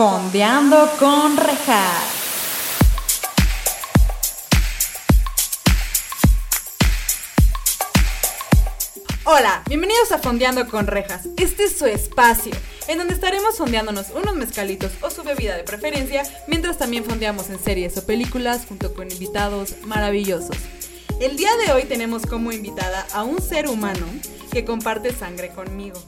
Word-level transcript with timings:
Fondeando 0.00 0.88
con 0.98 1.36
rejas. 1.36 2.04
Hola, 9.26 9.62
bienvenidos 9.68 10.10
a 10.12 10.16
Fondeando 10.16 10.66
con 10.68 10.86
Rejas. 10.86 11.28
Este 11.36 11.64
es 11.64 11.76
su 11.76 11.84
espacio, 11.84 12.52
en 12.88 12.96
donde 12.96 13.12
estaremos 13.12 13.58
fondeándonos 13.58 14.08
unos 14.12 14.36
mezcalitos 14.36 14.90
o 15.02 15.10
su 15.10 15.22
bebida 15.22 15.54
de 15.58 15.64
preferencia, 15.64 16.22
mientras 16.48 16.78
también 16.78 17.04
fondeamos 17.04 17.50
en 17.50 17.58
series 17.58 17.94
o 17.98 18.06
películas 18.06 18.64
junto 18.66 18.94
con 18.94 19.10
invitados 19.10 19.74
maravillosos. 19.84 20.56
El 21.20 21.36
día 21.36 21.50
de 21.58 21.74
hoy 21.74 21.84
tenemos 21.84 22.24
como 22.24 22.52
invitada 22.52 23.06
a 23.12 23.22
un 23.22 23.42
ser 23.42 23.68
humano 23.68 24.06
que 24.50 24.64
comparte 24.64 25.12
sangre 25.12 25.50
conmigo. 25.50 26.00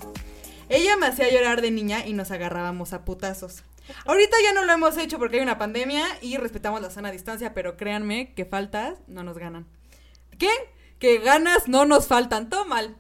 Ella 0.70 0.96
me 0.96 1.09
hacía 1.09 1.30
llorar 1.30 1.61
de 1.61 1.70
niña 1.70 2.06
y 2.06 2.14
nos 2.14 2.30
agarrábamos 2.30 2.95
a 2.95 3.04
putazos. 3.04 3.62
Ahorita 4.04 4.36
ya 4.42 4.52
no 4.52 4.64
lo 4.64 4.72
hemos 4.72 4.96
hecho 4.96 5.18
porque 5.18 5.36
hay 5.36 5.42
una 5.42 5.59
pandemia 5.59 6.04
y 6.20 6.36
respetamos 6.36 6.80
la 6.80 6.90
sana 6.90 7.10
distancia, 7.10 7.54
pero 7.54 7.77
créanme 7.77 8.34
que 8.34 8.45
faltas 8.45 8.98
no 9.06 9.23
nos 9.23 9.38
ganan. 9.38 9.66
¿Qué? 10.38 10.50
Que 10.98 11.18
ganas 11.18 11.68
no 11.68 11.84
nos 11.84 12.06
faltan. 12.06 12.48
Todo 12.48 12.64
mal. 12.64 12.96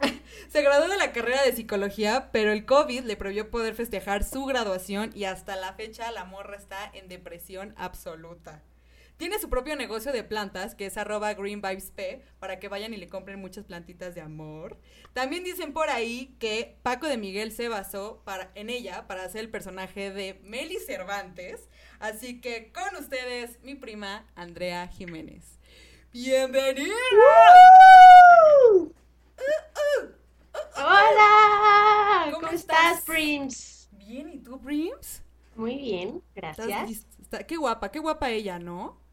Se 0.48 0.62
graduó 0.62 0.88
de 0.88 0.96
la 0.96 1.12
carrera 1.12 1.42
de 1.42 1.52
psicología, 1.52 2.30
pero 2.32 2.52
el 2.52 2.64
COVID 2.64 3.04
le 3.04 3.16
prohibió 3.16 3.50
poder 3.50 3.74
festejar 3.74 4.24
su 4.24 4.44
graduación 4.44 5.10
y 5.14 5.24
hasta 5.24 5.56
la 5.56 5.74
fecha 5.74 6.10
la 6.12 6.24
morra 6.24 6.56
está 6.56 6.90
en 6.92 7.08
depresión 7.08 7.74
absoluta. 7.76 8.62
Tiene 9.16 9.38
su 9.38 9.48
propio 9.48 9.76
negocio 9.76 10.12
de 10.12 10.24
plantas, 10.24 10.74
que 10.74 10.86
es 10.86 10.98
arroba 10.98 11.32
greenvibesp, 11.32 11.98
para 12.38 12.58
que 12.58 12.68
vayan 12.68 12.92
y 12.92 12.98
le 12.98 13.08
compren 13.08 13.40
muchas 13.40 13.64
plantitas 13.64 14.14
de 14.14 14.20
amor. 14.20 14.78
También 15.14 15.42
dicen 15.42 15.72
por 15.72 15.88
ahí 15.88 16.36
que 16.38 16.76
Paco 16.82 17.06
de 17.06 17.16
Miguel 17.16 17.50
se 17.52 17.68
basó 17.68 18.20
para, 18.24 18.50
en 18.54 18.68
ella 18.68 19.06
para 19.06 19.24
hacer 19.24 19.40
el 19.40 19.50
personaje 19.50 20.10
de 20.10 20.38
Meli 20.42 20.76
Cervantes. 20.78 21.68
Así 21.98 22.42
que 22.42 22.70
con 22.72 22.94
ustedes, 23.02 23.58
mi 23.62 23.74
prima 23.74 24.26
Andrea 24.34 24.86
Jiménez. 24.88 25.58
¡Bienvenida! 26.12 26.94
Hola, 30.76 32.30
¿Cómo 32.32 32.48
¿cómo, 32.48 32.52
estás? 32.52 33.00
Prims? 33.02 33.88
Bien, 33.92 34.28
¿y 34.28 34.38
tú, 34.38 34.60
Prims? 34.60 35.22
Muy 35.54 35.76
bien, 35.76 36.22
¿Estás 36.34 36.66
gracias. 36.66 37.06
qué 37.48 37.56
guapa, 37.56 37.90
qué 37.90 37.98
guapa 37.98 38.30
ella, 38.30 38.58
¿no? 38.58 39.05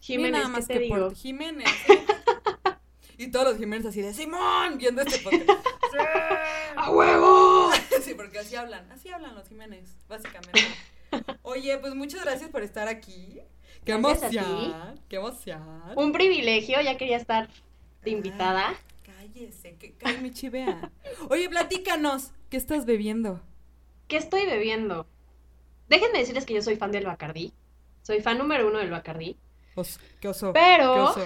Jiménez, 0.00 0.32
nada 0.32 0.44
¿qué 0.46 0.52
más 0.52 0.66
te 0.66 0.74
que 0.74 0.80
digo? 0.80 0.96
por 0.96 1.14
Jiménez. 1.14 1.66
y 3.18 3.30
todos 3.30 3.46
los 3.46 3.58
Jiménez 3.58 3.86
así 3.86 4.00
de 4.02 4.14
Simón 4.14 4.78
viendo 4.78 5.02
este 5.02 5.18
podcast. 5.18 5.66
¡A 6.76 6.90
huevo! 6.90 7.70
sí, 8.02 8.14
porque 8.14 8.38
así 8.38 8.56
hablan, 8.56 8.90
así 8.92 9.08
hablan 9.10 9.34
los 9.34 9.48
Jiménez, 9.48 9.96
básicamente. 10.08 10.60
Oye, 11.42 11.78
pues 11.78 11.94
muchas 11.94 12.22
gracias 12.24 12.50
por 12.50 12.62
estar 12.62 12.88
aquí. 12.88 13.40
Qué 13.84 13.96
Gracias 13.96 14.34
emoción, 14.34 15.00
qué 15.08 15.16
emoción. 15.16 15.62
Un 15.96 16.12
privilegio, 16.12 16.80
ya 16.80 16.96
quería 16.96 17.16
estar 17.16 17.48
de 18.04 18.10
invitada. 18.10 18.74
Cállese, 19.02 19.76
que 19.76 19.92
cae 19.92 20.18
mi 20.18 20.30
chivea. 20.30 20.90
Oye, 21.30 21.48
platícanos, 21.48 22.32
¿qué 22.50 22.56
estás 22.56 22.84
bebiendo? 22.84 23.40
¿Qué 24.06 24.16
estoy 24.16 24.46
bebiendo? 24.46 25.06
Déjenme 25.88 26.18
decirles 26.18 26.44
que 26.44 26.54
yo 26.54 26.62
soy 26.62 26.76
fan 26.76 26.92
del 26.92 27.06
Bacardí. 27.06 27.52
Soy 28.02 28.20
fan 28.20 28.38
número 28.38 28.68
uno 28.68 28.78
del 28.78 28.90
Bacardí. 28.90 29.36
Os- 29.78 29.98
¿Qué 30.20 30.28
oso? 30.28 30.52
Pero- 30.52 30.94
¿Qué 30.94 31.00
oso? 31.00 31.24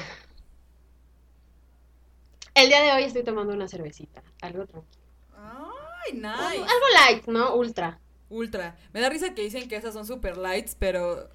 El 2.55 2.69
día 2.69 2.83
de 2.83 2.93
hoy 2.93 3.05
estoy 3.05 3.25
tomando 3.25 3.53
una 3.55 3.67
cervecita. 3.69 4.23
Algo 4.43 4.67
tranquilo. 4.67 5.03
Ay, 5.37 6.21
Algo 6.25 6.49
nice. 6.51 6.65
light, 7.13 7.27
¿no? 7.27 7.55
Ultra. 7.57 7.99
Ultra. 8.29 8.77
Me 8.93 9.01
da 9.01 9.09
risa 9.09 9.35
que 9.35 9.43
dicen 9.43 9.69
que 9.69 9.77
esas 9.77 9.95
son 9.95 10.07
super 10.07 10.37
lights, 10.37 10.77
pero 10.79 11.29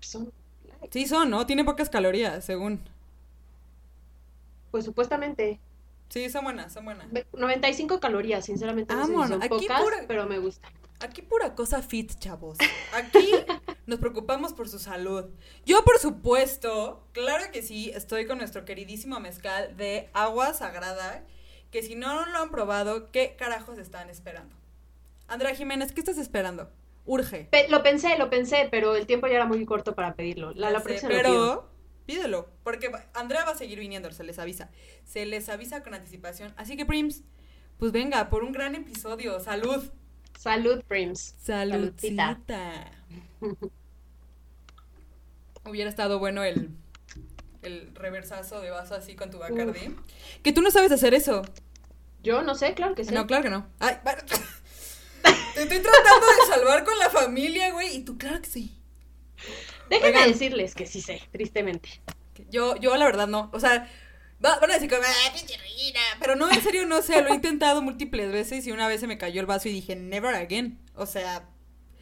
Son 0.00 0.32
light. 0.80 0.92
sí 0.92 1.06
son, 1.06 1.30
¿no? 1.30 1.46
Tienen 1.46 1.66
pocas 1.66 1.90
calorías, 1.90 2.44
según. 2.44 2.80
Pues 4.70 4.84
supuestamente. 4.84 5.58
Sí, 6.08 6.28
son 6.30 6.44
buenas, 6.44 6.72
son 6.72 6.84
buenas. 6.84 7.10
ve- 7.10 7.26
95 7.32 7.98
calorías, 8.00 8.44
sinceramente. 8.44 8.94
No 8.94 9.00
sé 9.00 9.06
si 9.06 9.12
Vámonos, 9.12 9.30
son 9.30 9.42
aquí 9.42 9.66
pocas, 9.66 9.82
pura- 9.82 10.04
pero 10.06 10.26
me 10.26 10.38
gustan. 10.38 10.72
Aquí 11.00 11.22
pura 11.22 11.54
cosa 11.54 11.82
fit, 11.82 12.12
chavos. 12.18 12.56
Aquí 12.94 13.30
nos 13.86 13.98
preocupamos 13.98 14.52
por 14.52 14.68
su 14.68 14.78
salud. 14.78 15.24
Yo, 15.66 15.82
por 15.84 15.98
supuesto, 15.98 17.04
claro 17.12 17.44
que 17.52 17.62
sí, 17.62 17.90
estoy 17.94 18.26
con 18.26 18.38
nuestro 18.38 18.64
queridísimo 18.64 19.18
mezcal 19.20 19.76
de 19.76 20.08
agua 20.12 20.54
sagrada, 20.54 21.24
que 21.72 21.82
si 21.82 21.96
no 21.96 22.24
lo 22.26 22.38
han 22.38 22.50
probado, 22.50 23.10
¿qué 23.10 23.34
carajos 23.36 23.78
están 23.78 24.08
esperando? 24.08 24.54
Andrea 25.26 25.54
Jiménez, 25.54 25.92
¿qué 25.92 26.00
estás 26.00 26.18
esperando? 26.18 26.70
Urge. 27.06 27.48
Pe- 27.50 27.68
lo 27.68 27.82
pensé, 27.82 28.16
lo 28.16 28.30
pensé, 28.30 28.68
pero 28.70 28.94
el 28.94 29.06
tiempo 29.06 29.26
ya 29.26 29.34
era 29.34 29.46
muy 29.46 29.64
corto 29.66 29.94
para 29.94 30.14
pedirlo. 30.14 30.52
La, 30.54 30.70
la 30.70 30.78
sé, 30.78 30.84
próxima 30.84 31.08
pero 31.10 31.68
pídelo, 32.06 32.48
porque 32.62 32.90
Andrea 33.14 33.44
va 33.44 33.52
a 33.52 33.56
seguir 33.56 33.78
viniendo, 33.78 34.10
se 34.12 34.24
les 34.24 34.38
avisa. 34.38 34.70
Se 35.04 35.26
les 35.26 35.48
avisa 35.48 35.82
con 35.82 35.94
anticipación. 35.94 36.52
Así 36.56 36.76
que, 36.76 36.86
Prims, 36.86 37.22
pues 37.78 37.92
venga, 37.92 38.28
por 38.30 38.44
un 38.44 38.52
gran 38.52 38.74
episodio. 38.74 39.40
¡Salud! 39.40 39.90
Salud, 40.38 40.82
Prims. 40.86 41.34
Saludcita. 41.38 42.90
Hubiera 45.64 45.88
estado 45.88 46.18
bueno 46.18 46.44
el, 46.44 46.70
el 47.62 47.94
reversazo 47.94 48.60
de 48.60 48.70
vaso 48.70 48.94
así 48.94 49.16
con 49.16 49.30
tu 49.30 49.38
Bacardi. 49.38 49.96
Que 50.42 50.52
tú 50.52 50.60
no 50.60 50.70
sabes 50.70 50.92
hacer 50.92 51.14
eso. 51.14 51.42
Yo 52.22 52.42
no 52.42 52.54
sé, 52.54 52.74
claro 52.74 52.94
que 52.94 53.04
sí. 53.04 53.14
No, 53.14 53.26
claro 53.26 53.44
que 53.44 53.50
no. 53.50 53.66
Ay, 53.78 53.96
Te 55.54 55.62
estoy 55.62 55.80
tratando 55.80 56.26
de 56.26 56.54
salvar 56.54 56.84
con 56.84 56.98
la 56.98 57.08
familia, 57.08 57.72
güey. 57.72 57.96
Y 57.96 58.00
tú, 58.04 58.18
claro 58.18 58.42
que 58.42 58.48
sí. 58.48 58.76
Déjenme 59.90 60.16
Oigan. 60.18 60.32
decirles 60.32 60.74
que 60.74 60.86
sí 60.86 61.00
sé, 61.00 61.22
tristemente. 61.32 62.00
Yo, 62.50 62.76
yo 62.76 62.96
la 62.96 63.04
verdad 63.04 63.26
no. 63.28 63.50
O 63.52 63.60
sea, 63.60 63.88
va- 64.44 64.58
van 64.58 64.70
a 64.70 64.74
decir 64.74 64.90
como, 64.90 65.02
"Ah, 65.02 65.32
pinche 65.32 65.56
Regina", 65.58 66.00
Pero 66.20 66.36
no, 66.36 66.50
en 66.50 66.62
serio, 66.62 66.86
no 66.86 67.02
sé. 67.02 67.22
Lo 67.22 67.28
he 67.28 67.34
intentado 67.34 67.82
múltiples 67.82 68.32
veces 68.32 68.66
y 68.66 68.72
una 68.72 68.88
vez 68.88 69.00
se 69.00 69.06
me 69.06 69.18
cayó 69.18 69.40
el 69.40 69.46
vaso 69.46 69.68
y 69.68 69.72
dije, 69.72 69.94
never 69.96 70.34
again. 70.34 70.78
O 70.94 71.06
sea, 71.06 71.48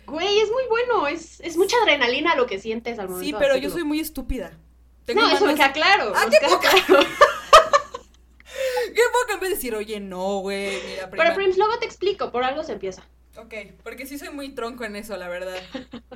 Güey, 0.06 0.40
es 0.40 0.50
muy 0.50 0.64
bueno, 0.68 1.06
es, 1.06 1.38
es 1.40 1.56
mucha 1.56 1.76
adrenalina 1.82 2.34
lo 2.34 2.46
que 2.46 2.58
sientes 2.58 2.98
al 2.98 3.08
momento 3.08 3.24
sí, 3.24 3.34
pero 3.38 3.56
yo 3.56 3.70
soy 3.70 3.84
muy 3.84 4.00
estúpida. 4.00 4.58
No, 5.14 5.30
eso 5.30 5.46
me 5.46 5.54
queda 5.54 5.72
claro. 5.72 6.12
Ah, 6.14 6.26
qué 6.30 6.46
poca. 6.46 6.70
claro. 6.86 7.04
Qué 8.94 9.02
poca 9.12 9.34
en 9.34 9.40
vez 9.40 9.48
de 9.50 9.54
decir, 9.56 9.74
oye, 9.74 10.00
no, 10.00 10.38
güey, 10.40 10.78
mira, 10.86 11.08
prima. 11.10 11.24
Pero 11.24 11.34
Prims, 11.36 11.56
luego 11.56 11.78
te 11.78 11.86
explico, 11.86 12.30
por 12.30 12.44
algo 12.44 12.62
se 12.62 12.72
empieza. 12.72 13.06
Ok, 13.36 13.54
porque 13.82 14.06
sí 14.06 14.18
soy 14.18 14.30
muy 14.30 14.50
tronco 14.50 14.84
en 14.84 14.96
eso, 14.96 15.16
la 15.16 15.28
verdad. 15.28 15.56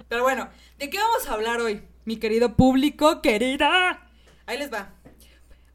Pero 0.08 0.22
bueno, 0.22 0.50
¿de 0.78 0.90
qué 0.90 0.98
vamos 0.98 1.26
a 1.26 1.32
hablar 1.32 1.60
hoy, 1.60 1.82
mi 2.04 2.18
querido 2.18 2.56
público, 2.56 3.22
querida? 3.22 4.10
Ahí 4.44 4.58
les 4.58 4.72
va. 4.72 4.92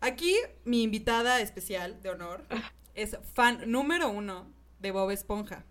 Aquí 0.01 0.35
mi 0.65 0.83
invitada 0.83 1.41
especial 1.41 2.01
de 2.01 2.09
honor 2.09 2.43
es 2.95 3.17
fan 3.33 3.71
número 3.71 4.09
uno 4.09 4.51
de 4.79 4.91
Bob 4.91 5.11
Esponja. 5.11 5.65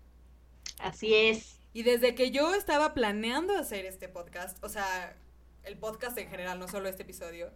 Así 0.79 1.13
es. 1.13 1.59
Y 1.73 1.83
desde 1.83 2.15
que 2.15 2.31
yo 2.31 2.53
estaba 2.53 2.93
planeando 2.93 3.57
hacer 3.57 3.85
este 3.85 4.09
podcast, 4.09 4.61
o 4.63 4.69
sea, 4.69 5.15
el 5.63 5.77
podcast 5.77 6.17
en 6.17 6.29
general, 6.29 6.59
no 6.59 6.67
solo 6.67 6.89
este 6.89 7.03
episodio, 7.03 7.51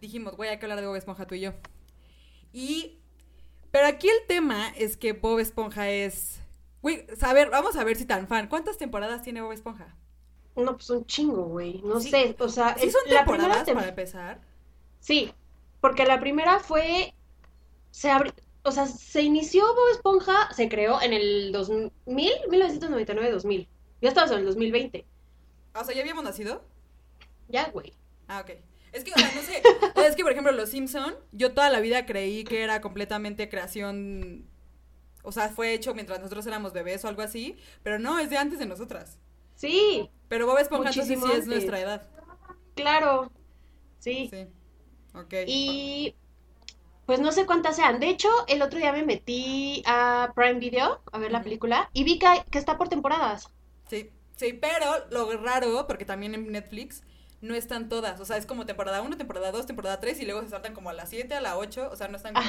dijimos, 0.00 0.36
güey, 0.36 0.50
hay 0.50 0.58
que 0.58 0.66
hablar 0.66 0.80
de 0.80 0.86
Bob 0.86 0.96
Esponja 0.96 1.26
tú 1.26 1.34
y 1.34 1.40
yo. 1.40 1.54
Y, 2.52 2.98
pero 3.70 3.86
aquí 3.86 4.08
el 4.08 4.26
tema 4.26 4.68
es 4.76 4.96
que 4.96 5.12
Bob 5.12 5.40
Esponja 5.40 5.90
es, 5.90 6.40
güey, 6.82 7.06
a 7.20 7.32
ver, 7.32 7.50
vamos 7.50 7.76
a 7.76 7.84
ver 7.84 7.96
si 7.96 8.04
tan 8.04 8.26
fan. 8.28 8.48
¿Cuántas 8.48 8.78
temporadas 8.78 9.22
tiene 9.22 9.40
Bob 9.42 9.52
Esponja? 9.52 9.94
No, 10.56 10.74
pues 10.76 10.90
un 10.90 11.06
chingo, 11.06 11.44
güey. 11.44 11.80
No 11.82 12.00
Sí. 12.00 12.10
sé, 12.10 12.36
o 12.38 12.48
sea, 12.48 12.76
¿Sí 12.78 12.86
es- 12.86 12.92
son 12.92 13.02
la 13.06 13.24
primera 13.24 13.44
temporadas 13.64 13.68
tem- 13.68 13.74
para 13.74 13.88
empezar? 13.88 14.40
Sí, 15.00 15.32
porque 15.80 16.04
la 16.04 16.18
primera 16.20 16.58
fue. 16.58 17.14
Se 17.90 18.10
abri- 18.10 18.32
O 18.64 18.70
sea, 18.72 18.86
se 18.86 19.22
inició 19.22 19.62
Bob 19.66 19.88
Esponja, 19.92 20.52
se 20.52 20.68
creó 20.68 21.00
en 21.00 21.12
el 21.14 21.52
2000, 21.52 21.90
1999-2000. 22.50 23.66
Ya 24.02 24.08
estamos 24.10 24.30
en 24.32 24.38
el 24.40 24.44
2020. 24.46 25.06
Ah, 25.72 25.80
O 25.80 25.84
sea, 25.84 25.94
¿ya 25.94 26.00
habíamos 26.02 26.24
nacido? 26.24 26.62
Ya, 27.48 27.70
güey. 27.70 27.94
Ah, 28.26 28.40
ok. 28.40 28.50
Es 28.92 29.04
que, 29.04 29.12
o 29.12 29.18
sea, 29.18 29.30
no 29.34 29.40
sé. 29.42 29.62
o 29.94 30.00
sea, 30.00 30.08
es 30.08 30.16
que, 30.16 30.22
por 30.22 30.32
ejemplo, 30.32 30.52
Los 30.52 30.70
Simpson, 30.70 31.14
yo 31.32 31.52
toda 31.54 31.70
la 31.70 31.80
vida 31.80 32.04
creí 32.04 32.44
que 32.44 32.62
era 32.62 32.80
completamente 32.80 33.48
creación. 33.48 34.46
O 35.22 35.32
sea, 35.32 35.48
fue 35.48 35.74
hecho 35.74 35.94
mientras 35.94 36.18
nosotros 36.20 36.46
éramos 36.46 36.72
bebés 36.72 37.04
o 37.04 37.08
algo 37.08 37.22
así. 37.22 37.56
Pero 37.82 37.98
no, 37.98 38.18
es 38.18 38.30
de 38.30 38.38
antes 38.38 38.58
de 38.58 38.66
nosotras. 38.66 39.18
Sí, 39.54 40.08
Pero 40.28 40.46
Bob 40.46 40.58
Esponja 40.58 40.90
entonces 40.90 41.18
sí 41.18 41.32
es 41.32 41.46
nuestra 41.46 41.80
edad. 41.80 42.08
claro. 42.74 43.32
Sí. 43.98 44.28
Sí. 44.32 44.46
Ok. 45.14 45.34
Y 45.46 46.14
pues 47.06 47.20
no 47.20 47.32
sé 47.32 47.46
cuántas 47.46 47.76
sean. 47.76 47.98
De 48.00 48.08
hecho, 48.10 48.28
el 48.46 48.62
otro 48.62 48.78
día 48.78 48.92
me 48.92 49.02
metí 49.02 49.82
a 49.86 50.32
Prime 50.36 50.60
Video 50.60 51.02
a 51.10 51.18
ver 51.18 51.32
la 51.32 51.42
película 51.42 51.90
y 51.92 52.04
vi 52.04 52.18
que, 52.18 52.28
que 52.50 52.58
está 52.58 52.78
por 52.78 52.88
temporadas. 52.88 53.48
Sí, 53.88 54.12
sí, 54.36 54.52
pero 54.52 55.06
lo 55.10 55.32
raro, 55.42 55.86
porque 55.86 56.04
también 56.04 56.34
en 56.34 56.52
Netflix 56.52 57.02
no 57.40 57.54
están 57.54 57.88
todas. 57.88 58.20
O 58.20 58.24
sea, 58.24 58.36
es 58.36 58.46
como 58.46 58.66
temporada 58.66 59.00
1, 59.02 59.16
temporada 59.16 59.50
2, 59.50 59.66
temporada 59.66 60.00
3 60.00 60.20
y 60.20 60.24
luego 60.26 60.42
se 60.42 60.50
saltan 60.50 60.74
como 60.74 60.90
a 60.90 60.92
la 60.92 61.06
7, 61.06 61.34
a 61.34 61.40
la 61.40 61.56
8. 61.56 61.88
O 61.90 61.96
sea, 61.96 62.08
no 62.08 62.16
están 62.16 62.34
como. 62.34 62.46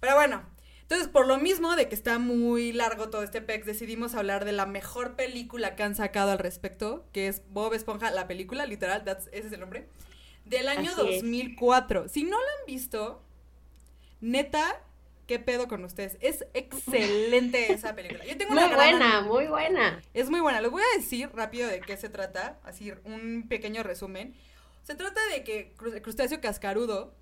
Pero 0.00 0.14
bueno, 0.14 0.42
Entonces, 0.82 1.08
por 1.08 1.26
lo 1.26 1.38
mismo 1.38 1.74
de 1.74 1.88
que 1.88 1.94
está 1.94 2.18
muy 2.18 2.72
largo 2.72 3.08
todo 3.08 3.22
este 3.22 3.40
PEX, 3.40 3.64
decidimos 3.66 4.14
hablar 4.14 4.44
de 4.44 4.52
la 4.52 4.66
mejor 4.66 5.16
película 5.16 5.74
que 5.74 5.82
han 5.82 5.94
sacado 5.94 6.32
al 6.32 6.38
respecto, 6.38 7.06
que 7.12 7.28
es 7.28 7.42
Bob 7.48 7.72
Esponja, 7.72 8.10
la 8.10 8.26
película, 8.28 8.66
literal, 8.66 9.04
that's- 9.04 9.28
ese 9.32 9.46
es 9.46 9.52
el 9.52 9.60
nombre, 9.60 9.88
del 10.44 10.68
año 10.68 10.90
Así 10.90 11.00
es. 11.08 11.22
2004. 11.22 12.08
Si 12.08 12.24
no 12.24 12.36
la 12.38 12.46
han 12.60 12.66
visto, 12.66 13.22
neta, 14.20 14.80
¿qué 15.26 15.38
pedo 15.38 15.68
con 15.68 15.84
ustedes? 15.84 16.18
Es 16.20 16.44
excelente 16.52 17.72
esa 17.72 17.94
película. 17.94 18.24
Yo 18.26 18.36
tengo 18.36 18.52
Muy 18.52 18.62
una 18.62 18.68
gran- 18.76 18.90
buena, 18.98 19.20
muy 19.22 19.46
buena. 19.46 20.02
es 20.14 20.28
muy 20.30 20.40
buena. 20.40 20.60
Les 20.60 20.70
voy 20.70 20.82
a 20.82 20.98
decir 20.98 21.30
rápido 21.32 21.68
de 21.68 21.80
qué 21.80 21.96
se 21.96 22.08
trata, 22.08 22.58
así 22.64 22.92
un 23.04 23.46
pequeño 23.48 23.82
resumen. 23.82 24.34
Se 24.82 24.94
trata 24.94 25.20
de 25.32 25.44
que 25.44 25.72
crustáceo 26.02 26.40
cascarudo, 26.40 27.14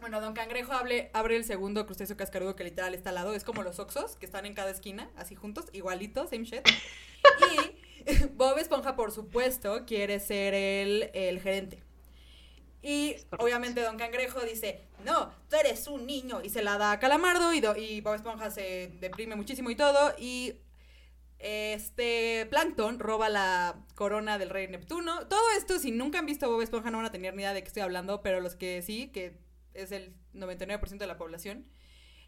bueno, 0.00 0.20
Don 0.20 0.34
Cangrejo 0.34 0.72
hable- 0.72 1.10
abre 1.12 1.36
el 1.36 1.44
segundo 1.44 1.84
crustáceo 1.86 2.16
cascarudo 2.16 2.56
que 2.56 2.64
literal 2.64 2.94
está 2.94 3.08
al 3.10 3.16
lado, 3.16 3.34
es 3.34 3.44
como 3.44 3.62
los 3.62 3.78
oxos 3.78 4.16
que 4.16 4.26
están 4.26 4.46
en 4.46 4.54
cada 4.54 4.70
esquina, 4.70 5.10
así 5.16 5.34
juntos, 5.34 5.66
igualitos, 5.72 6.30
same 6.30 6.44
shit. 6.44 6.62
Y 8.04 8.24
Bob 8.34 8.58
Esponja, 8.58 8.96
por 8.96 9.12
supuesto, 9.12 9.84
quiere 9.86 10.18
ser 10.20 10.54
el, 10.54 11.10
el 11.14 11.40
gerente. 11.40 11.82
Y 12.80 13.16
obviamente 13.38 13.82
Don 13.82 13.98
Cangrejo 13.98 14.40
dice, 14.42 14.80
no, 15.04 15.30
tú 15.50 15.56
eres 15.56 15.88
un 15.88 16.06
niño. 16.06 16.40
Y 16.42 16.48
se 16.48 16.62
la 16.62 16.78
da 16.78 16.92
a 16.92 16.98
Calamardo 17.00 17.52
y, 17.52 17.60
Do- 17.60 17.76
y 17.76 18.00
Bob 18.00 18.14
Esponja 18.14 18.50
se 18.50 18.92
deprime 19.00 19.34
muchísimo 19.34 19.68
y 19.70 19.74
todo. 19.76 20.14
Y 20.16 20.54
este 21.38 22.46
Plankton 22.50 22.98
roba 22.98 23.28
la 23.28 23.76
corona 23.94 24.38
del 24.38 24.50
rey 24.50 24.68
Neptuno. 24.68 25.26
Todo 25.26 25.40
esto, 25.56 25.78
si 25.78 25.90
nunca 25.90 26.18
han 26.20 26.26
visto 26.26 26.48
Bob 26.50 26.62
Esponja, 26.62 26.90
no 26.90 26.98
van 26.98 27.06
a 27.06 27.12
tener 27.12 27.34
ni 27.34 27.42
idea 27.42 27.52
de 27.52 27.62
qué 27.62 27.68
estoy 27.68 27.82
hablando, 27.82 28.22
pero 28.22 28.40
los 28.40 28.54
que 28.54 28.80
sí, 28.82 29.08
que 29.08 29.36
es 29.74 29.92
el 29.92 30.14
99% 30.34 30.98
de 30.98 31.06
la 31.06 31.18
población, 31.18 31.66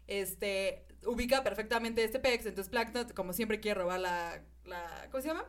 este, 0.07 0.85
ubica 1.05 1.43
perfectamente 1.43 2.03
este 2.03 2.19
pex. 2.19 2.45
Entonces 2.45 2.69
Plankton, 2.69 3.09
como 3.09 3.33
siempre, 3.33 3.59
quiere 3.59 3.79
robar 3.79 3.99
la, 3.99 4.41
la 4.65 5.07
¿cómo 5.11 5.21
se 5.21 5.29
llama? 5.29 5.45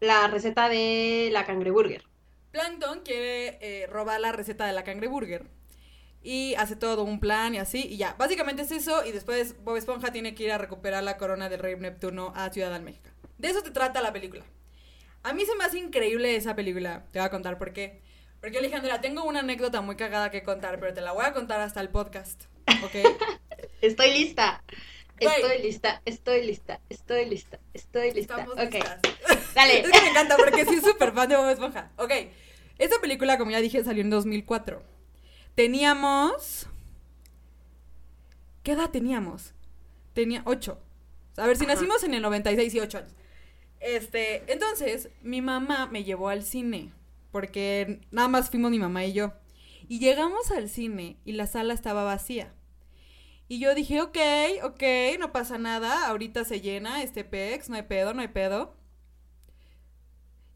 La 0.00 0.28
receta 0.28 0.68
de 0.68 1.30
la 1.32 1.44
cangreburger. 1.44 2.04
Plankton 2.52 3.00
quiere 3.04 3.58
eh, 3.60 3.86
robar 3.86 4.20
la 4.20 4.32
receta 4.32 4.66
de 4.66 4.72
la 4.72 4.84
cangreburger. 4.84 5.46
Y 6.22 6.54
hace 6.56 6.76
todo 6.76 7.04
un 7.04 7.20
plan 7.20 7.54
y 7.54 7.58
así, 7.58 7.86
y 7.86 7.96
ya. 7.96 8.14
Básicamente 8.18 8.62
es 8.62 8.72
eso, 8.72 9.04
y 9.04 9.12
después 9.12 9.62
Bob 9.62 9.76
Esponja 9.76 10.10
tiene 10.12 10.34
que 10.34 10.44
ir 10.44 10.52
a 10.52 10.58
recuperar 10.58 11.04
la 11.04 11.16
corona 11.16 11.48
del 11.48 11.60
rey 11.60 11.76
Neptuno 11.76 12.32
a 12.34 12.50
Ciudad 12.50 12.72
de 12.72 12.80
México. 12.80 13.08
De 13.38 13.48
eso 13.48 13.62
te 13.62 13.70
trata 13.70 14.02
la 14.02 14.12
película. 14.12 14.44
A 15.22 15.32
mí 15.32 15.44
se 15.44 15.54
me 15.56 15.64
hace 15.64 15.78
increíble 15.78 16.34
esa 16.34 16.56
película. 16.56 17.06
Te 17.12 17.18
voy 17.20 17.26
a 17.26 17.30
contar 17.30 17.58
por 17.58 17.72
qué. 17.72 18.02
Porque 18.40 18.58
Alejandra, 18.58 19.00
tengo 19.00 19.24
una 19.24 19.40
anécdota 19.40 19.80
muy 19.80 19.96
cagada 19.96 20.30
que 20.30 20.42
contar, 20.42 20.78
pero 20.78 20.94
te 20.94 21.00
la 21.00 21.12
voy 21.12 21.24
a 21.24 21.32
contar 21.32 21.60
hasta 21.60 21.80
el 21.80 21.88
podcast. 21.88 22.44
¿Ok? 22.84 22.94
Estoy 23.80 24.12
lista. 24.12 24.62
Estoy 25.20 25.62
lista, 25.62 26.00
estoy 26.04 26.46
lista, 26.46 26.80
estoy 26.88 27.24
lista, 27.24 27.58
estoy 27.74 28.12
lista. 28.12 28.34
Estamos 28.36 28.54
ok, 28.54 28.72
listas. 28.72 29.00
dale. 29.54 29.80
Es 29.80 29.90
que 29.90 30.00
me 30.00 30.10
encanta 30.10 30.36
porque 30.36 30.64
soy 30.64 30.80
súper 30.80 31.12
fan 31.12 31.28
de 31.28 31.36
Bob 31.36 31.48
Esponja. 31.48 31.90
Ok, 31.96 32.12
esta 32.78 33.00
película, 33.00 33.36
como 33.36 33.50
ya 33.50 33.60
dije, 33.60 33.82
salió 33.82 34.02
en 34.02 34.10
2004. 34.10 34.80
Teníamos... 35.56 36.68
¿Qué 38.62 38.72
edad 38.72 38.90
teníamos? 38.90 39.54
Tenía 40.14 40.42
8. 40.44 40.80
A 41.38 41.46
ver, 41.48 41.56
si 41.56 41.64
Ajá. 41.64 41.74
nacimos 41.74 42.04
en 42.04 42.14
el 42.14 42.22
96 42.22 42.74
y 42.74 42.80
8 42.80 42.98
años. 42.98 43.12
Este, 43.80 44.44
entonces, 44.52 45.08
mi 45.22 45.42
mamá 45.42 45.86
me 45.86 46.04
llevó 46.04 46.28
al 46.28 46.44
cine. 46.44 46.92
Porque 47.30 48.00
nada 48.10 48.28
más 48.28 48.50
fuimos 48.50 48.70
mi 48.70 48.78
mamá 48.78 49.04
y 49.04 49.12
yo. 49.12 49.32
Y 49.88 49.98
llegamos 49.98 50.50
al 50.50 50.68
cine 50.68 51.18
y 51.24 51.32
la 51.32 51.46
sala 51.46 51.74
estaba 51.74 52.04
vacía. 52.04 52.54
Y 53.48 53.58
yo 53.58 53.74
dije, 53.74 54.02
ok, 54.02 54.18
ok, 54.62 54.82
no 55.18 55.32
pasa 55.32 55.56
nada, 55.56 56.08
ahorita 56.08 56.44
se 56.44 56.60
llena 56.60 57.02
este 57.02 57.24
PEX, 57.24 57.70
no 57.70 57.76
hay 57.76 57.82
pedo, 57.82 58.12
no 58.12 58.20
hay 58.20 58.28
pedo. 58.28 58.76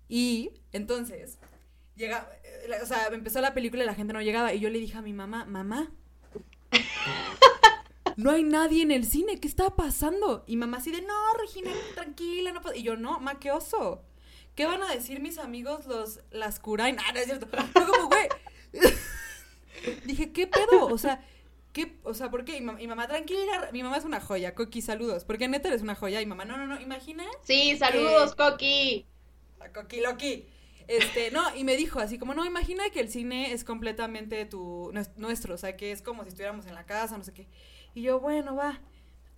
Y 0.09 0.51
entonces, 0.73 1.39
llega, 1.97 2.31
eh, 2.45 2.83
o 2.83 2.87
sea, 2.87 3.07
empezó 3.07 3.41
la 3.41 3.55
película 3.55 3.83
y 3.83 3.87
la 3.87 3.95
gente 3.95 4.13
no 4.13 4.21
llegaba. 4.21 4.53
Y 4.53 4.61
yo 4.61 4.69
le 4.69 4.79
dije 4.79 4.99
a 4.99 5.03
mi 5.03 5.15
mamá, 5.15 5.47
mamá, 5.47 5.91
no 8.17 8.31
hay 8.31 8.43
nadie 8.43 8.83
en 8.83 8.91
el 8.91 9.07
cine, 9.07 9.41
¿qué 9.41 9.49
está 9.49 9.71
pasando? 9.71 10.45
Y 10.47 10.57
mamá 10.57 10.77
así 10.77 10.91
de, 10.91 11.01
no, 11.01 11.15
Regina, 11.41 11.71
tranquila, 11.95 12.53
no 12.53 12.61
pasa. 12.61 12.77
Y 12.77 12.83
yo, 12.83 12.97
no, 12.97 13.21
ma. 13.21 13.39
¿Qué 14.55 14.67
van 14.67 14.83
a 14.83 14.91
decir 14.93 15.21
mis 15.21 15.39
amigos 15.39 15.87
los, 15.87 16.21
las 16.31 16.59
Kurain? 16.61 16.97
Ah, 17.01 17.13
no 17.13 17.19
es 17.21 17.25
cierto. 17.27 17.47
Fue 17.47 17.87
como, 17.87 18.09
güey. 18.09 18.29
Dije, 20.05 20.33
¿qué 20.33 20.47
pedo? 20.47 20.87
O 20.87 20.99
sea, 20.99 21.25
¿qué? 21.73 21.97
O 22.05 22.15
sea, 22.15 22.31
¿por 22.31 22.45
qué? 22.45 22.57
Y, 22.59 22.83
y 22.83 22.87
mamá, 22.87 23.09
tranquila, 23.09 23.71
mi 23.73 23.83
mamá 23.83 23.97
es 23.97 24.05
una 24.05 24.21
joya, 24.21 24.55
Coqui, 24.55 24.83
saludos. 24.83 25.25
Porque 25.25 25.49
neta 25.49 25.69
eres 25.69 25.83
una 25.83 25.95
joya. 25.95 26.21
Y 26.21 26.27
mamá, 26.27 26.45
no, 26.45 26.57
no, 26.57 26.67
no, 26.67 26.81
imagina 26.81 27.25
Sí, 27.43 27.77
saludos, 27.79 28.35
Coqui. 28.35 29.07
la 29.59 29.73
Coqui 29.73 30.01
Loqui. 30.01 30.47
Este, 30.89 31.31
no, 31.31 31.55
y 31.57 31.65
me 31.65 31.77
dijo 31.77 32.01
así 32.01 32.19
como, 32.19 32.35
no, 32.35 32.45
imagina 32.45 32.91
que 32.91 33.01
el 33.01 33.09
cine 33.09 33.53
es 33.53 33.65
completamente 33.65 34.45
tu, 34.47 34.91
nues- 34.93 35.15
nuestro, 35.17 35.55
o 35.55 35.59
sea, 35.59 35.77
que 35.77 35.93
es 35.93 36.03
como 36.03 36.23
si 36.25 36.29
estuviéramos 36.31 36.67
en 36.67 36.75
la 36.75 36.85
casa, 36.85 37.17
no 37.17 37.25
sé 37.25 37.33
qué. 37.33 37.47
Y 37.95 38.03
yo, 38.03 38.21
bueno, 38.21 38.55
va. 38.57 38.81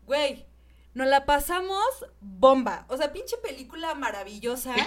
Güey, 0.07 0.47
nos 0.95 1.07
la 1.09 1.27
pasamos 1.27 1.85
bomba. 2.21 2.87
O 2.89 2.97
sea, 2.97 3.13
pinche 3.13 3.37
película 3.39 3.95
maravillosa. 3.95 4.75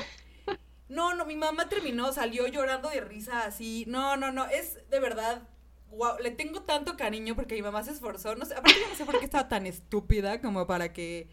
No, 0.89 1.13
no, 1.13 1.25
mi 1.25 1.36
mamá 1.36 1.68
terminó, 1.68 2.13
salió 2.13 2.48
llorando 2.48 2.89
de 2.89 3.01
risa 3.01 3.44
así. 3.44 3.83
No, 3.89 4.15
no, 4.15 4.31
no, 4.31 4.45
es 4.45 4.80
de 4.89 5.01
verdad. 5.01 5.42
Wow, 5.89 6.18
le 6.21 6.31
tengo 6.31 6.62
tanto 6.62 6.95
cariño 6.95 7.36
porque 7.36 7.56
mi 7.56 7.62
mamá 7.62 7.83
se 7.83 7.92
esforzó. 7.92 8.36
No 8.36 8.45
sé, 8.45 8.54
aparte 8.54 8.80
yo 8.80 8.88
no 8.88 8.95
sé 8.95 9.04
por 9.04 9.19
qué 9.19 9.25
estaba 9.25 9.50
tan 9.50 9.68
estúpida 9.68 10.39
como 10.39 10.65
para 10.65 10.94
que 10.94 11.27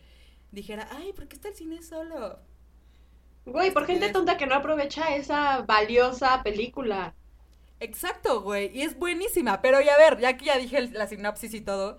dijera, 0.51 0.89
ay, 0.91 1.13
¿por 1.13 1.29
qué 1.29 1.37
está 1.37 1.51
el 1.51 1.55
cine 1.55 1.83
solo? 1.85 2.41
Güey, 3.47 3.71
por 3.73 3.87
gente 3.87 4.09
tonta 4.11 4.37
que 4.37 4.47
no 4.47 4.57
aprovecha 4.57 5.15
esa 5.15 5.63
valiosa 5.63 6.43
película. 6.43 7.15
Exacto, 7.79 8.41
güey. 8.43 8.77
Y 8.77 8.83
es 8.83 8.99
buenísima. 8.99 9.63
Pero 9.63 9.81
ya 9.81 9.95
a 9.95 9.99
ver, 9.99 10.19
ya 10.19 10.37
que 10.37 10.47
ya 10.47 10.59
dije 10.59 10.79
el- 10.79 10.93
la 10.95 11.07
sinopsis 11.07 11.55
y 11.55 11.61
todo, 11.61 11.99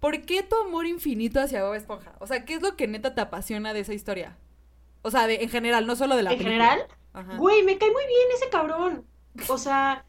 ¿por 0.00 0.22
qué 0.22 0.42
tu 0.42 0.56
amor 0.56 0.86
infinito 0.86 1.40
hacia 1.40 1.64
Bob 1.64 1.74
Esponja? 1.74 2.12
O 2.20 2.26
sea, 2.26 2.44
¿qué 2.44 2.54
es 2.54 2.62
lo 2.62 2.76
que 2.76 2.86
neta 2.86 3.14
te 3.14 3.20
apasiona 3.20 3.72
de 3.72 3.80
esa 3.80 3.94
historia? 3.94 4.36
O 5.02 5.10
sea, 5.10 5.26
de, 5.26 5.42
en 5.42 5.48
general, 5.48 5.86
no 5.86 5.96
solo 5.96 6.16
de 6.16 6.22
la 6.22 6.32
¿En 6.32 6.38
película. 6.38 6.64
general? 6.66 6.88
Ajá. 7.12 7.36
Güey, 7.36 7.62
me 7.62 7.78
cae 7.78 7.90
muy 7.90 8.06
bien 8.06 8.28
ese 8.34 8.48
cabrón. 8.50 9.04
O 9.48 9.58
sea, 9.58 10.04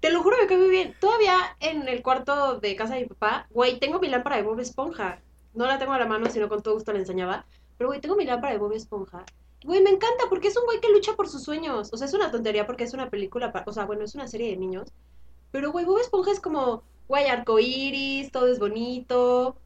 te 0.00 0.10
lo 0.10 0.22
juro, 0.22 0.36
me 0.40 0.46
cae 0.46 0.58
muy 0.58 0.68
bien. 0.68 0.94
Todavía 1.00 1.36
en 1.60 1.88
el 1.88 2.02
cuarto 2.02 2.60
de 2.60 2.76
casa 2.76 2.94
de 2.94 3.02
mi 3.02 3.06
papá, 3.08 3.46
güey, 3.50 3.78
tengo 3.78 3.98
mi 4.00 4.08
lámpara 4.08 4.36
de 4.36 4.42
Bob 4.42 4.60
Esponja. 4.60 5.20
No 5.54 5.66
la 5.66 5.78
tengo 5.78 5.92
a 5.92 5.98
la 5.98 6.06
mano, 6.06 6.30
sino 6.30 6.48
con 6.48 6.62
todo 6.62 6.74
gusto 6.74 6.92
la 6.92 7.00
enseñaba. 7.00 7.44
Pero, 7.76 7.88
güey, 7.88 8.00
tengo 8.00 8.16
mi 8.16 8.24
lámpara 8.24 8.52
de 8.52 8.58
Bob 8.58 8.72
Esponja. 8.72 9.24
Güey, 9.64 9.82
me 9.82 9.90
encanta 9.90 10.24
porque 10.28 10.48
es 10.48 10.56
un 10.56 10.64
güey 10.64 10.80
que 10.80 10.90
lucha 10.90 11.14
por 11.14 11.28
sus 11.28 11.42
sueños. 11.42 11.90
O 11.92 11.96
sea, 11.96 12.06
es 12.06 12.14
una 12.14 12.30
tontería 12.30 12.66
porque 12.66 12.84
es 12.84 12.94
una 12.94 13.10
película, 13.10 13.52
o 13.66 13.72
sea, 13.72 13.84
bueno, 13.84 14.04
es 14.04 14.14
una 14.14 14.26
serie 14.26 14.50
de 14.50 14.56
niños. 14.56 14.88
Pero, 15.50 15.72
güey, 15.72 15.84
Bob 15.84 15.98
Esponja 15.98 16.30
es 16.30 16.40
como, 16.40 16.82
güey, 17.10 17.26
arcoíris, 17.26 18.30
todo 18.30 18.46
es 18.46 18.58
bonito. 18.60 19.56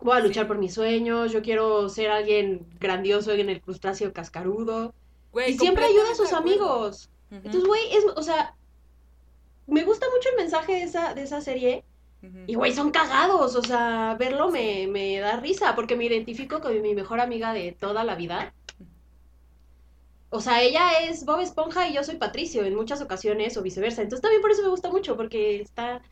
Voy 0.00 0.16
a 0.16 0.20
luchar 0.20 0.44
Sí. 0.44 0.48
por 0.48 0.58
mis 0.58 0.74
sueños. 0.74 1.32
Yo 1.32 1.40
quiero 1.40 1.88
ser 1.88 2.10
alguien 2.10 2.66
grandioso 2.80 3.32
en 3.32 3.48
el 3.48 3.60
crustáceo 3.60 4.12
cascarudo. 4.12 4.92
Güey, 5.32 5.52
Y 5.52 5.58
siempre 5.58 5.84
ayuda 5.84 6.10
a 6.10 6.14
sus 6.16 6.32
amigos. 6.32 7.08
Entonces, 7.30 7.64
güey, 7.64 7.80
es, 7.94 8.04
o 8.16 8.22
sea, 8.22 8.54
me 9.66 9.84
gusta 9.84 10.06
mucho 10.14 10.28
el 10.30 10.36
mensaje 10.36 10.72
de 10.72 10.82
esa, 10.82 11.14
de 11.14 11.22
esa 11.22 11.40
serie. 11.40 11.84
Y, 12.48 12.54
güey, 12.56 12.72
son 12.72 12.90
cagados. 12.90 13.54
O 13.54 13.62
sea, 13.62 14.16
verlo 14.18 14.50
me, 14.50 14.88
me 14.88 15.20
da 15.20 15.36
risa 15.36 15.76
porque 15.76 15.94
me 15.94 16.04
identifico 16.06 16.60
con 16.60 16.82
mi 16.82 16.94
mejor 16.94 17.20
amiga 17.20 17.52
de 17.52 17.70
toda 17.72 18.02
la 18.02 18.16
vida. 18.16 18.52
O 20.30 20.40
sea, 20.40 20.62
ella 20.62 20.90
es 21.08 21.24
Bob 21.24 21.40
Esponja 21.40 21.88
y 21.88 21.94
yo 21.94 22.02
soy 22.02 22.16
Patricio 22.16 22.64
en 22.64 22.74
muchas 22.74 23.00
ocasiones 23.00 23.56
o 23.56 23.62
viceversa. 23.62 24.02
Entonces, 24.02 24.22
también 24.22 24.42
por 24.42 24.50
eso 24.50 24.62
me 24.62 24.68
gusta 24.68 24.90
mucho 24.90 25.16
porque 25.16 25.60
está... 25.60 26.02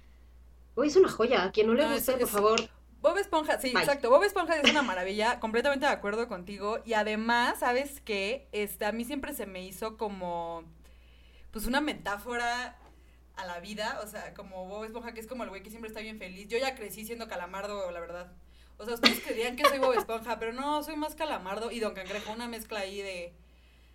Güey, 0.76 0.88
es 0.90 0.96
una 0.96 1.08
joya. 1.08 1.44
A 1.44 1.52
quien 1.52 1.66
no 1.68 1.74
le 1.74 1.82
No, 1.84 1.92
es- 1.92 2.06
guste, 2.06 2.18
por 2.20 2.28
favor. 2.28 2.60
Bob 3.00 3.18
Esponja, 3.18 3.60
sí, 3.60 3.70
Bye. 3.72 3.82
exacto. 3.82 4.08
Bob 4.08 4.22
Esponja 4.24 4.56
es 4.56 4.70
una 4.70 4.80
maravilla, 4.82 5.38
completamente 5.40 5.84
de 5.86 5.92
acuerdo 5.92 6.26
contigo. 6.26 6.78
Y 6.86 6.94
además, 6.94 7.58
¿sabes 7.60 8.00
qué? 8.00 8.48
Este, 8.52 8.86
a 8.86 8.92
mí 8.92 9.04
siempre 9.04 9.34
se 9.34 9.44
me 9.46 9.62
hizo 9.62 9.96
como, 9.98 10.64
pues, 11.50 11.66
una 11.66 11.80
metáfora 11.82 12.78
a 13.36 13.44
la 13.46 13.60
vida. 13.60 14.00
O 14.02 14.06
sea, 14.06 14.32
como 14.34 14.66
Bob 14.66 14.84
Esponja, 14.84 15.12
que 15.12 15.20
es 15.20 15.26
como 15.26 15.42
el 15.44 15.50
güey 15.50 15.62
que 15.62 15.68
siempre 15.70 15.88
está 15.88 16.00
bien 16.00 16.18
feliz. 16.18 16.48
Yo 16.48 16.56
ya 16.58 16.74
crecí 16.74 17.04
siendo 17.04 17.28
calamardo, 17.28 17.90
la 17.90 18.00
verdad. 18.00 18.32
O 18.78 18.84
sea, 18.86 18.94
ustedes 18.94 19.20
creían 19.20 19.54
que 19.56 19.68
soy 19.68 19.78
Bob 19.78 19.92
Esponja, 19.92 20.38
pero 20.38 20.52
no, 20.52 20.82
soy 20.82 20.96
más 20.96 21.14
calamardo 21.14 21.70
y 21.70 21.78
Don 21.80 21.94
Cangrejo, 21.94 22.32
una 22.32 22.48
mezcla 22.48 22.80
ahí 22.80 23.02
de... 23.02 23.34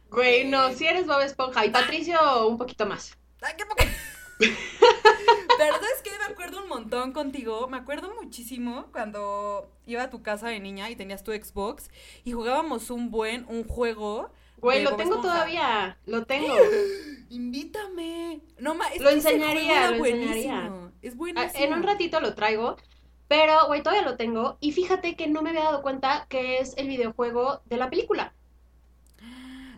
Güey, 0.09 0.45
no, 0.45 0.71
si 0.73 0.85
eres 0.87 1.05
Bob 1.07 1.21
Esponja. 1.21 1.65
Y 1.65 1.69
Patricio, 1.69 2.47
un 2.47 2.57
poquito 2.57 2.85
más. 2.85 3.17
¡Ay, 3.41 3.53
qué 3.57 3.65
poca! 3.65 3.83
Pero 4.39 5.73
¿sabes 5.73 6.01
qué? 6.03 6.11
Me 6.25 6.33
acuerdo 6.33 6.63
un 6.63 6.69
montón 6.69 7.11
contigo. 7.11 7.67
Me 7.67 7.77
acuerdo 7.77 8.13
muchísimo 8.21 8.87
cuando 8.91 9.69
iba 9.85 10.03
a 10.03 10.09
tu 10.09 10.21
casa 10.23 10.47
de 10.47 10.59
niña 10.59 10.89
y 10.89 10.95
tenías 10.95 11.23
tu 11.23 11.31
Xbox 11.31 11.89
y 12.23 12.31
jugábamos 12.31 12.89
un 12.89 13.11
buen, 13.11 13.45
un 13.49 13.63
juego. 13.65 14.31
Güey, 14.57 14.83
lo 14.83 14.95
tengo 14.95 15.15
Esponja. 15.15 15.21
todavía. 15.33 15.97
Lo 16.05 16.25
tengo. 16.25 16.53
Invítame. 17.29 18.41
No, 18.57 18.75
ma, 18.75 18.87
es 18.87 19.01
Lo 19.01 19.09
que 19.09 19.17
ese 19.17 19.33
enseñaría, 19.33 19.63
juego 19.63 19.75
era 19.75 19.91
lo 19.91 20.05
enseñaría. 20.05 20.53
buenísimo. 20.69 20.91
Es 21.01 21.13
Ah, 21.13 21.17
buenísimo. 21.17 21.63
En 21.65 21.73
un 21.73 21.83
ratito 21.83 22.19
lo 22.19 22.33
traigo. 22.35 22.77
Pero, 23.27 23.67
güey, 23.67 23.83
todavía 23.83 24.01
lo 24.09 24.17
tengo. 24.17 24.57
Y 24.59 24.71
fíjate 24.71 25.15
que 25.15 25.27
no 25.27 25.41
me 25.41 25.49
había 25.51 25.63
dado 25.65 25.81
cuenta 25.81 26.25
que 26.29 26.57
es 26.59 26.75
el 26.77 26.87
videojuego 26.87 27.61
de 27.65 27.77
la 27.77 27.89
película. 27.89 28.33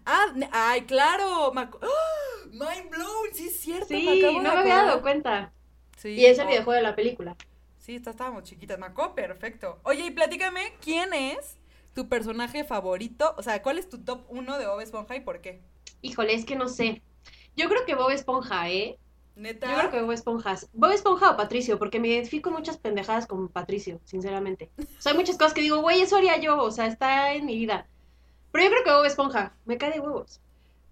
Ah, 0.06 0.26
ay, 0.52 0.82
claro. 0.86 1.52
me 1.54 1.62
acu- 1.62 1.80
¡Ah! 1.82 1.88
Mind 2.52 2.90
blown, 2.90 3.34
sí 3.34 3.48
es 3.48 3.60
cierto. 3.60 3.88
Sí, 3.88 4.06
me 4.06 4.20
acabo 4.20 4.42
no 4.42 4.50
de 4.50 4.56
me 4.56 4.62
había 4.62 4.76
dado 4.84 5.02
cuenta. 5.02 5.54
Sí, 5.98 6.10
Y 6.10 6.26
es 6.26 6.38
el 6.40 6.46
oh, 6.46 6.50
videojuego 6.50 6.78
de 6.78 6.82
la 6.84 6.96
película. 6.96 7.36
Sí, 7.78 7.96
está- 7.96 8.12
estábamos 8.12 8.44
chiquitas, 8.44 8.78
me 8.80 8.86
acuerdo 8.88 9.16
perfecto. 9.16 9.80
Oye, 9.84 10.06
y 10.06 10.12
platícame, 10.12 10.74
¿quién 10.82 11.14
es 11.14 11.58
tu 11.94 12.08
personaje 12.08 12.64
favorito? 12.64 13.34
O 13.38 13.44
sea, 13.44 13.62
¿cuál 13.62 13.78
es 13.78 13.90
tu 13.90 14.00
top 14.04 14.22
1 14.30 14.58
de 14.58 14.68
Bob 14.68 14.82
Esponja 14.82 15.16
y 15.16 15.22
por 15.22 15.42
qué? 15.42 15.62
Híjole, 16.02 16.34
es 16.34 16.46
que 16.46 16.56
no 16.56 16.68
sé. 16.68 17.02
Yo 17.56 17.68
creo 17.70 17.86
que 17.86 17.96
Bob 17.96 18.12
Esponja, 18.12 18.70
¿eh? 18.70 18.98
Neta. 19.36 19.68
Yo 19.72 19.78
creo 19.78 19.92
que 19.92 20.02
Bob 20.02 20.12
Esponja. 20.12 20.56
Bob 20.74 20.92
Esponja 20.92 21.32
o 21.32 21.38
Patricio, 21.38 21.80
porque 21.80 22.00
me 22.00 22.10
identifico 22.10 22.50
en 22.50 22.56
muchas 22.56 22.78
pendejadas 22.78 23.28
con 23.28 23.48
Patricio, 23.50 24.00
sinceramente. 24.04 24.70
O 24.78 25.02
sea, 25.02 25.12
hay 25.14 25.18
muchas 25.18 25.38
cosas 25.38 25.54
que 25.54 25.62
digo, 25.62 25.82
güey, 25.82 26.02
eso 26.02 26.18
haría 26.18 26.38
yo, 26.38 26.62
o 26.62 26.72
sea, 26.72 26.86
está 26.88 27.34
en 27.34 27.46
mi 27.46 27.56
vida. 27.56 27.88
Pero 28.52 28.66
yo 28.66 28.72
creo 28.72 28.84
que 28.84 28.92
Bob 28.92 29.06
Esponja, 29.06 29.56
me 29.66 29.78
cae 29.78 29.92
de 29.92 30.00
huevos. 30.00 30.42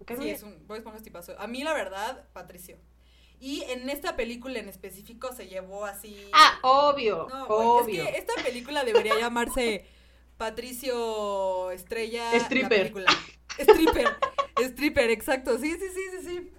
Muy 0.07 0.17
Sí, 0.23 0.29
es 0.29 0.43
un 0.43 0.65
Bob 0.67 0.77
Esponja 0.77 0.97
es 0.97 1.03
tipazo. 1.03 1.39
A 1.39 1.47
mí, 1.47 1.63
la 1.63 1.73
verdad, 1.73 2.27
Patricio. 2.33 2.77
Y 3.39 3.63
en 3.69 3.89
esta 3.89 4.15
película 4.15 4.59
en 4.59 4.67
específico 4.67 5.33
se 5.33 5.47
llevó 5.47 5.85
así. 5.85 6.29
Ah, 6.33 6.59
obvio, 6.61 7.27
No, 7.29 7.45
obvio. 7.47 8.03
Es 8.03 8.09
que 8.11 8.17
esta 8.17 8.33
película 8.43 8.83
debería 8.83 9.17
llamarse 9.17 9.85
Patricio 10.37 11.71
Estrella. 11.71 12.31
la 12.31 12.37
Stripper. 12.37 12.93
Stripper. 13.57 14.07
Stripper, 14.57 15.09
exacto. 15.09 15.57
Sí, 15.57 15.71
sí, 15.71 15.85
sí, 15.93 16.01
sí, 16.21 16.27
sí. 16.27 16.51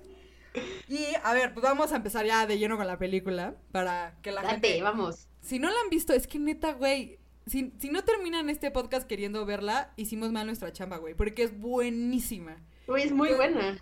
Y 0.89 1.07
a 1.23 1.33
ver, 1.35 1.53
pues 1.55 1.63
vamos 1.63 1.93
a 1.93 1.97
empezar 1.97 2.27
ya 2.27 2.47
de 2.47 2.59
lleno 2.59 2.77
con 2.77 2.87
la 2.87 2.99
película 2.99 3.55
para 3.73 4.17
que 4.23 4.33
la 4.33 4.43
Date, 4.43 4.53
gente. 4.69 4.83
vamos. 4.83 5.29
Si 5.41 5.59
no 5.59 5.71
la 5.71 5.81
han 5.81 5.91
visto, 5.91 6.13
es 6.13 6.27
que 6.27 6.39
neta, 6.39 6.73
güey. 6.73 7.19
Si, 7.47 7.73
si 7.79 7.89
no 7.91 8.05
terminan 8.05 8.49
este 8.51 8.71
podcast 8.71 9.07
queriendo 9.07 9.45
verla, 9.47 9.93
hicimos 9.97 10.31
mal 10.33 10.47
nuestra 10.47 10.73
chamba, 10.73 10.99
güey. 10.99 11.15
Porque 11.15 11.43
es 11.43 11.59
buenísima. 11.59 12.57
Güey, 12.91 13.05
es 13.05 13.13
muy 13.13 13.29
buena. 13.35 13.81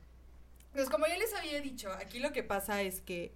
Pues 0.74 0.90
como 0.90 1.06
ya 1.06 1.16
les 1.16 1.32
había 1.34 1.60
dicho, 1.62 1.90
aquí 1.92 2.18
lo 2.18 2.30
que 2.32 2.42
pasa 2.42 2.82
es 2.82 3.00
que 3.00 3.34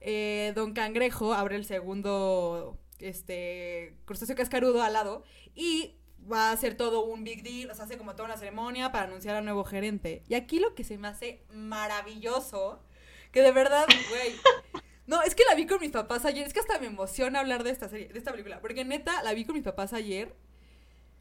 eh, 0.00 0.52
Don 0.56 0.72
Cangrejo 0.74 1.32
abre 1.32 1.54
el 1.54 1.64
segundo 1.64 2.76
este 2.98 3.94
crustáceo 4.04 4.34
cascarudo 4.34 4.82
al 4.82 4.94
lado 4.94 5.22
y 5.54 5.94
va 6.30 6.48
a 6.48 6.52
hacer 6.52 6.76
todo 6.76 7.04
un 7.04 7.22
big 7.22 7.44
deal, 7.44 7.70
o 7.70 7.74
sea, 7.76 7.84
hace 7.84 7.96
como 7.96 8.12
toda 8.16 8.24
una 8.24 8.36
ceremonia 8.36 8.90
para 8.90 9.04
anunciar 9.04 9.36
al 9.36 9.44
nuevo 9.44 9.62
gerente. 9.62 10.24
Y 10.28 10.34
aquí 10.34 10.58
lo 10.58 10.74
que 10.74 10.82
se 10.82 10.98
me 10.98 11.06
hace 11.06 11.44
maravilloso, 11.52 12.82
que 13.30 13.42
de 13.42 13.52
verdad, 13.52 13.86
güey. 14.10 14.34
No, 15.06 15.22
es 15.22 15.36
que 15.36 15.44
la 15.48 15.54
vi 15.54 15.68
con 15.68 15.78
mis 15.80 15.92
papás 15.92 16.24
ayer, 16.24 16.44
es 16.44 16.52
que 16.52 16.58
hasta 16.58 16.80
me 16.80 16.88
emociona 16.88 17.38
hablar 17.38 17.62
de 17.62 17.70
esta 17.70 17.88
serie, 17.88 18.08
de 18.08 18.18
esta 18.18 18.32
película, 18.32 18.60
porque 18.60 18.84
neta 18.84 19.22
la 19.22 19.34
vi 19.34 19.44
con 19.44 19.54
mis 19.54 19.62
papás 19.62 19.92
ayer. 19.92 20.34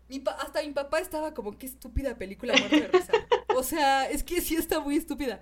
Mi 0.10 0.20
pa- 0.20 0.32
hasta 0.32 0.64
mi 0.64 0.72
papá 0.72 0.98
estaba 1.00 1.36
como, 1.36 1.56
qué 1.60 1.68
estúpida 1.68 2.18
película 2.18 2.56
muerto 2.58 2.78
de 2.78 2.88
risa. 2.88 3.14
O 3.56 3.64
sea, 3.64 4.10
es 4.10 4.24
que 4.24 4.42
sí 4.42 4.56
está 4.56 4.80
muy 4.80 4.98
estúpida. 4.98 5.42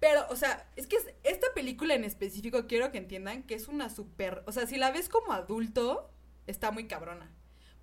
Pero, 0.00 0.26
o 0.30 0.36
sea, 0.36 0.68
es 0.76 0.86
que 0.86 0.96
es- 0.96 1.14
esta 1.22 1.46
película 1.54 1.94
en 1.94 2.04
específico 2.04 2.66
quiero 2.66 2.92
que 2.92 2.98
entiendan 2.98 3.42
que 3.44 3.54
es 3.54 3.68
una 3.68 3.88
super. 3.90 4.42
O 4.46 4.52
sea, 4.52 4.66
si 4.66 4.76
la 4.76 4.90
ves 4.90 5.08
como 5.08 5.32
adulto, 5.32 6.10
está 6.46 6.70
muy 6.70 6.86
cabrona. 6.86 7.30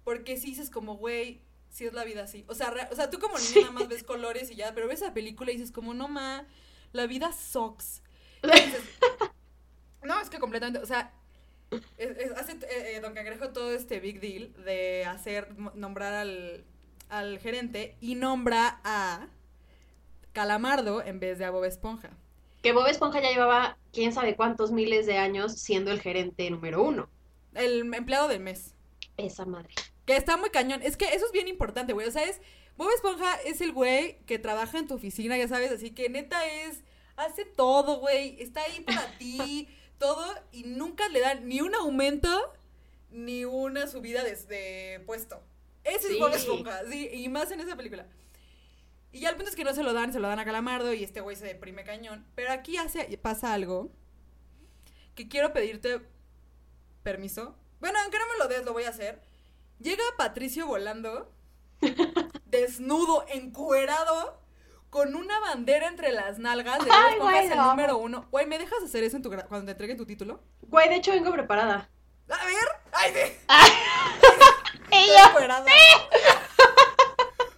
Porque 0.04 0.38
si 0.38 0.48
dices 0.48 0.70
como, 0.70 0.98
güey, 0.98 1.42
si 1.70 1.86
es 1.86 1.94
la 1.94 2.04
vida 2.04 2.24
así. 2.24 2.46
O 2.48 2.54
sea, 2.56 2.70
re- 2.70 2.88
o 2.92 2.96
sea, 2.96 3.10
tú 3.10 3.20
como 3.20 3.38
niño 3.40 3.62
nada 3.62 3.72
más 3.72 3.88
ves 3.88 4.04
colores 4.04 4.52
y 4.52 4.56
ya, 4.56 4.74
pero 4.76 4.88
ves 4.88 5.02
la 5.02 5.14
película 5.14 5.52
y 5.52 5.56
dices 5.58 5.72
como, 5.72 5.94
no 5.94 6.08
ma, 6.08 6.48
la 6.92 7.08
vida 7.08 7.32
sucks. 7.34 8.04
Dices, 8.44 8.82
no, 10.04 10.20
es 10.20 10.30
que 10.30 10.40
completamente, 10.40 10.80
o 10.80 10.86
sea, 10.86 11.14
es- 11.98 12.18
es- 12.18 12.32
hace 12.32 12.54
eh, 12.54 12.96
eh, 12.96 13.00
Don 13.02 13.14
Cangrejo 13.14 13.50
todo 13.50 13.72
este 13.74 14.00
big 14.00 14.20
deal 14.20 14.54
de 14.66 15.06
hacer, 15.06 15.56
nombrar 15.76 16.14
al, 16.14 16.66
al 17.12 17.40
gerente 17.40 17.96
y 18.00 18.16
nombra 18.16 18.80
a 18.84 19.28
Calamardo 20.32 21.04
en 21.04 21.20
vez 21.20 21.38
de 21.38 21.46
a 21.46 21.52
Bob 21.52 21.66
Esponja. 21.66 22.10
Que 22.64 22.72
Bob 22.72 22.88
Esponja 22.88 23.22
ya 23.22 23.32
llevaba 23.32 23.78
quién 23.92 24.14
sabe 24.14 24.36
cuántos 24.36 24.72
miles 24.72 25.06
de 25.06 25.18
años 25.18 25.60
siendo 25.60 25.92
el 25.92 26.00
gerente 26.00 26.50
número 26.50 26.82
uno. 26.82 27.10
El 27.54 27.94
empleado 27.94 28.30
del 28.30 28.40
mes. 28.40 28.74
Esa 29.18 29.46
madre. 29.46 29.74
Que 30.06 30.16
está 30.16 30.38
muy 30.38 30.50
cañón. 30.50 30.82
Es 30.82 30.96
que 30.96 31.14
eso 31.14 31.26
es 31.26 31.32
bien 31.34 31.48
importante, 31.48 31.94
güey. 31.94 32.08
O 32.08 32.12
sea, 32.12 32.24
es. 32.24 32.40
Bob 32.78 32.90
Esponja 32.96 33.36
es 33.46 33.60
el 33.60 33.74
güey 33.74 34.20
que 34.26 34.40
trabaja 34.40 34.80
en 34.80 34.88
tu 34.88 34.96
oficina, 34.96 35.38
ya 35.38 35.48
sabes, 35.48 35.72
así 35.72 35.92
que 35.92 36.10
neta 36.10 36.46
es. 36.48 36.82
Hace 37.18 37.44
todo, 37.44 38.00
güey. 38.00 38.42
Está 38.42 38.62
ahí 38.62 38.80
para 38.82 39.06
ti, 39.18 39.68
todo. 39.98 40.26
Y 40.54 40.64
nunca 40.64 41.10
le 41.10 41.20
dan 41.20 41.48
ni 41.48 41.60
un 41.60 41.76
aumento 41.76 42.54
ni 43.10 43.44
una 43.44 43.88
subida 43.88 44.24
de, 44.24 44.36
de 44.36 45.04
puesto. 45.06 45.42
Ese 45.84 46.08
Sí. 46.08 46.14
es 46.14 46.20
Bob 46.20 46.34
Esponja, 46.34 46.82
sí. 46.90 47.10
Y 47.14 47.30
más 47.30 47.52
en 47.52 47.60
esa 47.60 47.76
película. 47.76 48.06
Y 49.12 49.20
ya 49.22 49.30
el 49.30 49.36
punto 49.36 49.50
es 49.50 49.56
que 49.56 49.64
no 49.64 49.74
se 49.74 49.84
lo 49.84 49.94
dan, 49.94 50.14
se 50.14 50.20
lo 50.20 50.28
dan 50.28 50.40
a 50.40 50.46
Calamardo 50.46 50.94
y 50.94 51.04
este 51.04 51.20
güey 51.22 51.36
se 51.36 51.46
deprime 51.46 51.84
cañón. 51.84 52.26
Pero 52.36 52.52
aquí 52.52 52.78
hace, 52.78 53.18
pasa 53.18 53.54
algo 53.54 53.92
que 55.16 55.28
quiero 55.28 55.52
pedirte 55.54 56.02
permiso. 57.04 57.56
Bueno, 57.80 58.00
aunque 58.02 58.20
no 58.20 58.26
me 58.32 58.38
lo 58.38 58.48
des, 58.48 58.64
lo 58.64 58.74
voy 58.74 58.84
a 58.84 58.90
hacer. 58.90 59.22
Llega 59.80 60.04
Patricio 60.18 60.68
volando, 60.68 61.32
desnudo, 62.46 63.26
encuerado, 63.28 64.40
con 64.90 65.16
una 65.16 65.40
bandera 65.40 65.88
entre 65.88 66.12
las 66.12 66.38
nalgas 66.38 66.80
de 66.80 66.86
Bob 66.86 66.94
Ay, 66.96 67.20
güey, 67.20 67.48
el 67.48 67.58
número 67.58 67.98
uno. 67.98 68.28
Güey, 68.30 68.46
¿me 68.46 68.60
dejas 68.60 68.84
hacer 68.84 69.04
eso 69.04 69.18
en 69.18 69.24
tu 69.24 69.30
cuando 69.30 69.66
te 69.66 69.72
entreguen 69.72 69.98
tu 69.98 70.06
título? 70.06 70.42
Güey, 70.62 70.88
de 70.90 70.96
hecho 70.96 71.12
vengo 71.12 71.32
preparada. 71.32 71.90
A 72.30 72.46
ver, 72.46 72.56
ay, 72.94 73.12
sí. 73.14 73.38
Ella. 74.92 75.34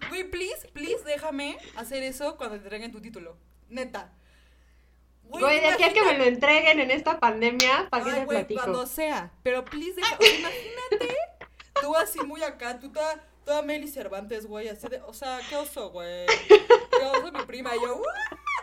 Güey, 0.09 0.29
please, 0.29 0.67
please, 0.73 1.03
déjame 1.03 1.57
hacer 1.75 2.03
eso 2.03 2.37
cuando 2.37 2.55
te 2.57 2.63
entreguen 2.63 2.91
tu 2.91 3.01
título. 3.01 3.35
Neta. 3.69 4.13
Güey, 5.23 5.59
de 5.59 5.67
aquí 5.69 5.83
a 5.83 5.91
que 5.93 6.03
me 6.03 6.17
lo 6.17 6.25
entreguen 6.25 6.79
en 6.79 6.91
esta 6.91 7.19
pandemia, 7.19 7.87
¿para 7.89 8.03
qué 8.05 8.11
te 8.11 8.25
güey, 8.25 8.37
platico? 8.37 8.61
cuando 8.61 8.85
sea. 8.85 9.31
Pero 9.41 9.65
please, 9.65 9.95
deja, 9.95 10.15
o 10.15 10.21
sea, 10.21 10.39
imagínate. 10.39 11.17
Tú 11.81 11.95
así 11.95 12.19
muy 12.19 12.43
acá, 12.43 12.79
tú 12.79 12.91
toda, 12.91 13.23
toda 13.43 13.63
Meli 13.63 13.87
Cervantes, 13.87 14.45
güey, 14.45 14.67
así 14.69 14.87
de, 14.87 15.01
o 15.01 15.13
sea, 15.13 15.39
qué 15.49 15.55
oso, 15.55 15.89
güey. 15.89 16.27
Qué 16.47 17.05
oso 17.05 17.31
mi 17.31 17.43
prima. 17.45 17.75
Y 17.75 17.81
yo, 17.81 17.95
¡uh! 17.95 18.03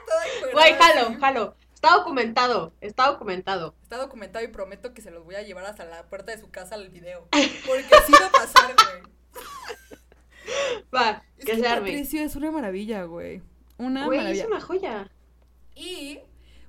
Toda 0.07 0.53
Güey, 0.53 0.75
jalo, 0.75 1.17
jalo. 1.19 1.57
Está 1.83 1.97
documentado, 1.97 2.75
está 2.83 3.07
documentado. 3.07 3.75
Está 3.83 3.97
documentado 3.97 4.45
y 4.45 4.49
prometo 4.49 4.93
que 4.93 5.01
se 5.01 5.11
los 5.11 5.25
voy 5.25 5.37
a 5.37 5.43
llevar 5.43 5.65
hasta 5.65 5.87
la 5.87 6.03
puerta 6.11 6.31
de 6.31 6.39
su 6.39 6.51
casa 6.51 6.75
al 6.75 6.91
video. 6.91 7.27
Porque 7.31 7.95
sí 8.07 8.13
va 8.21 8.27
a 8.27 8.31
pasar, 8.31 8.75
güey. 8.75 9.03
Va, 10.95 11.23
Es 11.39 11.47
que 11.47 11.53
que 11.53 11.59
se 11.61 11.67
arme. 11.67 11.91
Patricio 11.91 12.21
es 12.23 12.37
una 12.37 12.51
maravilla, 12.51 13.05
güey. 13.05 13.41
Una 13.79 14.05
Güey, 14.05 14.39
es 14.39 14.45
una 14.47 14.61
joya. 14.61 15.11
Y, 15.75 16.21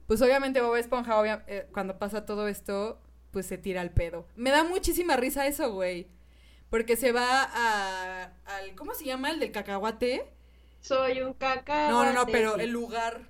pues 0.08 0.22
obviamente 0.22 0.62
Bob 0.62 0.78
Esponja, 0.78 1.20
obvia- 1.20 1.44
eh, 1.48 1.68
cuando 1.74 2.00
pasa 2.00 2.26
todo 2.26 2.48
esto, 2.48 3.02
pues 3.32 3.46
se 3.46 3.58
tira 3.58 3.82
al 3.82 3.92
pedo. 3.92 4.26
Me 4.38 4.50
da 4.52 4.64
muchísima 4.64 5.18
risa 5.18 5.46
eso, 5.46 5.74
güey. 5.74 6.08
Porque 6.70 6.96
se 6.96 7.12
va 7.12 7.44
a, 7.54 8.32
al, 8.46 8.76
¿cómo 8.76 8.94
se 8.94 9.04
llama? 9.04 9.32
El 9.32 9.42
del 9.42 9.52
cacahuate. 9.52 10.32
Soy 10.80 11.22
un 11.22 11.34
caca. 11.34 11.90
No, 11.90 12.06
no, 12.06 12.14
no, 12.14 12.26
pero 12.28 12.56
el 12.56 12.70
lugar. 12.70 13.30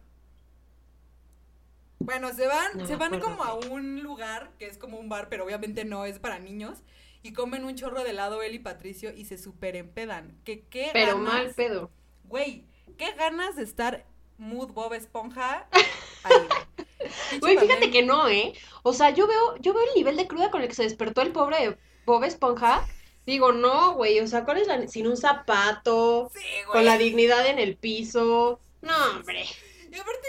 Bueno, 2.05 2.34
se 2.34 2.48
van, 2.48 2.77
No 2.77 2.88
se 2.88 2.96
van 2.96 3.13
acuerdo. 3.13 3.38
como 3.38 3.43
a 3.43 3.53
un 3.55 4.01
lugar 4.01 4.51
que 4.60 4.67
es 4.67 4.77
como 4.77 4.98
un 4.98 5.10
bar, 5.10 5.29
pero 5.29 5.46
obviamente 5.46 5.86
no 5.86 6.05
es 6.05 6.20
para 6.20 6.39
niños. 6.39 6.79
Y 7.24 7.34
comen 7.34 7.63
un 7.65 7.75
chorro 7.75 8.03
de 8.03 8.10
helado 8.12 8.41
él 8.41 8.55
y 8.55 8.60
Patricio 8.60 9.13
y 9.13 9.25
se 9.25 9.38
super 9.38 9.75
empedan. 9.75 10.39
Que 10.43 10.62
qué 10.65 10.89
Pero 10.93 11.17
ganas- 11.17 11.34
mal 11.34 11.53
pedo. 11.55 11.91
Güey, 12.25 12.65
qué 12.98 13.12
ganas 13.13 13.55
de 13.55 13.63
estar 13.63 14.05
mood 14.38 14.72
Bob 14.72 14.93
Esponja 14.93 15.67
ahí. 16.24 17.38
Güey, 17.39 17.58
fíjate 17.58 17.91
que 17.91 18.01
no, 18.03 18.27
¿eh? 18.27 18.53
O 18.84 18.93
sea, 18.93 19.12
yo 19.12 19.27
veo, 19.27 19.55
yo 19.58 19.74
veo 19.74 19.84
el 19.84 19.96
nivel 19.96 20.17
de 20.17 20.27
cruda 20.27 20.50
con 20.50 20.62
el 20.62 20.67
que 20.67 20.74
se 20.75 20.84
despertó 20.84 21.22
el 21.22 21.31
pobre 21.31 21.77
Bob 22.05 22.24
Esponja. 22.24 22.86
Digo, 23.25 23.51
no, 23.51 23.93
güey, 23.93 24.20
o 24.20 24.25
sea, 24.27 24.43
¿cuál 24.43 24.58
es 24.58 24.67
la... 24.67 24.88
Sin 24.88 25.05
un 25.05 25.15
zapato, 25.17 26.31
Sí, 26.34 26.39
con 26.65 26.74
güey. 26.74 26.86
la 26.86 26.98
dignidad 26.98 27.46
en 27.46 27.60
el 27.60 27.77
piso. 27.77 28.60
No, 28.81 28.93
hombre. 29.12 29.46
Y 29.91 29.96
aparte 29.96 30.21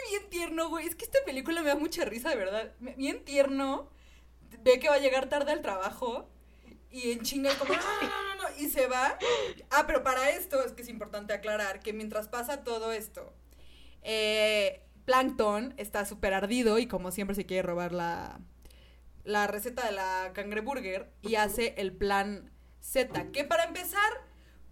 Es 0.79 0.95
que 0.95 1.05
esta 1.05 1.19
película 1.25 1.63
me 1.63 1.69
da 1.69 1.77
mucha 1.77 2.05
risa, 2.05 2.31
de 2.31 2.37
verdad. 2.37 2.73
Bien 2.97 3.25
tierno. 3.25 3.91
Ve 4.63 4.79
que 4.79 4.89
va 4.89 4.97
a 4.97 5.01
llegar 5.01 5.29
tarde 5.29 5.53
al 5.53 5.63
trabajo. 5.63 6.29
Y 6.91 7.13
en 7.13 7.23
chinga 7.23 7.55
como, 7.59 7.73
no, 7.73 7.81
no, 7.81 8.09
no, 8.09 8.35
no, 8.37 8.43
no", 8.43 8.59
Y 8.59 8.69
se 8.69 8.87
va. 8.87 9.19
Ah, 9.71 9.85
pero 9.87 10.03
para 10.03 10.31
esto 10.31 10.63
es 10.63 10.73
que 10.73 10.83
es 10.83 10.89
importante 10.89 11.33
aclarar 11.33 11.81
que 11.81 11.93
mientras 11.93 12.29
pasa 12.29 12.65
todo 12.65 12.93
esto, 12.93 13.33
eh, 14.03 14.83
Plankton 15.05 15.75
está 15.79 16.05
súper 16.05 16.35
ardido 16.35 16.79
y 16.79 16.87
como 16.87 17.11
siempre 17.11 17.35
se 17.35 17.47
quiere 17.47 17.63
robar 17.63 17.93
la, 17.93 18.41
la 19.25 19.47
receta 19.47 19.87
de 19.87 19.93
la 19.93 20.33
cangreburger 20.35 21.11
y 21.23 21.37
hace 21.37 21.75
el 21.79 21.93
plan 21.93 22.53
Z. 22.81 23.31
Que 23.33 23.45
para 23.45 23.65
empezar, 23.65 24.13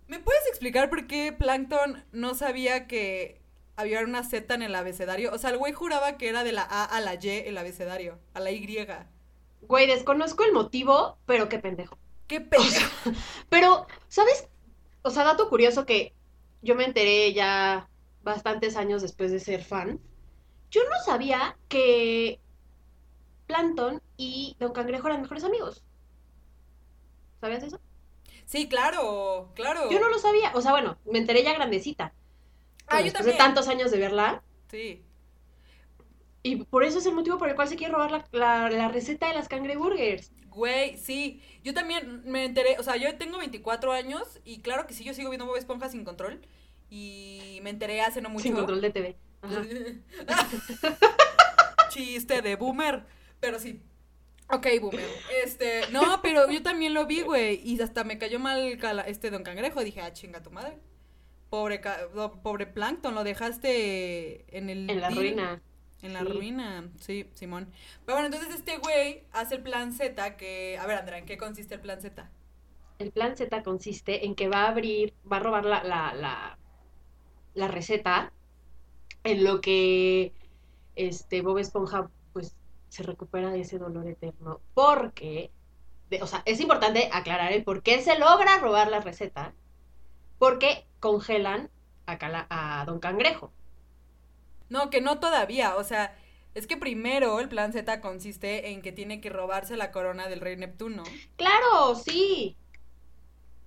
¿me 0.06 0.18
puedes 0.18 0.46
explicar 0.48 0.90
por 0.90 1.06
qué 1.06 1.32
Plankton 1.32 2.04
no 2.12 2.34
sabía 2.34 2.86
que 2.86 3.40
había 3.80 4.00
una 4.00 4.22
Z 4.24 4.54
en 4.54 4.62
el 4.62 4.74
abecedario? 4.74 5.32
O 5.32 5.38
sea, 5.38 5.50
el 5.50 5.58
güey 5.58 5.72
juraba 5.72 6.16
que 6.16 6.28
era 6.28 6.44
de 6.44 6.52
la 6.52 6.62
A 6.62 6.84
a 6.84 7.00
la 7.00 7.14
Y 7.14 7.28
el 7.28 7.58
abecedario, 7.58 8.18
a 8.34 8.40
la 8.40 8.50
Y. 8.50 8.86
Güey, 9.62 9.86
desconozco 9.86 10.44
el 10.44 10.52
motivo, 10.52 11.18
pero 11.26 11.48
qué 11.48 11.58
pendejo. 11.58 11.98
Qué 12.26 12.40
pendejo. 12.40 12.90
Pero, 13.48 13.86
¿sabes? 14.08 14.48
O 15.02 15.10
sea, 15.10 15.24
dato 15.24 15.48
curioso 15.48 15.86
que 15.86 16.14
yo 16.62 16.74
me 16.74 16.84
enteré 16.84 17.32
ya 17.32 17.88
bastantes 18.22 18.76
años 18.76 19.02
después 19.02 19.32
de 19.32 19.40
ser 19.40 19.64
fan. 19.64 20.00
Yo 20.70 20.82
no 20.84 21.04
sabía 21.04 21.56
que 21.68 22.40
Plankton 23.46 24.00
y 24.16 24.56
Don 24.60 24.72
Cangrejo 24.72 25.08
eran 25.08 25.22
mejores 25.22 25.44
amigos. 25.44 25.82
¿Sabías 27.40 27.62
eso? 27.62 27.80
Sí, 28.44 28.68
claro, 28.68 29.50
claro. 29.54 29.90
Yo 29.90 30.00
no 30.00 30.08
lo 30.08 30.18
sabía. 30.18 30.52
O 30.54 30.60
sea, 30.60 30.72
bueno, 30.72 30.98
me 31.04 31.18
enteré 31.18 31.42
ya 31.42 31.54
grandecita. 31.54 32.12
Ah, 32.90 32.98
yo 33.00 33.04
después 33.04 33.24
también. 33.24 33.36
de 33.38 33.44
tantos 33.44 33.68
años 33.68 33.90
de 33.90 33.98
verla. 33.98 34.42
Sí. 34.70 35.02
Y 36.42 36.56
por 36.64 36.84
eso 36.84 36.98
es 36.98 37.06
el 37.06 37.14
motivo 37.14 37.38
por 37.38 37.48
el 37.48 37.54
cual 37.54 37.68
se 37.68 37.76
quiere 37.76 37.92
robar 37.92 38.10
la, 38.10 38.24
la- 38.32 38.70
la 38.70 38.88
receta 38.88 39.28
de 39.28 39.34
las 39.34 39.48
cangreburgers. 39.48 40.32
Güey, 40.48 40.96
sí. 40.96 41.42
Yo 41.62 41.74
también 41.74 42.22
me 42.24 42.44
enteré, 42.44 42.76
o 42.78 42.82
sea, 42.82 42.96
yo 42.96 43.16
tengo 43.18 43.38
24 43.38 43.92
años 43.92 44.40
y 44.44 44.60
claro 44.60 44.86
que 44.86 44.94
sí, 44.94 45.04
yo 45.04 45.14
sigo 45.14 45.30
viendo 45.30 45.46
Bob 45.46 45.56
Esponja 45.56 45.88
sin 45.88 46.04
control. 46.04 46.40
Y 46.88 47.60
me 47.62 47.70
enteré 47.70 48.00
hace 48.00 48.20
no 48.20 48.30
mucho. 48.30 48.42
Sin 48.44 48.54
control 48.54 48.80
de 48.80 48.90
TV. 48.90 49.16
Ajá. 49.42 49.62
Chiste 51.90 52.42
de 52.42 52.56
boomer. 52.56 53.04
Pero 53.40 53.58
sí. 53.58 53.80
Ok, 54.48 54.66
boomer. 54.80 55.06
Este, 55.44 55.82
no, 55.92 56.20
pero 56.22 56.50
yo 56.50 56.62
también 56.62 56.94
lo 56.94 57.06
vi, 57.06 57.22
güey. 57.22 57.60
Y 57.64 57.80
hasta 57.80 58.02
me 58.04 58.18
cayó 58.18 58.38
mal 58.40 58.78
este 59.06 59.30
don 59.30 59.44
cangrejo. 59.44 59.82
Dije, 59.84 60.00
ah, 60.00 60.12
chinga 60.12 60.42
tu 60.42 60.50
madre. 60.50 60.78
Pobre, 61.50 61.80
pobre 62.42 62.66
Plankton, 62.66 63.14
lo 63.14 63.24
dejaste 63.24 64.56
en 64.56 64.70
el. 64.70 64.88
En 64.88 65.00
la 65.00 65.08
deal. 65.08 65.18
ruina. 65.20 65.62
En 66.02 66.14
la 66.14 66.20
Sí. 66.20 66.26
ruina, 66.26 66.88
sí, 66.98 67.28
Simón. 67.34 67.68
Pero 68.06 68.16
bueno, 68.18 68.26
entonces 68.34 68.54
este 68.54 68.78
güey 68.78 69.24
hace 69.32 69.56
el 69.56 69.62
plan 69.62 69.92
Z 69.92 70.36
que... 70.38 70.78
A 70.78 70.86
ver, 70.86 70.96
Andrea, 70.96 71.18
¿en 71.18 71.26
qué 71.26 71.36
consiste 71.36 71.74
el 71.74 71.80
plan 71.82 72.00
Z? 72.00 72.30
El 72.98 73.10
plan 73.12 73.36
Z 73.36 73.62
consiste 73.62 74.24
en 74.24 74.34
que 74.34 74.48
va 74.48 74.62
a 74.64 74.68
abrir, 74.68 75.12
va 75.30 75.36
a 75.36 75.40
robar 75.40 75.66
la, 75.66 75.84
la, 75.84 76.14
la, 76.14 76.58
la 77.52 77.68
receta 77.68 78.32
en 79.24 79.44
lo 79.44 79.60
que 79.60 80.32
este 80.96 81.42
Bob 81.42 81.58
Esponja 81.58 82.08
pues 82.32 82.56
se 82.88 83.02
recupera 83.02 83.50
de 83.50 83.60
ese 83.60 83.76
dolor 83.78 84.06
eterno. 84.08 84.62
Porque, 84.72 85.50
de- 86.08 86.22
o 86.22 86.26
sea, 86.26 86.40
es 86.46 86.60
importante 86.60 87.10
aclarar 87.12 87.52
el 87.52 87.62
por 87.62 87.82
qué 87.82 88.00
se 88.00 88.18
logra 88.18 88.56
robar 88.58 88.88
la 88.90 89.00
receta. 89.00 89.52
Porque 90.38 90.86
congelan 91.00 91.70
a, 92.06 92.18
Cala- 92.18 92.46
a 92.50 92.84
Don 92.86 93.00
Cangrejo. 93.00 93.52
No, 94.70 94.88
que 94.90 95.00
no 95.00 95.18
todavía, 95.20 95.76
o 95.76 95.84
sea, 95.84 96.16
es 96.54 96.66
que 96.66 96.76
primero 96.76 97.40
el 97.40 97.48
plan 97.48 97.72
Z 97.72 98.00
consiste 98.00 98.70
en 98.70 98.82
que 98.82 98.92
tiene 98.92 99.20
que 99.20 99.28
robarse 99.30 99.76
la 99.76 99.90
corona 99.90 100.28
del 100.28 100.40
rey 100.40 100.56
Neptuno. 100.56 101.18
Claro, 101.36 101.94
sí. 101.96 102.56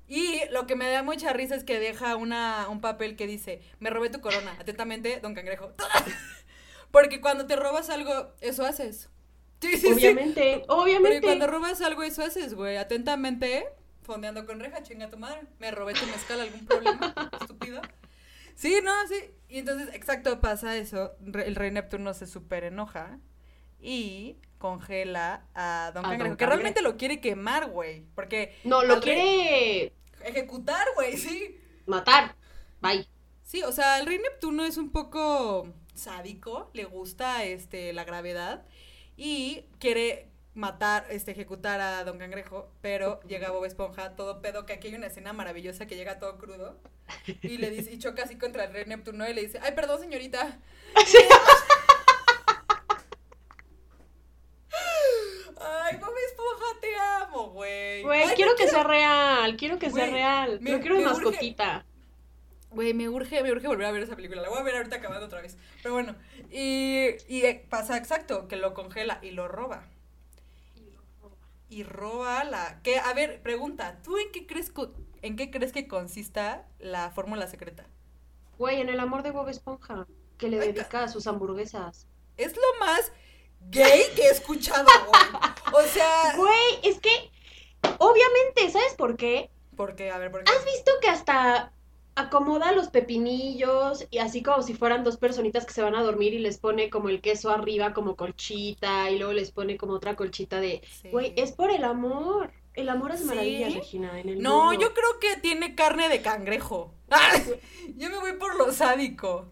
Y 0.08 0.42
lo 0.52 0.68
que 0.68 0.76
me 0.76 0.90
da 0.90 1.02
mucha 1.02 1.34
risa 1.34 1.56
es 1.56 1.64
que 1.64 1.80
deja 1.80 2.16
una, 2.18 2.68
un 2.70 2.82
papel 2.82 3.16
que 3.16 3.26
dice, 3.28 3.62
me 3.80 3.90
robé 3.90 4.10
tu 4.10 4.22
corona, 4.22 4.56
atentamente, 4.60 5.20
don 5.22 5.34
Cangrejo. 5.34 5.72
Porque 6.92 7.22
cuando 7.22 7.48
te 7.48 7.56
robas 7.56 7.90
algo, 7.90 8.34
eso 8.42 8.66
haces. 8.66 9.10
Sí, 9.62 9.78
sí, 9.78 9.96
sí. 9.96 10.10
Obviamente, 10.10 10.66
Porque 10.68 10.74
obviamente. 10.82 11.22
cuando 11.22 11.48
robas 11.48 11.82
algo, 11.82 12.04
eso 12.04 12.24
haces, 12.24 12.54
güey. 12.54 12.78
Atentamente, 12.78 13.66
fondeando 14.04 14.46
con 14.46 14.60
reja, 14.60 14.84
chinga 14.84 15.10
tu 15.10 15.18
madre. 15.18 15.42
Me 15.60 15.72
robé 15.72 15.94
tu 15.94 16.06
mezcal, 16.08 16.42
¿algún 16.42 16.66
problema? 16.66 17.14
Estúpido. 17.42 17.82
Sí, 18.56 18.80
no, 18.84 18.92
sí. 19.08 19.16
Y 19.50 19.60
entonces, 19.60 19.94
exacto, 19.94 20.40
pasa 20.42 20.78
eso. 20.78 21.14
El 21.26 21.56
rey 21.56 21.72
Neptuno 21.72 22.14
se 22.14 22.28
súper 22.28 22.66
enoja 22.66 23.20
y 23.80 24.38
congela 24.58 25.46
a 25.54 25.92
Don 25.94 26.06
A 26.06 26.10
Cangrejo, 26.10 26.30
Don 26.30 26.38
que 26.38 26.46
realmente 26.46 26.82
lo 26.82 26.98
quiere 26.98 27.20
quemar, 27.20 27.70
güey. 27.70 28.06
Porque 28.16 28.56
No, 28.64 28.84
lo 28.84 29.00
quiere 29.02 29.94
ejecutar, 30.24 30.86
güey, 30.96 31.18
sí. 31.18 31.60
matar. 31.86 32.36
Bye. 32.82 33.08
Sí, 33.44 33.64
o 33.64 33.72
sea, 33.72 34.00
el 34.00 34.06
rey 34.06 34.20
Neptuno 34.20 34.66
es 34.66 34.78
un 34.78 34.92
poco 34.92 35.68
sádico, 35.94 36.70
le 36.74 36.86
gusta 36.86 37.44
este 37.44 37.94
la 37.94 38.04
gravedad 38.04 38.66
y 39.18 39.66
quiere 39.80 40.30
matar, 40.56 41.06
este, 41.10 41.32
ejecutar 41.32 41.82
a 41.82 42.04
Don 42.04 42.18
Cangrejo, 42.20 42.70
pero 42.82 43.20
llega 43.22 43.52
Bob 43.52 43.66
Esponja 43.66 44.16
todo 44.16 44.42
pedo, 44.42 44.66
que 44.66 44.74
aquí 44.74 44.88
hay 44.90 44.96
una 44.96 45.08
escena 45.08 45.34
maravillosa 45.34 45.86
que 45.88 45.96
llega 45.96 46.20
todo 46.20 46.38
crudo 46.38 46.78
y 47.42 47.58
le 47.58 47.70
dice, 47.72 47.92
y 47.92 48.00
choca 48.00 48.24
así 48.24 48.38
contra 48.38 48.66
el 48.66 48.74
rey 48.74 48.86
Neptuno 48.86 49.28
y 49.28 49.34
le 49.34 49.42
dice, 49.42 49.60
ay, 49.62 49.72
perdón, 49.74 50.00
señorita. 50.00 50.60
Ay, 55.60 55.98
Bob 55.98 56.14
Esponja, 56.28 56.80
te 56.82 56.96
amo, 56.98 57.50
güey. 57.52 58.02
Güey, 58.04 58.36
quiero 58.36 58.56
que 58.56 58.68
sea 58.68 58.84
real, 58.84 59.56
quiero 59.56 59.80
que 59.80 59.90
sea 59.90 60.06
real. 60.08 60.60
me- 60.62 60.72
Lo 60.72 60.80
quiero 60.80 60.96
de 60.98 61.04
urge- 61.06 61.10
mascotita. 61.10 61.86
Güey, 62.72 62.94
me 62.94 63.08
urge, 63.08 63.44
me 63.44 63.52
urge 63.52 63.68
volver 63.68 63.86
a 63.86 63.92
ver 63.92 64.02
esa 64.04 64.16
película. 64.16 64.42
La 64.42 64.50
voy 64.50 64.58
a 64.60 64.64
ver 64.64 64.76
ahorita 64.76 64.96
acabando 64.96 65.28
otra 65.28 65.42
vez. 65.42 65.58
Pero 65.84 65.94
bueno, 65.94 66.16
y, 66.50 67.10
y 67.28 67.44
eh, 67.46 67.66
pasa 67.70 67.98
exacto, 67.98 68.48
que 68.48 68.56
lo 68.56 68.74
congela 68.74 69.20
y 69.22 69.32
lo 69.32 69.48
roba. 69.48 69.86
Y 71.74 71.82
roba 71.82 72.44
la... 72.44 72.84
Que, 72.84 73.00
a 73.00 73.12
ver, 73.14 73.42
pregunta, 73.42 73.98
¿tú 74.04 74.20
en 74.20 74.32
qué 74.32 74.46
crees, 74.46 74.72
en 75.24 75.36
qué 75.36 75.50
crees 75.50 75.72
que 75.72 75.88
consista 75.88 76.68
la 76.78 77.10
fórmula 77.10 77.48
secreta? 77.48 77.88
Güey, 78.60 78.80
en 78.80 78.90
el 78.90 79.00
amor 79.00 79.24
de 79.24 79.32
Bob 79.32 79.50
Esponja, 79.50 80.06
que 80.38 80.50
le 80.50 80.60
Ay, 80.60 80.72
dedica 80.72 81.04
a 81.04 81.08
sus 81.08 81.26
hamburguesas. 81.26 82.06
Es 82.38 82.56
lo 82.56 82.80
más 82.80 83.12
gay 83.72 84.04
que 84.16 84.22
he 84.22 84.30
escuchado, 84.30 84.86
güey. 84.86 85.84
O 85.84 85.88
sea... 85.88 86.36
Güey, 86.36 86.80
es 86.84 87.00
que, 87.00 87.32
obviamente, 87.98 88.70
¿sabes 88.72 88.94
por 88.94 89.18
qué? 89.18 89.50
Porque, 89.76 90.12
a 90.12 90.20
ver, 90.20 90.30
¿por 90.30 90.44
qué? 90.44 90.52
¿Has 90.52 90.64
visto 90.66 90.92
que 91.02 91.10
hasta 91.10 91.74
acomoda 92.16 92.72
los 92.74 92.90
pepinillos 92.90 94.06
y 94.12 94.20
así 94.20 94.44
como 94.44 94.62
si 94.62 94.74
fueran 94.74 95.04
dos 95.04 95.18
personitas 95.18 95.66
que 95.66 95.74
se 95.74 95.82
van 95.82 95.96
a 95.96 96.04
dormir 96.04 96.34
y 96.34 96.40
les 96.40 96.58
pone 96.58 96.90
como 96.90 97.10
el 97.10 97.22
queso 97.22 97.50
arriba 97.50 97.94
como 97.94 98.16
colchita 98.16 99.10
y 99.10 99.18
luego 99.18 99.34
les 99.34 99.52
pone 99.52 99.78
como 99.78 99.94
otra 99.94 100.16
colchita 100.16 100.60
de... 100.60 100.82
Sí. 101.02 101.10
Güey, 101.10 101.34
es 101.36 101.52
por 101.54 101.72
el 101.72 101.84
amor. 101.84 102.52
El 102.76 102.90
amor 102.90 103.12
es 103.12 103.20
¿Sí? 103.20 103.26
maravilla, 103.26 103.70
Regina, 103.70 104.20
en 104.20 104.30
el 104.30 104.42
No, 104.42 104.66
mundo. 104.66 104.82
yo 104.82 104.94
creo 104.94 105.20
que 105.20 105.40
tiene 105.42 105.76
carne 105.76 106.10
de 106.10 106.22
cangrejo. 106.22 106.94
Yo 107.96 108.10
me 108.12 108.18
voy 108.18 108.34
por 108.34 108.56
lo 108.56 108.72
sádico. 108.72 109.50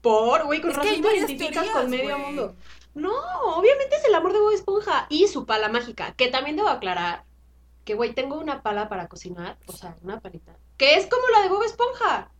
Por, 0.00 0.44
güey, 0.44 0.60
con 0.60 0.74
razón 0.74 1.00
te 1.00 1.16
identificas 1.16 1.68
con 1.68 1.88
medio 1.88 2.18
mundo. 2.18 2.56
No, 2.94 3.12
obviamente 3.56 3.96
es 3.96 4.04
el 4.04 4.14
amor 4.14 4.32
de 4.32 4.40
Bob 4.40 4.52
Esponja 4.52 5.06
y 5.08 5.28
su 5.28 5.46
pala 5.46 5.68
mágica, 5.68 6.14
que 6.14 6.28
también 6.28 6.56
debo 6.56 6.68
aclarar 6.68 7.24
que, 7.84 7.94
güey, 7.94 8.12
tengo 8.14 8.38
una 8.38 8.62
pala 8.62 8.88
para 8.88 9.08
cocinar, 9.08 9.58
o 9.66 9.72
sea, 9.72 9.96
una 10.02 10.20
palita, 10.20 10.56
que 10.82 10.96
es 10.96 11.06
como 11.06 11.22
la 11.28 11.42
de 11.42 11.48
Bob 11.48 11.62
Esponja 11.62 12.32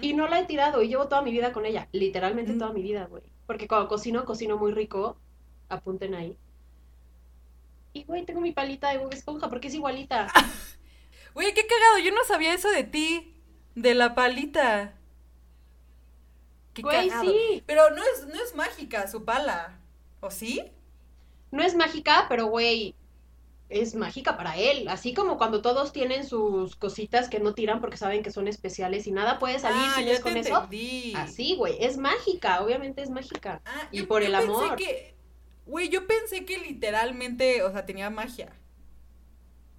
y 0.00 0.14
no 0.14 0.28
la 0.28 0.38
he 0.38 0.44
tirado 0.44 0.82
y 0.82 0.88
llevo 0.88 1.08
toda 1.08 1.20
mi 1.22 1.32
vida 1.32 1.52
con 1.52 1.66
ella, 1.66 1.88
literalmente 1.90 2.54
toda 2.54 2.72
mi 2.72 2.80
vida, 2.80 3.06
güey. 3.06 3.24
Porque 3.44 3.66
cuando 3.66 3.88
cocino, 3.88 4.24
cocino 4.24 4.56
muy 4.56 4.70
rico, 4.70 5.16
apunten 5.68 6.14
ahí. 6.14 6.38
Y, 7.92 8.04
güey, 8.04 8.24
tengo 8.24 8.40
mi 8.40 8.52
palita 8.52 8.90
de 8.90 8.98
Bob 8.98 9.12
Esponja 9.12 9.50
porque 9.50 9.66
es 9.66 9.74
igualita. 9.74 10.28
Güey, 11.34 11.52
qué 11.54 11.66
cagado, 11.66 11.98
yo 11.98 12.12
no 12.14 12.24
sabía 12.24 12.54
eso 12.54 12.70
de 12.70 12.84
ti, 12.84 13.34
de 13.74 13.94
la 13.94 14.14
palita. 14.14 14.94
Qué 16.72 16.82
Güey, 16.82 17.08
cagado. 17.08 17.28
sí. 17.28 17.64
Pero 17.66 17.90
no 17.90 18.00
es, 18.00 18.28
no 18.28 18.42
es 18.42 18.54
mágica 18.54 19.08
su 19.08 19.24
pala, 19.24 19.80
¿o 20.20 20.30
sí? 20.30 20.70
No 21.50 21.64
es 21.64 21.74
mágica, 21.74 22.26
pero, 22.28 22.46
güey, 22.46 22.94
es 23.68 23.94
mágica 23.94 24.36
para 24.36 24.56
él. 24.56 24.88
Así 24.88 25.14
como 25.14 25.38
cuando 25.38 25.62
todos 25.62 25.92
tienen 25.92 26.26
sus 26.26 26.76
cositas 26.76 27.28
que 27.28 27.40
no 27.40 27.54
tiran 27.54 27.80
porque 27.80 27.96
saben 27.96 28.22
que 28.22 28.30
son 28.30 28.48
especiales 28.48 29.06
y 29.06 29.12
nada 29.12 29.38
puede 29.38 29.58
salir 29.58 29.82
ah, 29.84 29.94
si 29.96 30.08
es 30.08 30.20
con 30.20 30.36
eso. 30.36 30.68
Así, 31.16 31.56
güey, 31.56 31.76
es 31.80 31.96
mágica, 31.96 32.62
obviamente 32.62 33.02
es 33.02 33.10
mágica. 33.10 33.60
Ah, 33.64 33.88
Y 33.90 33.98
yo- 33.98 34.08
por 34.08 34.22
yo 34.22 34.28
el 34.28 34.32
pensé 34.34 34.46
amor. 34.46 34.78
Güey, 35.66 35.88
yo 35.88 36.06
pensé 36.06 36.44
que 36.44 36.58
literalmente, 36.58 37.62
o 37.64 37.72
sea, 37.72 37.84
tenía 37.84 38.08
magia. 38.08 38.52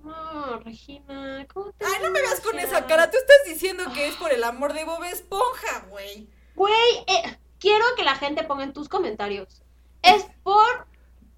No, 0.04 0.60
Regina, 0.60 1.46
¿cómo 1.54 1.72
te 1.72 1.86
Ay, 1.86 2.02
no 2.02 2.12
me 2.12 2.22
veas 2.22 2.40
con 2.42 2.58
esa 2.60 2.86
cara, 2.86 3.10
tú 3.10 3.18
estás 3.18 3.38
diciendo 3.46 3.84
que 3.94 4.08
es 4.08 4.16
por 4.16 4.32
el 4.32 4.44
amor 4.44 4.74
de 4.74 4.84
Bob 4.86 5.04
Esponja, 5.04 5.86
güey. 5.90 6.30
Güey, 6.56 6.74
eh, 7.08 7.38
quiero 7.60 7.86
que 7.96 8.04
la 8.04 8.16
gente 8.16 8.44
ponga 8.44 8.64
en 8.64 8.74
tus 8.74 8.90
comentarios. 8.90 9.64
¿Es 10.02 10.26
por 10.44 10.88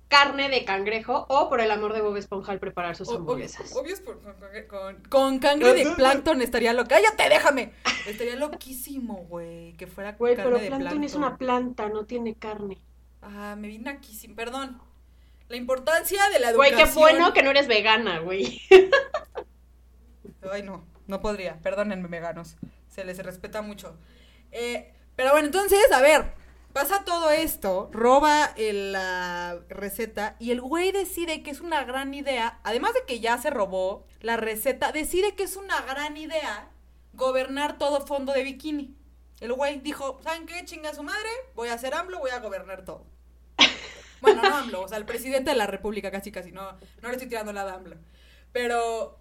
carne 0.09 0.49
de 0.49 0.65
cangrejo 0.65 1.25
o 1.29 1.47
por 1.49 1.61
el 1.61 1.71
amor 1.71 1.93
de 1.93 2.01
Bob 2.01 2.17
Esponja 2.17 2.51
al 2.51 2.59
preparar 2.59 2.95
sus 2.97 3.09
hamburguesas? 3.09 3.71
Obvio, 3.71 3.81
obvio 3.81 3.93
es 3.93 4.01
por- 4.01 4.19
con, 4.21 4.33
con- 4.33 4.67
con- 4.67 5.03
con 5.09 5.39
cangre 5.39 5.73
de 5.73 5.85
plancton 5.95 6.41
estaría 6.41 6.73
loca. 6.73 6.95
¡Cállate, 6.95 7.29
déjame! 7.29 7.71
Estaría 8.07 8.35
loquísimo, 8.35 9.25
güey, 9.29 9.73
que 9.77 9.87
fuera 9.87 10.13
Güey, 10.13 10.35
carne 10.35 10.51
pero 10.51 10.61
de 10.61 10.67
Plankton 10.67 11.03
es 11.05 11.15
una 11.15 11.37
planta, 11.37 11.87
no 11.89 12.05
tiene 12.05 12.35
carne. 12.35 12.77
Ah, 13.21 13.55
me 13.57 13.67
vine 13.69 13.89
aquí 13.89 14.13
sin 14.13 14.35
perdón. 14.35 14.81
La 15.47 15.55
importancia 15.57 16.21
de 16.33 16.39
la 16.39 16.53
Güey, 16.53 16.71
educación. 16.71 16.93
qué 16.95 16.99
bueno 16.99 17.33
que 17.33 17.41
no 17.43 17.49
eres 17.51 17.67
vegana, 17.67 18.19
güey. 18.19 18.61
Ay, 20.51 20.63
no, 20.63 20.83
no 21.07 21.21
podría. 21.21 21.57
Perdónenme, 21.61 22.07
veganos. 22.07 22.55
Se 22.87 23.03
les 23.03 23.17
respeta 23.19 23.61
mucho. 23.61 23.95
Eh, 24.51 24.93
pero 25.15 25.31
bueno, 25.31 25.47
entonces, 25.47 25.91
a 25.91 26.01
ver. 26.01 26.33
Pasa 26.73 27.03
todo 27.03 27.31
esto, 27.31 27.89
roba 27.91 28.53
el- 28.55 28.91
la 28.91 29.59
receta 29.69 30.35
y 30.39 30.51
el 30.51 30.61
güey 30.61 30.91
decide 30.91 31.41
que 31.41 31.49
es 31.51 31.61
una 31.61 31.83
gran 31.83 32.13
idea, 32.13 32.59
además 32.63 32.93
de 32.93 33.03
que 33.05 33.19
ya 33.19 33.37
se 33.39 33.49
robó 33.49 34.05
la 34.21 34.37
receta, 34.37 34.91
decide 34.91 35.35
que 35.35 35.43
es 35.43 35.55
una 35.55 35.81
gran 35.81 36.15
idea 36.15 36.69
gobernar 37.13 37.77
todo 37.77 38.05
fondo 38.05 38.33
de 38.33 38.43
bikini. 38.43 38.95
El 39.39 39.53
güey 39.53 39.79
dijo, 39.79 40.19
¿saben 40.23 40.45
qué? 40.45 40.63
Chinga 40.65 40.93
su 40.93 41.01
madre, 41.01 41.29
voy 41.55 41.69
a 41.69 41.73
hacer 41.73 41.93
AMLO, 41.93 42.19
voy 42.19 42.31
a 42.31 42.39
gobernar 42.39 42.85
todo. 42.85 43.05
Bueno, 44.21 44.41
no 44.41 44.53
AMLO, 44.53 44.81
o 44.81 44.87
sea, 44.89 44.97
el 44.97 45.05
presidente 45.05 45.51
de 45.51 45.55
la 45.55 45.65
república 45.65 46.11
casi 46.11 46.29
casi, 46.29 46.51
no, 46.51 46.73
no 47.01 47.07
le 47.07 47.11
estoy 47.13 47.29
tirando 47.29 47.53
nada 47.53 47.71
a 47.71 47.75
AMLO. 47.75 47.95
Pero 48.51 49.17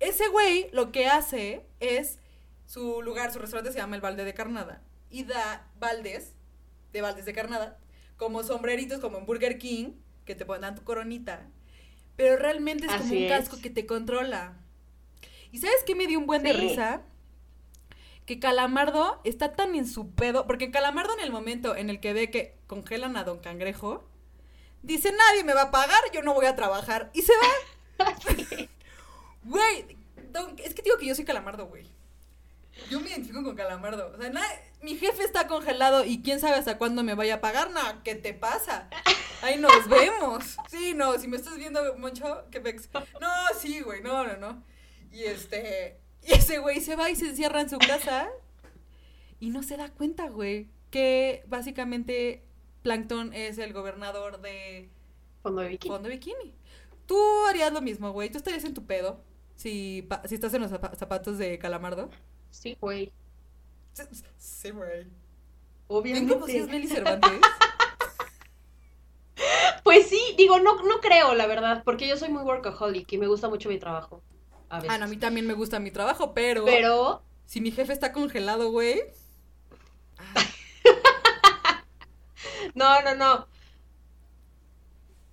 ese 0.00 0.26
güey 0.26 0.68
lo 0.72 0.90
que 0.90 1.06
hace 1.06 1.66
es, 1.78 2.18
su 2.66 3.00
lugar, 3.00 3.32
su 3.32 3.38
restaurante 3.38 3.70
se 3.72 3.78
llama 3.78 3.94
el 3.94 4.02
Valde 4.02 4.24
de 4.24 4.34
Carnada, 4.34 4.82
y 5.08 5.22
da 5.22 5.68
baldes, 5.78 6.34
de 6.92 7.00
baldes 7.02 7.24
de 7.24 7.32
carnada, 7.32 7.78
como 8.16 8.42
sombreritos, 8.42 9.00
como 9.00 9.18
en 9.18 9.26
Burger 9.26 9.58
King, 9.58 9.92
que 10.24 10.34
te 10.34 10.44
ponen 10.44 10.74
tu 10.74 10.84
coronita, 10.84 11.48
pero 12.16 12.36
realmente 12.36 12.86
es 12.86 12.92
como 12.92 13.12
un 13.12 13.22
es. 13.22 13.30
casco 13.30 13.60
que 13.60 13.70
te 13.70 13.86
controla. 13.86 14.56
¿Y 15.52 15.58
sabes 15.58 15.82
qué 15.86 15.94
me 15.94 16.06
dio 16.06 16.18
un 16.18 16.26
buen 16.26 16.42
de 16.42 16.52
risa? 16.52 17.02
Que 18.26 18.38
Calamardo 18.38 19.20
está 19.24 19.54
tan 19.56 19.74
en 19.74 19.86
su 19.88 20.10
pedo, 20.10 20.46
porque 20.46 20.70
Calamardo 20.70 21.14
en 21.14 21.20
el 21.24 21.32
momento 21.32 21.74
en 21.74 21.90
el 21.90 21.98
que 22.00 22.12
ve 22.12 22.30
que 22.30 22.56
congelan 22.66 23.16
a 23.16 23.24
Don 23.24 23.38
Cangrejo, 23.40 24.08
dice, 24.82 25.12
nadie 25.12 25.42
me 25.42 25.54
va 25.54 25.62
a 25.62 25.70
pagar, 25.70 26.00
yo 26.12 26.22
no 26.22 26.34
voy 26.34 26.46
a 26.46 26.54
trabajar, 26.54 27.10
y 27.14 27.22
se 27.22 27.32
va. 27.98 28.06
Güey, 29.42 29.96
es 30.64 30.74
que 30.74 30.82
digo 30.82 30.98
que 30.98 31.06
yo 31.06 31.14
soy 31.14 31.24
Calamardo, 31.24 31.66
güey. 31.66 31.86
Yo 32.90 33.00
me 33.00 33.08
identifico 33.08 33.42
con 33.42 33.56
Calamardo. 33.56 34.12
O 34.14 34.20
sea, 34.20 34.30
na- 34.30 34.42
mi 34.82 34.96
jefe 34.96 35.22
está 35.24 35.46
congelado 35.46 36.04
y 36.04 36.22
quién 36.22 36.40
sabe 36.40 36.56
hasta 36.56 36.78
cuándo 36.78 37.02
me 37.02 37.14
vaya 37.14 37.34
a 37.36 37.40
pagar. 37.40 37.70
No, 37.70 37.80
¿qué 38.02 38.14
te 38.14 38.32
pasa? 38.34 38.88
Ahí 39.42 39.58
nos 39.58 39.88
vemos. 39.88 40.56
Sí, 40.68 40.94
no, 40.94 41.18
si 41.18 41.28
me 41.28 41.36
estás 41.36 41.56
viendo, 41.56 41.80
Moncho, 41.98 42.44
qué 42.50 42.60
pex. 42.60 42.88
No, 43.20 43.28
sí, 43.58 43.80
güey, 43.80 44.02
no, 44.02 44.26
no, 44.26 44.36
no. 44.36 44.64
Y 45.12 45.24
este, 45.24 45.98
y 46.22 46.32
ese 46.32 46.58
güey 46.58 46.80
se 46.80 46.96
va 46.96 47.10
y 47.10 47.16
se 47.16 47.26
encierra 47.28 47.60
en 47.60 47.68
su 47.70 47.78
casa 47.78 48.28
y 49.38 49.50
no 49.50 49.62
se 49.62 49.76
da 49.76 49.90
cuenta, 49.90 50.28
güey, 50.28 50.68
que 50.90 51.42
básicamente 51.46 52.44
Plankton 52.82 53.32
es 53.34 53.58
el 53.58 53.72
gobernador 53.72 54.40
de 54.40 54.90
Fondo 55.42 55.62
de 55.62 55.68
bikini. 55.68 55.94
Fondo 55.94 56.08
Bikini. 56.08 56.54
Tú 57.06 57.18
harías 57.48 57.72
lo 57.72 57.80
mismo, 57.80 58.12
güey. 58.12 58.30
Tú 58.30 58.38
estarías 58.38 58.64
en 58.64 58.74
tu 58.74 58.86
pedo 58.86 59.24
si, 59.56 60.06
si 60.26 60.34
estás 60.34 60.54
en 60.54 60.62
los 60.62 60.70
zapa- 60.70 60.94
zapatos 60.96 61.38
de 61.38 61.58
Calamardo. 61.58 62.10
Sí, 62.50 62.76
güey. 62.80 63.12
Sí, 63.92 64.02
Sí, 64.38 64.70
güey. 64.70 64.90
¿Ven 64.90 65.12
Obviamente. 65.88 66.46
si 66.46 66.58
es 66.58 66.68
Meli 66.68 66.86
Cervantes? 66.86 67.40
Pues 69.82 70.08
sí, 70.08 70.20
digo, 70.36 70.60
no, 70.60 70.82
no 70.82 71.00
creo, 71.00 71.34
la 71.34 71.46
verdad, 71.46 71.82
porque 71.84 72.06
yo 72.06 72.16
soy 72.16 72.28
muy 72.28 72.42
workaholic 72.42 73.10
y 73.12 73.18
me 73.18 73.26
gusta 73.26 73.48
mucho 73.48 73.68
mi 73.68 73.78
trabajo. 73.78 74.22
A 74.68 74.76
veces. 74.76 74.90
Ah, 74.90 74.98
no, 74.98 75.06
a 75.06 75.08
mí 75.08 75.16
también 75.16 75.46
me 75.46 75.54
gusta 75.54 75.80
mi 75.80 75.90
trabajo, 75.90 76.34
pero, 76.34 76.64
Pero, 76.64 77.22
si 77.46 77.60
mi 77.60 77.72
jefe 77.72 77.92
está 77.92 78.12
congelado, 78.12 78.70
güey. 78.70 79.02
no, 82.74 83.02
no, 83.02 83.14
no. 83.14 83.48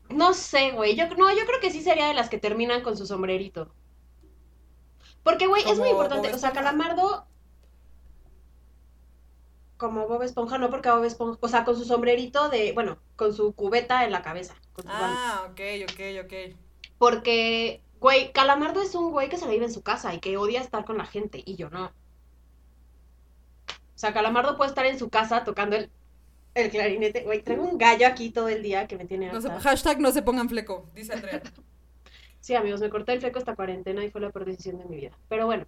No 0.10 0.34
sé, 0.34 0.72
güey. 0.72 0.96
Yo, 0.96 1.08
no, 1.16 1.30
yo 1.32 1.46
creo 1.46 1.60
que 1.60 1.72
sí 1.72 1.84
sería 1.84 2.08
de 2.08 2.14
las 2.14 2.30
que 2.30 2.38
terminan 2.38 2.82
con 2.82 2.98
su 2.98 3.06
sombrerito. 3.06 3.70
Porque, 5.22 5.48
güey, 5.48 5.70
es 5.70 5.78
muy 5.78 5.90
importante. 5.90 6.34
O 6.34 6.38
sea. 6.38 6.54
Calamardo. 6.54 7.28
Como 9.78 10.08
Bob 10.08 10.24
Esponja, 10.24 10.58
no 10.58 10.70
porque 10.70 10.90
Bob 10.90 11.04
Esponja. 11.04 11.38
O 11.42 11.48
sea, 11.48 11.64
con 11.64 11.76
su 11.78 11.86
sombrerito 11.86 12.50
de. 12.50 12.72
Bueno, 12.74 12.98
con 13.16 13.34
su 13.34 13.54
cubeta 13.54 14.04
en 14.06 14.12
la 14.12 14.22
cabeza. 14.24 14.56
Con 14.74 14.86
su 14.86 14.92
ah, 14.92 15.48
ok, 15.52 15.60
ok, 15.84 16.26
ok. 16.26 16.34
Porque, 16.98 17.82
güey, 18.00 18.32
Calamardo 18.32 18.82
es 18.82 18.96
un 18.96 19.12
güey 19.12 19.30
que 19.30 19.38
se 19.38 19.46
la 19.46 19.52
vive 19.52 19.66
en 19.66 19.74
su 19.74 19.84
casa 19.84 20.14
y 20.16 20.20
que 20.20 20.36
odia 20.38 20.62
estar 20.62 20.84
con 20.86 20.98
la 20.98 21.06
gente, 21.06 21.42
y 21.46 21.56
yo 21.56 21.70
no. 21.70 21.86
O 23.68 24.00
sea, 24.00 24.14
Calamardo 24.14 24.58
puede 24.58 24.70
estar 24.70 24.86
en 24.86 25.00
su 25.00 25.10
casa 25.10 25.44
tocando 25.44 25.76
el, 25.76 25.90
el 26.56 26.70
clarinete. 26.70 27.24
Güey, 27.24 27.42
traigo 27.44 27.64
un 27.64 27.78
gallo 27.78 28.08
aquí 28.08 28.30
todo 28.32 28.48
el 28.50 28.62
día 28.64 28.88
que 28.88 28.98
me 28.98 29.06
tiene 29.06 29.32
No 29.32 29.42
se- 29.42 29.50
hashtag 29.50 30.00
no 30.00 30.12
se 30.12 30.22
pongan 30.22 30.50
fleco, 30.50 30.90
dice 30.96 31.14
Andrea. 31.14 31.42
Sí, 32.40 32.56
amigos, 32.56 32.80
me 32.80 32.90
corté 32.90 33.12
el 33.12 33.20
fleco 33.20 33.40
esta 33.40 33.56
cuarentena 33.58 34.06
y 34.06 34.10
fue 34.10 34.22
la 34.22 34.30
peor 34.30 34.46
decisión 34.46 34.78
de 34.78 34.86
mi 34.86 34.96
vida. 34.96 35.12
Pero 35.28 35.48
bueno. 35.48 35.66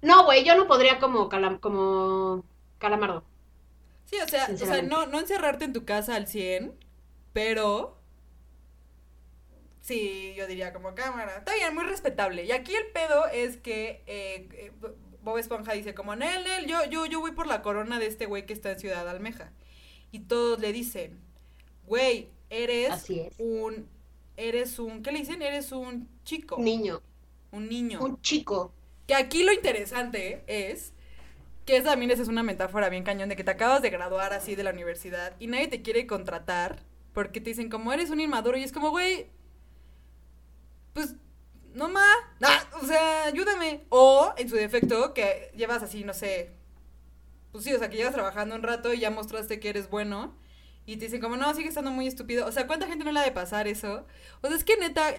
No, 0.00 0.24
güey, 0.24 0.42
yo 0.42 0.54
no 0.56 0.66
podría 0.66 0.98
como, 0.98 1.28
calam- 1.28 1.60
como 1.60 2.44
Calamardo. 2.80 3.22
Sí, 4.06 4.16
o 4.24 4.26
sea, 4.26 4.48
o 4.52 4.56
sea 4.56 4.82
no, 4.82 5.06
no 5.06 5.20
encerrarte 5.20 5.64
en 5.66 5.72
tu 5.72 5.84
casa 5.84 6.16
al 6.16 6.26
100, 6.26 6.74
pero 7.32 7.96
sí, 9.80 10.34
yo 10.36 10.48
diría 10.48 10.72
como 10.72 10.94
cámara. 10.96 11.36
Está 11.36 11.54
bien, 11.54 11.72
muy 11.74 11.84
respetable. 11.84 12.44
Y 12.44 12.50
aquí 12.50 12.74
el 12.74 12.86
pedo 12.86 13.26
es 13.28 13.56
que 13.58 14.02
eh, 14.08 14.48
eh, 14.52 14.72
Bob 15.22 15.38
Esponja 15.38 15.74
dice 15.74 15.94
como, 15.94 16.16
Nel, 16.16 16.42
Nel, 16.42 16.66
yo, 16.66 16.84
yo, 16.86 17.06
yo 17.06 17.20
voy 17.20 17.32
por 17.32 17.46
la 17.46 17.62
corona 17.62 18.00
de 18.00 18.06
este 18.06 18.26
güey 18.26 18.46
que 18.46 18.52
está 18.54 18.72
en 18.72 18.80
Ciudad 18.80 19.08
Almeja. 19.08 19.52
Y 20.10 20.20
todos 20.20 20.58
le 20.58 20.72
dicen, 20.72 21.20
güey, 21.86 22.30
eres 22.48 22.90
Así 22.90 23.20
es. 23.20 23.34
un, 23.38 23.86
eres 24.36 24.78
un, 24.78 25.02
¿qué 25.02 25.12
le 25.12 25.20
dicen? 25.20 25.42
Eres 25.42 25.70
un 25.70 26.08
chico, 26.24 26.56
Niño. 26.58 27.00
un 27.52 27.68
niño. 27.68 28.00
Un 28.00 28.20
chico. 28.22 28.72
Que 29.06 29.14
aquí 29.14 29.44
lo 29.44 29.52
interesante 29.52 30.42
es 30.48 30.94
que 31.70 31.76
esa 31.76 31.90
también 31.90 32.10
esa 32.10 32.22
es 32.22 32.28
una 32.28 32.42
metáfora 32.42 32.88
bien 32.88 33.04
cañón 33.04 33.28
de 33.28 33.36
que 33.36 33.44
te 33.44 33.52
acabas 33.52 33.80
de 33.80 33.90
graduar 33.90 34.32
así 34.32 34.56
de 34.56 34.64
la 34.64 34.70
universidad 34.70 35.36
y 35.38 35.46
nadie 35.46 35.68
te 35.68 35.82
quiere 35.82 36.04
contratar 36.04 36.82
porque 37.12 37.40
te 37.40 37.50
dicen 37.50 37.70
como 37.70 37.92
eres 37.92 38.10
un 38.10 38.18
inmaduro 38.18 38.56
y 38.56 38.64
es 38.64 38.72
como, 38.72 38.90
güey, 38.90 39.30
pues 40.92 41.14
no 41.72 41.88
ma, 41.88 42.04
o 42.82 42.86
sea, 42.86 43.26
ayúdame. 43.26 43.84
O 43.88 44.34
en 44.36 44.48
su 44.48 44.56
defecto 44.56 45.14
que 45.14 45.52
llevas 45.54 45.82
así, 45.84 46.02
no 46.02 46.12
sé, 46.12 46.52
pues 47.52 47.62
sí, 47.62 47.72
o 47.72 47.78
sea, 47.78 47.88
que 47.88 47.96
llevas 47.96 48.14
trabajando 48.14 48.56
un 48.56 48.62
rato 48.64 48.92
y 48.92 48.98
ya 48.98 49.12
mostraste 49.12 49.60
que 49.60 49.68
eres 49.68 49.88
bueno 49.88 50.36
y 50.86 50.96
te 50.96 51.04
dicen 51.04 51.20
como, 51.20 51.36
no, 51.36 51.54
sigue 51.54 51.68
estando 51.68 51.92
muy 51.92 52.08
estúpido. 52.08 52.46
O 52.46 52.52
sea, 52.52 52.66
¿cuánta 52.66 52.88
gente 52.88 53.04
no 53.04 53.12
le 53.12 53.20
ha 53.20 53.24
de 53.24 53.30
pasar 53.30 53.68
eso? 53.68 54.06
O 54.42 54.48
sea, 54.48 54.56
es 54.56 54.64
que 54.64 54.76
neta, 54.76 55.14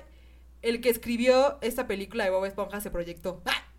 el 0.61 0.81
que 0.81 0.89
escribió 0.89 1.59
esta 1.61 1.87
película 1.87 2.25
de 2.25 2.29
Bob 2.31 2.43
Esponja 2.43 2.81
se 2.81 2.91
proyectó. 2.91 3.41
¡Ah! 3.45 3.70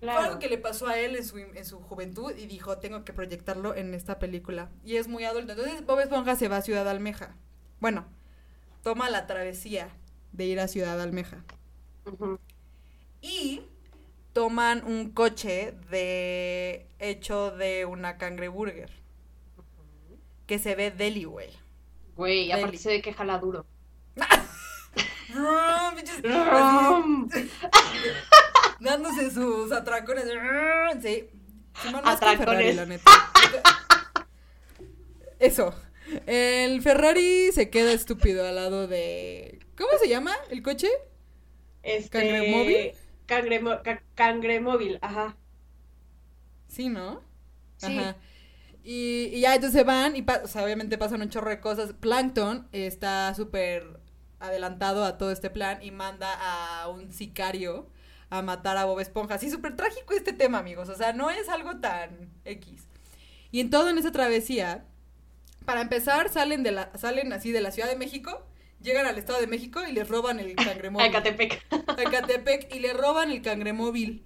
Fue 0.00 0.10
algo 0.10 0.38
que 0.38 0.48
le 0.48 0.58
pasó 0.58 0.86
a 0.88 0.98
él 0.98 1.16
en 1.16 1.24
su, 1.24 1.38
en 1.38 1.64
su 1.64 1.80
juventud 1.80 2.32
y 2.36 2.46
dijo, 2.46 2.78
tengo 2.78 3.04
que 3.04 3.12
proyectarlo 3.12 3.74
en 3.74 3.94
esta 3.94 4.18
película. 4.18 4.70
Y 4.84 4.96
es 4.96 5.08
muy 5.08 5.24
adulto. 5.24 5.52
Entonces 5.52 5.84
Bob 5.86 6.00
Esponja 6.00 6.36
se 6.36 6.48
va 6.48 6.58
a 6.58 6.62
Ciudad 6.62 6.88
Almeja. 6.88 7.34
Bueno, 7.80 8.06
toma 8.82 9.08
la 9.08 9.26
travesía 9.26 9.88
de 10.32 10.44
ir 10.44 10.60
a 10.60 10.68
Ciudad 10.68 11.00
Almeja. 11.00 11.44
Y 13.22 13.62
toman 14.32 14.84
un 14.84 15.10
coche 15.12 15.74
de 15.90 16.86
hecho 16.98 17.50
de 17.52 17.86
una 17.86 18.18
cangreburger. 18.18 18.90
Que 20.46 20.58
se 20.58 20.74
ve 20.74 20.90
deli, 20.90 21.24
güey. 21.24 21.50
Güey, 22.16 22.52
aparte 22.52 22.76
se 22.76 22.90
ve 22.90 23.02
que 23.02 23.14
jala 23.14 23.38
duro. 23.38 23.64
Dándose 28.80 29.30
sus 29.30 29.72
atracones. 29.72 30.24
Sí. 31.02 31.28
Atracones. 32.04 32.38
Ferrari, 32.38 32.72
la 32.74 32.86
neta. 32.86 33.10
Eso. 35.38 35.74
El 36.26 36.82
Ferrari 36.82 37.50
se 37.52 37.68
queda 37.70 37.92
estúpido 37.92 38.46
al 38.46 38.56
lado 38.56 38.86
de. 38.86 39.58
¿Cómo 39.76 39.90
se 40.00 40.08
llama 40.08 40.34
el 40.50 40.62
coche? 40.62 40.88
Este... 41.82 42.10
¿Cangremóvil? 42.10 42.92
Cangremo- 43.26 43.82
ca- 43.82 44.02
Cangremóvil, 44.14 44.98
ajá. 45.02 45.36
Sí, 46.68 46.88
¿no? 46.88 47.22
Sí. 47.76 47.98
Ajá. 47.98 48.16
Y, 48.84 49.30
y 49.32 49.40
ya 49.40 49.54
entonces 49.56 49.84
van 49.84 50.14
y 50.16 50.24
o 50.44 50.46
sea, 50.46 50.64
obviamente 50.64 50.96
pasan 50.96 51.20
un 51.22 51.28
chorro 51.28 51.50
de 51.50 51.60
cosas. 51.60 51.92
Plankton 51.92 52.68
está 52.72 53.34
súper 53.34 54.00
adelantado 54.38 55.04
a 55.04 55.18
todo 55.18 55.32
este 55.32 55.50
plan 55.50 55.82
y 55.82 55.90
manda 55.90 56.32
a 56.82 56.88
un 56.88 57.12
sicario 57.12 57.88
a 58.30 58.42
matar 58.42 58.76
a 58.76 58.84
Bob 58.84 59.00
Esponja. 59.00 59.38
Sí, 59.38 59.50
súper 59.50 59.76
trágico 59.76 60.14
este 60.14 60.32
tema, 60.32 60.58
amigos. 60.58 60.88
O 60.88 60.94
sea, 60.94 61.12
no 61.12 61.30
es 61.30 61.48
algo 61.48 61.76
tan 61.78 62.30
X. 62.44 62.86
Y 63.50 63.60
en 63.60 63.70
todo 63.70 63.88
en 63.88 63.98
esa 63.98 64.12
travesía, 64.12 64.84
para 65.64 65.80
empezar, 65.80 66.28
salen 66.30 66.62
de 66.62 66.72
la, 66.72 66.90
salen 66.96 67.32
así 67.32 67.52
de 67.52 67.60
la 67.60 67.70
Ciudad 67.70 67.88
de 67.88 67.96
México, 67.96 68.46
llegan 68.80 69.06
al 69.06 69.18
Estado 69.18 69.40
de 69.40 69.46
México 69.46 69.80
y 69.88 69.92
les 69.92 70.08
roban 70.08 70.40
el 70.40 70.54
cangremóvil. 70.54 71.06
A 71.06 71.08
Ecatepec. 71.10 71.66
a 71.70 72.02
Ecatepec 72.02 72.74
y 72.74 72.80
le 72.80 72.92
roban 72.92 73.30
el 73.30 73.42
cangremóvil. 73.42 74.24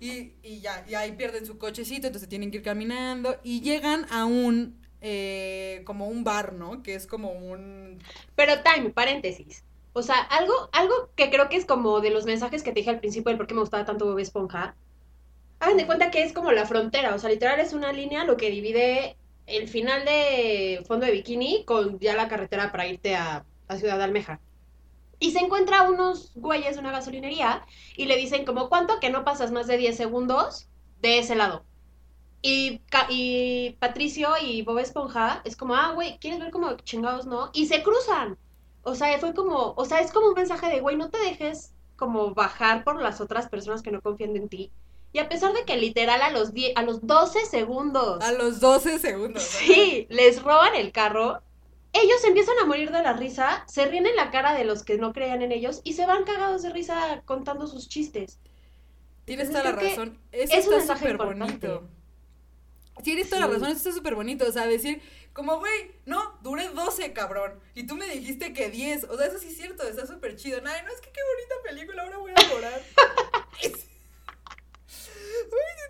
Y, 0.00 0.32
y 0.42 0.60
ya, 0.60 0.84
y 0.88 0.94
ahí 0.94 1.12
pierden 1.12 1.46
su 1.46 1.58
cochecito, 1.58 2.08
entonces 2.08 2.28
tienen 2.28 2.50
que 2.50 2.56
ir 2.56 2.62
caminando 2.64 3.38
y 3.44 3.60
llegan 3.60 4.04
a 4.10 4.24
un, 4.24 4.80
eh, 5.00 5.82
como 5.84 6.08
un 6.08 6.24
bar, 6.24 6.54
¿no? 6.54 6.82
Que 6.82 6.96
es 6.96 7.06
como 7.06 7.30
un... 7.30 8.02
Pero 8.34 8.54
time, 8.62 8.90
paréntesis. 8.90 9.62
O 9.94 10.02
sea, 10.02 10.16
algo, 10.16 10.54
algo 10.72 10.94
que 11.16 11.30
creo 11.30 11.48
que 11.48 11.56
es 11.56 11.66
como 11.66 12.00
de 12.00 12.10
los 12.10 12.24
mensajes 12.24 12.62
que 12.62 12.72
te 12.72 12.80
dije 12.80 12.90
al 12.90 13.00
principio 13.00 13.30
del 13.30 13.36
por 13.38 13.46
qué 13.46 13.54
me 13.54 13.60
gustaba 13.60 13.84
tanto 13.84 14.06
Bob 14.06 14.18
Esponja. 14.18 14.74
Hagan 15.60 15.76
de 15.76 15.86
cuenta 15.86 16.10
que 16.10 16.22
es 16.24 16.32
como 16.32 16.52
la 16.52 16.66
frontera, 16.66 17.14
o 17.14 17.18
sea, 17.18 17.30
literal 17.30 17.60
es 17.60 17.72
una 17.72 17.92
línea 17.92 18.24
lo 18.24 18.36
que 18.36 18.50
divide 18.50 19.16
el 19.46 19.68
final 19.68 20.04
de 20.04 20.84
Fondo 20.86 21.06
de 21.06 21.12
Bikini 21.12 21.64
con 21.64 21.98
ya 22.00 22.14
la 22.16 22.28
carretera 22.28 22.72
para 22.72 22.86
irte 22.86 23.14
a, 23.16 23.44
a 23.68 23.76
Ciudad 23.76 23.98
de 23.98 24.04
Almeja. 24.04 24.40
Y 25.18 25.30
se 25.32 25.38
encuentra 25.38 25.82
unos 25.88 26.32
güeyes 26.34 26.74
de 26.74 26.80
una 26.80 26.90
gasolinería 26.90 27.64
y 27.96 28.06
le 28.06 28.16
dicen 28.16 28.44
como, 28.44 28.68
¿cuánto 28.68 28.98
que 28.98 29.10
no 29.10 29.24
pasas 29.24 29.52
más 29.52 29.66
de 29.68 29.76
10 29.78 29.96
segundos 29.96 30.68
de 31.00 31.18
ese 31.18 31.36
lado? 31.36 31.64
Y, 32.42 32.80
y 33.08 33.76
Patricio 33.78 34.30
y 34.42 34.62
Bob 34.62 34.78
Esponja 34.78 35.42
es 35.44 35.56
como, 35.56 35.76
ah, 35.76 35.92
güey, 35.94 36.18
¿quieres 36.18 36.40
ver 36.40 36.50
como 36.50 36.76
chingados 36.78 37.26
no? 37.26 37.50
Y 37.52 37.66
se 37.66 37.82
cruzan. 37.84 38.36
O 38.82 38.94
sea, 38.94 39.18
fue 39.18 39.34
como, 39.34 39.74
o 39.76 39.84
sea, 39.84 40.00
es 40.00 40.12
como 40.12 40.28
un 40.28 40.34
mensaje 40.34 40.68
de, 40.68 40.80
güey, 40.80 40.96
no 40.96 41.10
te 41.10 41.18
dejes 41.18 41.72
como 41.96 42.34
bajar 42.34 42.84
por 42.84 43.00
las 43.00 43.20
otras 43.20 43.48
personas 43.48 43.82
que 43.82 43.92
no 43.92 44.00
confían 44.00 44.36
en 44.36 44.48
ti. 44.48 44.72
Y 45.12 45.18
a 45.18 45.28
pesar 45.28 45.52
de 45.52 45.64
que 45.64 45.76
literal 45.76 46.22
a 46.22 46.30
los 46.30 46.52
10, 46.54 46.72
a 46.76 46.82
los 46.82 47.06
12 47.06 47.44
segundos, 47.46 48.22
A 48.22 48.32
los 48.32 48.60
12 48.60 48.98
segundos. 48.98 49.42
¿no? 49.42 49.48
sí, 49.74 50.06
les 50.10 50.42
roban 50.42 50.74
el 50.74 50.90
carro, 50.90 51.42
ellos 51.92 52.24
empiezan 52.24 52.58
a 52.58 52.66
morir 52.66 52.90
de 52.90 53.02
la 53.02 53.12
risa, 53.12 53.64
se 53.68 53.86
ríen 53.86 54.06
en 54.06 54.16
la 54.16 54.30
cara 54.30 54.54
de 54.54 54.64
los 54.64 54.82
que 54.84 54.96
no 54.98 55.12
creían 55.12 55.42
en 55.42 55.52
ellos 55.52 55.80
y 55.84 55.92
se 55.92 56.06
van 56.06 56.24
cagados 56.24 56.62
de 56.62 56.70
risa 56.70 57.22
contando 57.26 57.66
sus 57.66 57.88
chistes. 57.88 58.40
Tienes 59.24 59.50
toda 59.50 59.64
la 59.64 59.72
razón. 59.72 60.18
Eso 60.32 60.58
es 60.58 60.66
un 60.66 60.74
está 60.74 60.76
mensaje 60.76 61.08
súper 61.08 61.12
importante. 61.12 61.68
bonito. 61.68 61.88
Tienes 63.02 63.28
toda 63.28 63.42
la 63.42 63.46
razón, 63.48 63.68
eso 63.68 63.78
está 63.78 63.92
súper 63.92 64.14
bonito. 64.14 64.46
O 64.46 64.52
sea, 64.52 64.66
decir, 64.66 65.02
como, 65.32 65.58
güey, 65.58 65.92
no, 66.06 66.38
duré 66.42 66.68
12, 66.68 67.12
cabrón. 67.12 67.60
Y 67.74 67.86
tú 67.86 67.96
me 67.96 68.06
dijiste 68.06 68.52
que 68.52 68.70
10. 68.70 69.04
O 69.04 69.16
sea, 69.16 69.26
eso 69.26 69.38
sí 69.38 69.48
es 69.48 69.56
cierto, 69.56 69.82
está 69.82 70.06
súper 70.06 70.36
chido. 70.36 70.60
Ay, 70.64 70.82
no, 70.84 70.92
es 70.92 71.00
que 71.00 71.10
qué 71.10 71.20
bonita 71.34 71.54
película, 71.64 72.02
ahora 72.02 72.18
voy 72.18 72.32
a 72.34 72.48
llorar. 72.48 72.82
Ay, 73.62 73.72
sí 73.74 73.92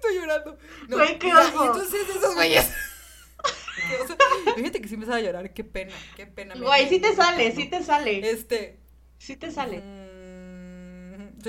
estoy 0.03 0.17
llorando. 0.17 0.59
No, 0.89 0.97
Güey, 0.97 1.19
qué 1.19 1.29
ya, 1.29 1.45
y 1.45 1.67
entonces 1.67 2.09
esos 2.09 2.35
güeyes. 2.35 2.71
Fíjate 4.57 4.81
que 4.81 4.89
sí 4.89 4.97
me 4.97 5.13
a 5.13 5.21
llorar, 5.21 5.53
qué 5.53 5.65
pena, 5.65 5.95
qué 6.17 6.27
pena. 6.27 6.55
Güey, 6.55 6.89
sí 6.89 7.01
te 7.01 7.15
sale, 7.15 7.53
sí 7.53 7.69
te 7.69 7.83
sale, 7.83 8.31
Este, 8.31 8.79
sí 9.19 9.37
te 9.37 9.51
sale. 9.51 9.83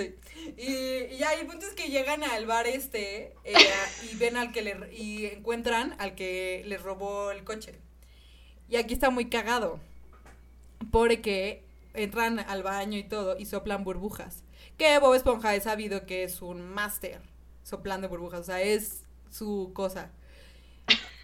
Y, 0.01 1.13
y 1.13 1.17
ya, 1.17 1.34
el 1.34 1.47
que 1.75 1.89
llegan 1.89 2.23
al 2.23 2.45
bar 2.45 2.67
este 2.67 3.34
eh, 3.43 3.56
y 4.12 4.15
ven 4.15 4.38
al 4.38 4.51
que 4.51 4.62
le 4.62 4.93
y 4.93 5.25
encuentran 5.25 5.95
al 5.99 6.15
que 6.15 6.63
les 6.65 6.82
robó 6.82 7.32
el 7.32 7.43
coche. 7.43 7.79
Y 8.69 8.77
aquí 8.77 8.93
está 8.93 9.10
muy 9.10 9.29
cagado. 9.29 9.79
Porque 10.91 11.63
entran 11.93 12.39
al 12.39 12.63
baño 12.63 12.97
y 12.97 13.03
todo 13.03 13.38
y 13.38 13.45
soplan 13.45 13.84
burbujas. 13.84 14.43
Que 14.77 14.97
Bob 14.99 15.13
Esponja 15.13 15.56
es 15.56 15.63
sabido 15.63 16.06
que 16.06 16.23
es 16.23 16.41
un 16.41 16.62
máster 16.62 17.21
soplando 17.63 18.10
burbujas. 18.10 18.41
O 18.41 18.43
sea, 18.43 18.62
es 18.62 19.03
su 19.29 19.71
cosa. 19.73 20.12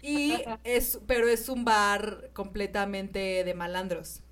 Y 0.02 0.34
es, 0.64 0.98
pero 1.06 1.28
es 1.28 1.48
un 1.48 1.64
bar 1.64 2.30
completamente 2.32 3.44
de 3.44 3.54
malandros. 3.54 4.22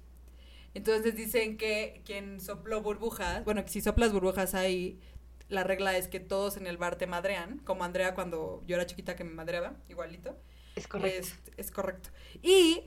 Entonces 0.74 1.14
dicen 1.16 1.56
que 1.56 2.02
quien 2.04 2.40
sopló 2.40 2.82
burbujas, 2.82 3.44
bueno, 3.44 3.64
que 3.64 3.70
si 3.70 3.80
soplas 3.80 4.12
burbujas 4.12 4.54
ahí, 4.54 5.00
la 5.48 5.64
regla 5.64 5.96
es 5.96 6.08
que 6.08 6.20
todos 6.20 6.56
en 6.56 6.66
el 6.66 6.76
bar 6.76 6.96
te 6.96 7.06
madrean, 7.06 7.58
como 7.60 7.84
Andrea 7.84 8.14
cuando 8.14 8.62
yo 8.66 8.76
era 8.76 8.86
chiquita 8.86 9.16
que 9.16 9.24
me 9.24 9.32
madreaba, 9.32 9.74
igualito. 9.88 10.36
Es 10.76 10.86
correcto. 10.86 11.18
Es, 11.18 11.34
es 11.56 11.70
correcto. 11.70 12.10
Y, 12.42 12.84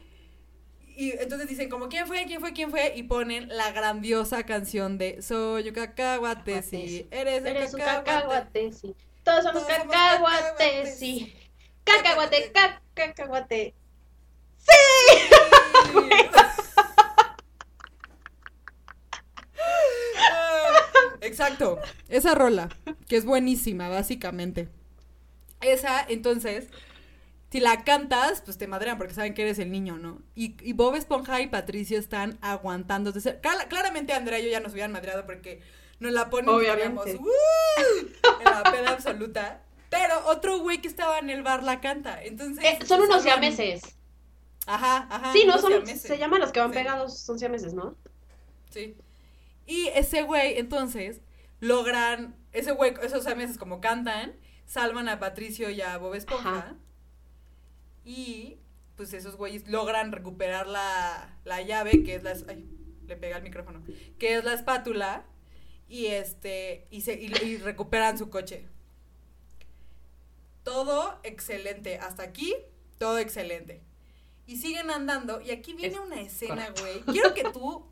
y 0.95 1.11
entonces 1.19 1.49
dicen 1.49 1.69
como, 1.69 1.89
¿quién 1.89 2.05
fue? 2.07 2.23
¿Quién 2.25 2.39
fue? 2.39 2.53
¿Quién 2.53 2.69
fue? 2.69 2.93
Y 2.95 3.03
ponen 3.03 3.47
la 3.49 3.71
grandiosa 3.71 4.43
canción 4.43 4.97
de 4.97 5.21
Soy 5.21 5.67
un 5.69 5.73
cacahuate, 5.75 6.61
sí, 6.61 7.07
eres 7.11 7.41
un 7.41 7.47
Eres 7.47 7.73
un 7.73 7.79
cacahuate. 7.79 8.05
cacahuate, 8.11 8.71
sí. 8.71 8.95
Todos 9.23 9.43
somos 9.43 9.63
cacahuates, 9.63 10.97
sí. 10.97 11.33
Cacahuate, 11.83 12.51
ca- 12.53 12.81
cacahuate. 12.93 13.73
Exacto, 21.21 21.79
esa 22.09 22.35
rola, 22.35 22.69
que 23.07 23.15
es 23.15 23.25
buenísima, 23.25 23.89
básicamente. 23.89 24.69
Esa, 25.61 26.03
entonces, 26.07 26.67
si 27.51 27.59
la 27.59 27.83
cantas, 27.83 28.41
pues 28.41 28.57
te 28.57 28.67
madrean 28.67 28.97
porque 28.97 29.13
saben 29.13 29.33
que 29.33 29.43
eres 29.43 29.59
el 29.59 29.71
niño, 29.71 29.97
¿no? 29.97 30.21
Y, 30.35 30.55
y 30.61 30.73
Bob 30.73 30.95
Esponja 30.95 31.39
y 31.41 31.47
Patricio 31.47 31.99
están 31.99 32.37
aguantando. 32.41 33.13
Claramente 33.69 34.13
Andrea 34.13 34.39
y 34.39 34.45
yo 34.45 34.49
ya 34.49 34.59
nos 34.59 34.71
hubieran 34.73 34.91
madreado 34.91 35.25
porque 35.25 35.61
nos 35.99 36.11
la 36.11 36.29
ponen 36.29 36.49
y 36.49 36.53
Obviamente. 36.53 37.17
"Uh", 37.17 38.39
en 38.39 38.45
la 38.45 38.63
peda 38.63 38.91
absoluta. 38.91 39.61
Pero 39.89 40.25
otro 40.25 40.59
güey 40.59 40.81
que 40.81 40.87
estaba 40.87 41.19
en 41.19 41.29
el 41.29 41.43
bar 41.43 41.63
la 41.63 41.81
canta. 41.81 42.23
Entonces. 42.23 42.63
Eh, 42.63 42.79
son 42.85 43.01
unos 43.01 43.21
siameses. 43.21 43.81
Ajá, 44.65 45.07
ajá. 45.09 45.33
Sí, 45.33 45.43
no, 45.45 45.57
son, 45.57 45.71
siameses. 45.71 46.01
se 46.01 46.17
llaman 46.17 46.39
los 46.39 46.51
que 46.51 46.61
van 46.61 46.71
Sí. 46.71 46.77
pegados, 46.77 47.19
son 47.19 47.37
siameses, 47.37 47.73
¿no? 47.73 47.95
Sí. 48.69 48.95
Y 49.71 49.87
ese 49.95 50.23
güey, 50.23 50.59
entonces, 50.59 51.21
logran, 51.61 52.35
ese 52.51 52.73
güey, 52.73 52.93
esos 53.03 53.23
meses 53.37 53.57
como 53.57 53.79
cantan, 53.79 54.35
salvan 54.65 55.07
a 55.07 55.17
Patricio 55.17 55.69
y 55.69 55.79
a 55.79 55.97
Bob 55.97 56.13
Esponja. 56.13 56.57
Ajá. 56.57 56.75
Y 58.03 58.57
pues 58.97 59.13
esos 59.13 59.37
güeyes 59.37 59.69
logran 59.69 60.11
recuperar 60.11 60.67
la, 60.67 61.39
la 61.45 61.61
llave, 61.61 62.03
que 62.03 62.15
es 62.15 62.23
la... 62.23 62.33
Ay, 62.49 62.69
le 63.07 63.15
pega 63.15 63.37
el 63.37 63.43
micrófono. 63.43 63.81
Que 64.19 64.35
es 64.35 64.43
la 64.43 64.55
espátula. 64.55 65.23
Y 65.87 66.07
este, 66.07 66.85
y, 66.91 66.99
se, 66.99 67.13
y, 67.13 67.31
y 67.41 67.55
recuperan 67.55 68.17
su 68.17 68.29
coche. 68.29 68.67
Todo 70.63 71.17
excelente. 71.23 71.97
Hasta 71.97 72.23
aquí, 72.23 72.53
todo 72.97 73.19
excelente. 73.19 73.81
Y 74.45 74.57
siguen 74.57 74.91
andando. 74.91 75.39
Y 75.39 75.51
aquí 75.51 75.73
viene 75.73 75.95
Es 75.95 76.01
una 76.01 76.19
escena, 76.19 76.73
güey. 76.77 76.99
Quiero 77.03 77.33
que 77.33 77.45
tú. 77.45 77.89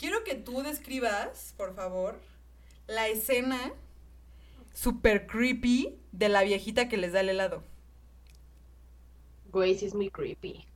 Quiero 0.00 0.24
que 0.24 0.36
tú 0.36 0.62
describas, 0.62 1.54
por 1.58 1.76
favor, 1.76 2.20
la 2.88 3.08
escena 3.08 3.74
super 4.74 5.26
creepy 5.28 5.98
de 6.12 6.28
la 6.28 6.42
viejita 6.42 6.88
que 6.88 6.98
les 6.98 7.12
da 7.12 7.20
el 7.20 7.30
helado. 7.30 7.62
Sí 9.76 9.86
es 9.86 9.94
muy 9.94 10.10
creepy. 10.10 10.66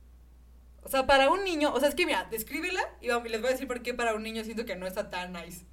O 0.83 0.89
sea, 0.89 1.05
para 1.07 1.29
un 1.31 1.43
niño, 1.43 1.73
o 1.73 1.79
sea, 1.81 1.89
es 1.89 1.95
que 1.95 2.05
mira, 2.05 2.27
descríbela 2.31 2.81
y 3.01 3.07
les 3.07 3.41
voy 3.41 3.49
a 3.49 3.53
decir 3.53 3.67
por 3.67 3.81
qué 3.83 3.93
para 3.93 4.15
un 4.15 4.23
niño 4.23 4.43
siento 4.45 4.65
que 4.65 4.75
no 4.77 4.87
está 4.87 5.09
tan 5.09 5.33
nice. 5.33 5.65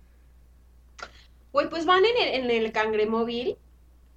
Güey, 1.53 1.69
pues 1.71 1.87
van 1.87 2.05
en 2.05 2.17
el, 2.17 2.45
en 2.45 2.51
el 2.65 2.73
cangremóvil 2.73 3.59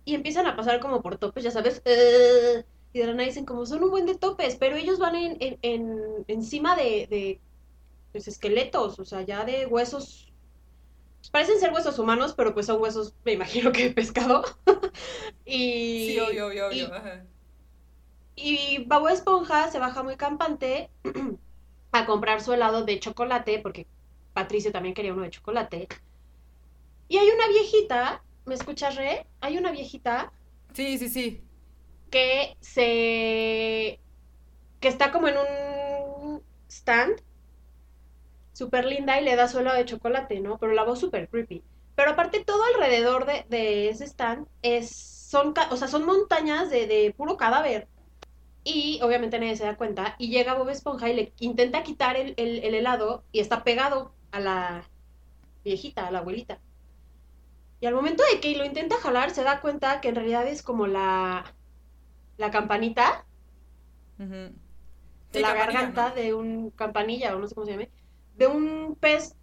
y 0.05 0.15
empiezan 0.15 0.47
a 0.47 0.55
pasar 0.57 0.79
como 0.81 1.01
por 1.03 1.17
topes, 1.19 1.43
ya 1.43 1.51
sabes. 1.51 1.81
eh, 1.85 2.65
y 2.93 2.99
de 2.99 3.07
la 3.07 3.13
nada 3.13 3.25
dicen 3.27 3.45
como 3.45 3.65
son 3.67 3.83
un 3.83 3.91
buen 3.91 4.05
de 4.07 4.15
topes, 4.17 4.57
pero 4.57 4.77
ellos 4.77 4.99
van 4.99 5.15
en, 5.15 5.37
en, 5.41 5.59
en- 5.63 6.25
encima 6.29 6.75
de, 6.77 7.07
de 7.09 7.41
pues, 8.15 8.29
esqueletos, 8.29 8.99
o 8.99 9.05
sea, 9.05 9.23
ya 9.23 9.43
de 9.45 9.65
huesos. 9.65 10.33
parecen 11.31 11.59
ser 11.59 11.73
huesos 11.73 11.99
humanos, 11.99 12.33
pero 12.35 12.53
pues 12.53 12.67
son 12.67 12.81
huesos, 12.81 13.15
me 13.25 13.33
imagino 13.33 13.71
que 13.71 13.85
de 13.89 13.93
pescado. 13.93 14.43
y, 15.45 16.07
Sí, 16.07 16.19
obvio, 16.19 16.47
obvio, 16.47 16.67
obvio. 16.69 16.85
y- 16.87 16.91
ajá. 16.93 17.27
Y 18.35 18.83
Bob 18.85 19.07
Esponja 19.09 19.69
se 19.71 19.79
baja 19.79 20.03
muy 20.03 20.15
campante 20.17 20.89
a 21.91 22.05
comprar 22.05 22.41
su 22.41 22.53
helado 22.53 22.85
de 22.85 22.99
chocolate, 22.99 23.59
porque 23.59 23.87
Patricio 24.33 24.71
también 24.71 24.95
quería 24.95 25.13
uno 25.13 25.23
de 25.23 25.31
chocolate. 25.31 25.87
Y 27.07 27.17
hay 27.17 27.29
una 27.29 27.47
viejita, 27.47 28.23
¿me 28.45 28.53
escuchas, 28.53 28.95
Re? 28.95 29.25
Hay 29.41 29.57
una 29.57 29.71
viejita 29.71 30.33
Sí, 30.73 30.97
sí, 30.97 31.09
sí. 31.09 31.41
que 32.09 32.57
se... 32.61 34.01
que 34.81 34.89
está 34.89 35.11
como 35.11 35.29
en 35.29 35.37
un 35.37 36.43
stand, 36.69 37.21
súper 38.55 38.85
linda, 38.85 39.19
y 39.21 39.25
le 39.25 39.37
da 39.37 39.47
su 39.49 39.59
helado 39.59 39.77
de 39.77 39.85
chocolate, 39.85 40.41
¿no? 40.41 40.59
Pero 40.59 40.73
la 40.73 40.85
voz 40.85 40.99
súper 41.01 41.29
creepy. 41.29 41.65
Pero 41.95 42.11
aparte 42.11 42.43
todo 42.45 42.63
alrededor 42.75 43.25
de, 43.27 43.45
de 43.49 43.89
ese 43.89 44.05
stand 44.05 44.47
es, 44.63 44.91
son, 45.29 45.53
o 45.71 45.77
sea, 45.77 45.87
son 45.89 46.05
montañas 46.05 46.69
de, 46.71 46.87
de 46.87 47.13
puro 47.17 47.37
cadáver. 47.37 47.89
Y 48.63 48.99
obviamente 49.03 49.39
nadie 49.39 49.57
se 49.57 49.65
da 49.65 49.77
cuenta. 49.77 50.15
Y 50.19 50.29
llega 50.29 50.55
Bob 50.55 50.69
Esponja 50.69 51.09
y 51.09 51.15
le 51.15 51.35
intenta 51.39 51.83
quitar 51.83 52.17
el, 52.17 52.33
el- 52.37 52.63
el 52.63 52.75
helado 52.75 53.25
y 53.31 53.41
está 53.41 53.63
pegado 53.65 54.15
a 54.31 54.39
la 54.41 54.91
viejita, 55.65 56.07
a 56.07 56.11
la 56.11 56.19
abuelita. 56.19 56.61
Y 57.79 57.85
al 57.87 57.93
momento 57.95 58.23
de 58.33 58.39
que 58.41 58.55
lo 58.57 58.65
intenta 58.65 58.97
jalar, 58.97 59.31
se 59.31 59.43
da 59.43 59.61
cuenta 59.61 60.01
que 60.01 60.09
en 60.09 60.15
realidad 60.15 60.47
es 60.47 60.61
como 60.63 60.87
la, 60.87 61.55
la 62.37 62.51
campanita 62.51 63.27
Sí, 65.31 65.43
la 65.43 65.53
campanilla, 65.53 65.89
garganta 65.89 66.09
¿no? 66.09 66.15
de 66.15 66.33
un 66.33 66.71
campanilla, 66.71 67.35
o 67.35 67.39
no 67.39 67.47
sé 67.47 67.55
cómo 67.55 67.65
se 67.65 67.73
llame, 67.73 67.91
de 68.35 68.47
un 68.47 68.95
pez 68.99 69.35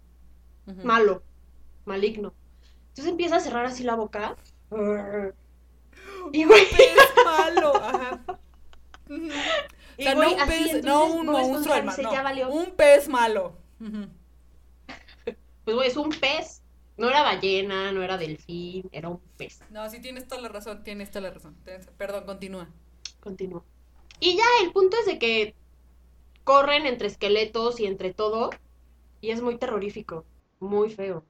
malo, 0.83 1.23
maligno. 1.85 2.33
Entonces 2.89 3.11
empieza 3.11 3.37
a 3.37 3.39
cerrar 3.39 3.65
así 3.65 3.83
la 3.83 3.95
boca. 3.95 4.35
Y 6.31 6.45
güey, 6.45 6.65
Pez 6.69 6.95
malo, 7.25 7.75
ajá. 7.75 8.23
Ujú. 9.09 9.27
O 9.95 10.01
y 10.01 10.03
sea, 10.05 10.15
güey, 10.15 10.35
no 10.35 10.41
un 10.41 10.47
pez, 10.47 10.83
no 10.83 11.05
un 11.05 11.25
monstruo, 11.27 11.75
hermano. 11.75 12.23
valió. 12.23 12.49
Un 12.49 12.71
pez 12.71 13.07
malo. 13.07 13.57
Pues 15.65 15.77
güey, 15.77 15.87
es 15.87 15.95
un 15.97 16.09
pez. 16.09 16.61
No 16.97 17.09
era 17.09 17.21
ballena, 17.23 17.91
no 17.91 18.03
era 18.03 18.17
delfín, 18.17 18.89
era 18.91 19.09
un 19.09 19.19
pez. 19.37 19.61
No, 19.69 19.89
sí 19.89 20.01
tienes 20.01 20.27
toda 20.27 20.41
la 20.41 20.49
razón, 20.49 20.83
tienes 20.83 21.09
toda 21.09 21.21
la 21.21 21.31
razón. 21.31 21.55
Perdón, 21.97 22.25
continúa. 22.25 22.69
Continúa. 23.19 23.63
Y 24.19 24.35
ya 24.35 24.43
el 24.63 24.71
punto 24.73 24.97
es 24.99 25.05
de 25.05 25.19
que 25.19 25.55
corren 26.43 26.85
entre 26.85 27.07
esqueletos 27.07 27.79
y 27.79 27.85
entre 27.85 28.13
todo. 28.13 28.49
Y 29.23 29.31
es 29.31 29.41
muy 29.41 29.57
terrorífico. 29.57 30.25
Muy 30.59 30.89
feo. 30.89 31.23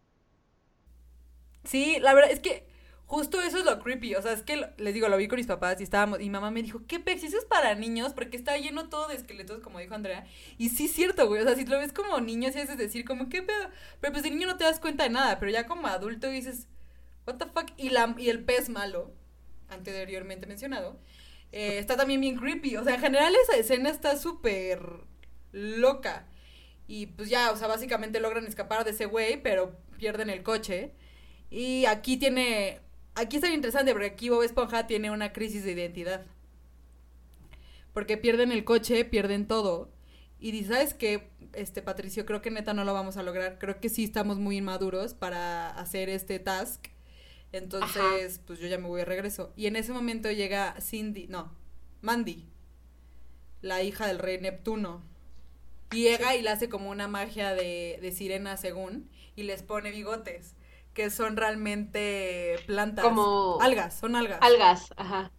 Sí, 1.64 1.98
la 2.02 2.16
verdad 2.16 2.32
es 2.32 2.40
que 2.40 2.66
justo 3.06 3.40
eso 3.40 3.60
es 3.60 3.66
lo 3.66 3.80
creepy. 3.80 4.16
O 4.16 4.22
sea, 4.24 4.34
es 4.34 4.42
que 4.42 4.68
les 4.78 4.96
digo, 4.96 5.10
lo 5.10 5.18
vi 5.18 5.28
con 5.28 5.38
mis 5.38 5.46
papás 5.46 5.80
y 5.80 5.84
estábamos. 5.84 6.20
Y 6.20 6.32
mamá 6.32 6.50
me 6.50 6.64
dijo, 6.64 6.82
¿qué 6.88 7.00
pex? 7.00 7.24
Eso 7.24 7.38
es 7.38 7.46
para 7.46 7.76
niños 7.76 8.14
porque 8.14 8.36
está 8.36 8.58
lleno 8.58 8.90
todo 8.90 9.08
de 9.10 9.14
esqueletos, 9.14 9.60
como 9.60 9.78
dijo 9.78 9.94
Andrea. 9.94 10.26
Y 10.58 10.70
sí, 10.70 10.86
es 10.86 10.94
cierto, 10.94 11.28
güey. 11.28 11.44
O 11.44 11.46
sea, 11.46 11.54
si 11.54 11.68
lo 11.68 11.78
ves 11.78 11.94
como 11.94 12.20
niño, 12.20 12.52
sí 12.52 12.60
haces 12.60 12.80
decir, 12.80 13.06
como, 13.06 13.30
¿qué 13.30 13.44
pedo? 13.44 13.70
Pero 14.02 14.12
pues 14.12 14.24
de 14.24 14.32
niño 14.32 14.48
no 14.48 14.58
te 14.58 14.64
das 14.64 14.80
cuenta 14.80 15.04
de 15.04 15.12
nada. 15.12 15.38
Pero 15.38 15.52
ya 15.52 15.68
como 15.68 15.86
adulto 15.86 16.30
dices, 16.30 16.68
¿What 17.28 17.36
the 17.36 17.46
fuck? 17.46 17.70
Y, 17.78 17.92
la, 17.92 18.16
y 18.18 18.30
el 18.30 18.44
pez 18.44 18.70
malo, 18.70 19.12
anteriormente 19.70 20.48
mencionado, 20.48 21.00
eh, 21.52 21.78
está 21.78 21.96
también 21.96 22.22
bien 22.22 22.38
creepy. 22.38 22.76
O 22.78 22.84
sea, 22.84 22.96
en 22.96 23.02
general 23.02 23.36
esa 23.44 23.56
escena 23.56 23.92
está 23.92 24.18
súper 24.18 24.82
loca. 25.52 26.28
Y 26.88 27.08
pues 27.08 27.30
ya, 27.30 27.52
o 27.52 27.58
sea, 27.58 27.68
básicamente 27.68 28.20
logran 28.20 28.46
escapar 28.46 28.84
de 28.84 28.92
ese 28.92 29.06
güey, 29.06 29.42
pero 29.42 29.76
pierden 29.98 30.30
el 30.30 30.44
coche. 30.44 30.92
Y 31.50 31.86
aquí 31.86 32.18
tiene. 32.18 32.80
Aquí 33.16 33.38
está 33.38 33.48
bien 33.48 33.60
interesante 33.60 33.92
porque 33.92 34.08
aquí 34.08 34.30
Bob 34.30 34.44
Esponja 34.44 34.88
tiene 34.88 35.12
una 35.12 35.34
crisis 35.34 35.64
de 35.64 35.72
identidad. 35.72 36.26
Porque 37.94 38.18
pierden 38.18 38.52
el 38.52 38.64
coche, 38.64 39.06
pierden 39.06 39.48
todo. 39.48 39.92
Y 40.40 40.52
dice, 40.52 40.74
¿sabes 40.74 40.94
qué? 40.94 41.30
Este, 41.54 41.82
Patricio, 41.82 42.26
creo 42.26 42.42
que 42.42 42.52
neta 42.52 42.74
no 42.74 42.84
lo 42.84 42.94
vamos 42.94 43.18
a 43.18 43.24
lograr. 43.24 43.60
Creo 43.60 43.80
que 43.80 43.90
sí 43.90 44.04
estamos 44.04 44.40
muy 44.40 44.58
inmaduros 44.58 45.14
para 45.14 45.70
hacer 45.70 46.10
este 46.10 46.40
task. 46.40 46.88
Entonces, 47.54 48.42
pues 48.46 48.60
yo 48.60 48.68
ya 48.68 48.80
me 48.80 48.88
voy 48.88 49.00
de 49.00 49.06
regreso. 49.06 49.54
Y 49.56 49.68
en 49.68 49.76
ese 49.76 49.94
momento 49.94 50.32
llega 50.32 50.76
Cindy, 50.82 51.28
no, 51.28 51.56
Mandy, 52.02 52.50
la 53.62 53.84
hija 53.84 54.08
del 54.08 54.18
rey 54.18 54.42
Neptuno. 54.42 55.04
Y 55.94 56.04
llega 56.04 56.36
y 56.36 56.42
le 56.42 56.50
hace 56.50 56.70
como 56.70 56.90
una 56.90 57.08
magia 57.08 57.54
de, 57.54 58.00
de 58.02 58.12
sirena 58.12 58.58
según, 58.58 59.10
y 59.36 59.44
les 59.44 59.64
pone 59.64 59.92
bigotes, 59.92 60.56
que 60.94 61.10
son 61.10 61.38
realmente 61.38 62.56
plantas. 62.66 63.06
Como- 63.06 63.60
Algas, 63.62 63.96
son 64.00 64.16
algas. 64.16 64.40
Algas, 64.42 64.94
ajá. 64.98 65.32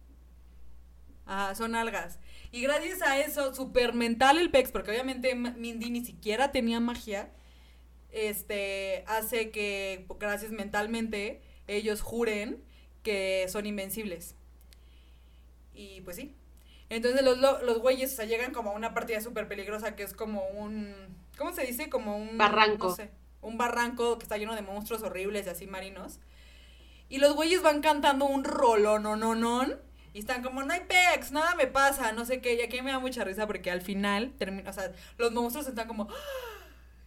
Ajá, 1.25 1.55
son 1.55 1.75
algas. 1.75 2.19
Y 2.51 2.61
gracias 2.61 3.01
a 3.01 3.19
eso, 3.19 3.53
super 3.55 3.93
mental 3.93 4.37
el 4.37 4.51
Pex, 4.51 4.71
porque 4.71 4.91
obviamente 4.91 5.33
Mindy 5.35 5.89
ni 5.89 6.05
siquiera 6.05 6.51
tenía 6.51 6.79
magia, 6.79 7.31
este, 8.11 9.03
hace 9.07 9.49
que, 9.51 10.05
gracias 10.19 10.51
mentalmente, 10.51 11.41
ellos 11.67 12.01
juren 12.01 12.63
que 13.03 13.45
son 13.49 13.65
invencibles. 13.65 14.35
Y 15.73 16.01
pues 16.01 16.15
sí. 16.15 16.33
Entonces 16.89 17.23
los, 17.23 17.37
lo- 17.39 17.61
los 17.63 17.79
güeyes, 17.79 18.13
o 18.13 18.15
sea, 18.15 18.25
llegan 18.25 18.53
como 18.53 18.71
a 18.71 18.73
una 18.73 18.93
partida 18.93 19.19
súper 19.21 19.47
peligrosa 19.47 19.95
que 19.95 20.03
es 20.03 20.13
como 20.13 20.45
un, 20.49 20.93
¿cómo 21.37 21.51
se 21.53 21.63
dice? 21.65 21.89
Como 21.89 22.15
un... 22.17 22.37
Barranco. 22.37 22.89
No 22.89 22.95
sé, 22.95 23.09
un 23.41 23.57
barranco 23.57 24.17
que 24.17 24.23
está 24.23 24.37
lleno 24.37 24.55
de 24.55 24.61
monstruos 24.61 25.01
horribles 25.03 25.45
y 25.47 25.49
así 25.49 25.67
marinos. 25.67 26.19
Y 27.09 27.17
los 27.19 27.35
güeyes 27.35 27.61
van 27.61 27.81
cantando 27.81 28.25
un 28.25 28.43
rolón, 28.43 29.03
no, 29.03 29.15
no, 29.15 29.35
no. 29.35 29.63
Y 30.13 30.19
están 30.19 30.41
como, 30.41 30.63
no 30.63 30.73
hay 30.73 30.81
pex, 30.81 31.31
nada 31.31 31.55
me 31.55 31.67
pasa, 31.67 32.11
no 32.13 32.23
sé 32.25 32.39
qué. 32.41 32.53
Y 32.55 32.61
aquí 32.61 32.81
me 32.81 32.91
da 32.91 32.99
mucha 32.99 33.23
risa 33.23 33.45
porque 33.47 33.69
al 33.69 33.81
final, 33.81 34.33
termina, 34.37 34.69
o 34.69 34.73
sea, 34.73 34.91
los 35.17 35.31
monstruos 35.31 35.67
están 35.67 35.87
como, 35.87 36.07
"Ah, 36.09 36.13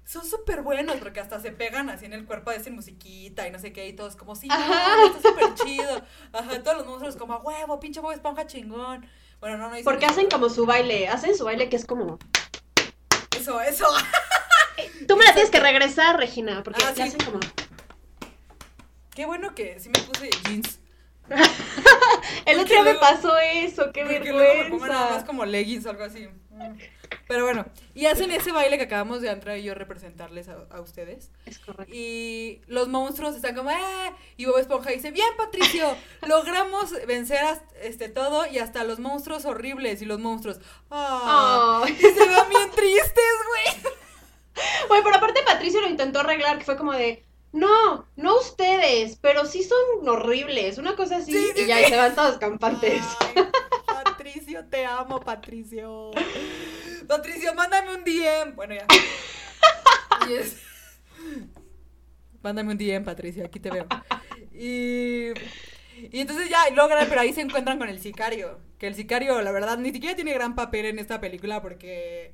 son 0.05 0.25
súper 0.25 0.63
buenos 0.63 0.97
porque 0.97 1.21
hasta 1.21 1.41
se 1.41 1.51
pegan 1.53 1.89
así 1.91 2.05
en 2.05 2.13
el 2.13 2.25
cuerpo, 2.27 2.51
hacen 2.51 2.75
musiquita 2.75 3.47
y 3.49 3.51
no 3.51 3.59
sé 3.59 3.73
qué. 3.73 3.89
Y 3.89 3.93
todos 3.95 4.15
como, 4.17 4.37
sí, 4.37 4.49
no, 4.49 5.07
está 5.17 5.29
súper 5.31 5.55
chido. 5.55 6.03
Ajá, 6.33 6.63
todos 6.63 6.79
los 6.79 6.87
monstruos 6.87 7.17
como, 7.17 7.35
"A 7.35 7.39
huevo, 7.43 7.81
pinche 7.81 8.01
Bob 8.01 8.13
Esponja 8.13 8.47
chingón. 8.47 9.07
Bueno, 9.41 9.57
no, 9.59 9.71
no 9.71 9.77
Porque 9.85 10.07
hacen 10.07 10.29
como 10.29 10.49
su 10.49 10.67
baile. 10.67 11.09
Hacen 11.09 11.37
su 11.37 11.45
baile 11.45 11.69
que 11.69 11.77
es 11.77 11.85
como. 11.85 12.19
Eso, 13.39 13.61
eso. 13.61 13.87
Tú 15.09 15.17
me 15.17 15.25
la 15.25 15.33
tienes 15.33 15.51
que 15.51 15.61
regresar, 15.61 16.17
Regina. 16.17 16.63
Porque 16.63 16.85
Ah, 16.85 16.93
sí. 16.95 17.03
hacen 17.03 17.21
como. 17.21 17.41
Qué 19.15 19.27
bueno 19.27 19.55
que 19.55 19.79
sí 19.81 19.89
me 19.91 20.01
puse 20.01 20.31
jeans. 20.49 20.81
El 22.47 22.57
Porque 22.57 22.61
otro 22.75 22.85
día 22.85 22.93
me 22.95 22.95
pasó 22.99 23.37
eso, 23.39 23.93
qué 23.93 24.03
Porque 24.05 24.33
luego 24.33 24.63
me 24.65 24.71
pongo 24.71 24.87
nada 24.87 24.95
más 25.01 25.05
vergüenza. 25.09 25.27
como 25.27 25.45
leggings 25.45 25.85
o 25.87 25.91
algo 25.91 26.05
así. 26.05 26.29
Pero 27.27 27.45
bueno, 27.45 27.67
y 27.95 28.07
hacen 28.07 28.31
ese 28.31 28.53
baile 28.53 28.79
que 28.79 28.85
acabamos 28.85 29.21
de 29.21 29.31
entrar 29.31 29.59
y 29.59 29.63
yo 29.63 29.75
representarles 29.75 30.49
a, 30.49 30.57
a 30.71 30.81
ustedes. 30.81 31.31
Es 31.45 31.59
correcto. 31.59 31.93
Y 31.95 32.63
los 32.67 32.89
monstruos 32.89 33.37
están 33.37 33.55
como, 33.55 33.71
¡eh! 33.71 34.13
Y 34.37 34.47
Bob 34.47 34.59
Esponja 34.59 34.91
dice, 34.91 35.11
bien 35.11 35.29
Patricio, 35.37 35.95
logramos 36.27 36.93
vencer 37.07 37.39
a 37.39 37.63
este 37.83 38.09
todo 38.09 38.47
y 38.47 38.59
hasta 38.59 38.85
los 38.85 38.99
monstruos 38.99 39.45
horribles 39.45 40.01
y 40.01 40.07
los 40.07 40.21
monstruos. 40.21 40.61
¡Ah! 40.91 41.83
Ay. 41.85 41.93
Y 41.93 41.97
se 41.97 42.13
ven 42.13 42.49
bien 42.49 42.71
tristes, 42.75 43.35
güey. 43.47 43.93
Oye, 44.91 45.03
pero 45.03 45.17
aparte 45.17 45.43
Patricio 45.45 45.81
lo 45.81 45.89
intentó 45.89 46.21
arreglar, 46.21 46.59
que 46.59 46.65
fue 46.65 46.77
como 46.77 46.93
de. 46.93 47.25
No, 47.53 48.07
no 48.17 48.39
ustedes, 48.39 49.17
pero 49.21 49.47
sí 49.47 49.63
son 49.63 50.09
horribles. 50.09 50.79
Una 50.79 50.97
cosa 50.97 51.17
así. 51.17 51.33
Sí, 51.33 51.53
sí, 51.55 51.63
y 51.63 51.67
ya 51.67 51.79
sí. 51.79 51.85
y 51.85 51.89
se 51.89 51.97
van 51.97 52.15
todos 52.15 52.39
campantes. 52.39 53.03
Ay, 53.35 53.45
Patricio, 54.49 54.71
te 54.71 54.87
amo, 54.87 55.21
Patricio. 55.21 56.11
Patricio, 57.07 57.55
mándame 57.55 57.95
un 57.95 58.03
DM. 58.03 58.57
Bueno, 58.57 58.75
ya. 58.75 58.87
Mándame 62.43 62.73
un 62.73 62.79
DM, 62.79 63.05
Patricio, 63.05 63.45
aquí 63.45 63.61
te 63.61 63.71
veo. 63.71 63.87
Y, 64.55 65.33
y 66.11 66.21
entonces 66.21 66.49
ya 66.49 66.71
logran, 66.71 67.07
pero 67.11 67.21
ahí 67.21 67.35
se 67.35 67.43
encuentran 67.43 67.79
con 67.79 67.91
el 67.91 68.01
sicario. 68.01 68.59
Que 68.79 68.87
el 68.87 68.95
sicario, 68.95 69.43
la 69.43 69.53
verdad, 69.53 69.77
ni 69.77 69.93
siquiera 69.93 70.17
tiene 70.17 70.33
gran 70.33 70.55
papel 70.55 70.87
en 70.87 70.99
esta 70.99 71.21
película 71.21 71.61
porque. 71.61 72.33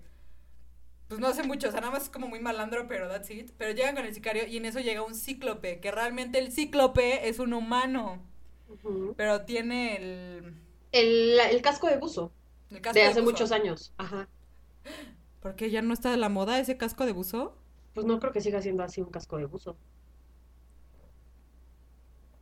Pues 1.09 1.18
no 1.18 1.27
hace 1.27 1.42
mucho, 1.42 1.68
o 1.68 1.72
sea, 1.72 1.81
nada 1.81 1.92
más 1.92 2.05
es 2.05 2.11
como 2.11 2.29
muy 2.29 2.38
malandro, 2.38 2.87
pero 2.87 3.09
that's 3.09 3.29
it. 3.31 3.50
Pero 3.59 3.72
llegan 3.72 3.96
con 3.96 4.07
el 4.07 4.14
sicario 4.14 4.46
y 4.46 4.57
en 4.57 4.66
eso 4.66 4.79
llega 4.79 5.03
un 5.03 5.16
cíclope, 5.16 5.81
que 5.81 5.90
realmente 5.90 6.38
el 6.38 6.53
cíclope 6.53 7.29
es 7.29 7.40
un 7.40 7.55
humano, 7.55 8.22
pero 9.16 9.40
tiene 9.44 9.96
el. 9.96 10.63
El, 10.94 11.38
el 11.40 11.62
casco 11.62 11.87
de 11.88 11.98
buzo. 11.98 12.33
El 12.70 12.80
casco 12.80 12.94
De 12.94 13.00
de 13.04 13.07
hace 13.11 13.20
buzo. 13.20 13.33
muchos 13.33 13.52
años. 13.52 13.92
Ajá. 13.98 14.28
¿Por 15.40 15.54
qué 15.57 15.70
ya 15.70 15.83
no 15.83 15.92
está 15.92 16.11
de 16.11 16.16
la 16.16 16.28
moda 16.28 16.59
ese 16.59 16.76
casco 16.76 17.04
de 17.07 17.12
buzo? 17.12 17.57
Pues 17.92 18.07
no 18.07 18.18
creo 18.18 18.33
que 18.33 18.40
siga 18.40 18.61
siendo 18.62 18.83
así 18.83 19.00
un 19.00 19.11
casco 19.11 19.37
de 19.37 19.44
buzo. 19.46 19.76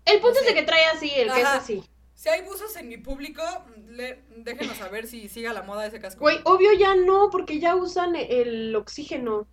El 0.05 0.21
punto 0.21 0.41
es 0.41 0.47
de 0.47 0.55
que 0.55 0.63
trae 0.63 0.85
así, 0.87 1.11
el 1.11 1.33
que 1.33 1.41
es 1.41 1.47
Ajá. 1.47 1.57
así. 1.59 1.83
Si 2.15 2.29
hay 2.29 2.43
buzos 2.43 2.77
en 2.77 2.89
mi 2.89 2.99
público, 2.99 3.43
le- 3.89 4.23
déjenos 4.37 4.77
saber 4.77 5.07
si 5.07 5.29
siga 5.29 5.53
la 5.53 5.63
moda 5.63 5.87
ese 5.87 6.01
casco. 6.01 6.21
Güey, 6.21 6.39
obvio 6.45 6.73
ya 6.79 6.95
no, 6.95 7.31
porque 7.31 7.59
ya 7.59 7.75
usan 7.77 8.15
el 8.17 8.75
oxígeno. 8.77 9.47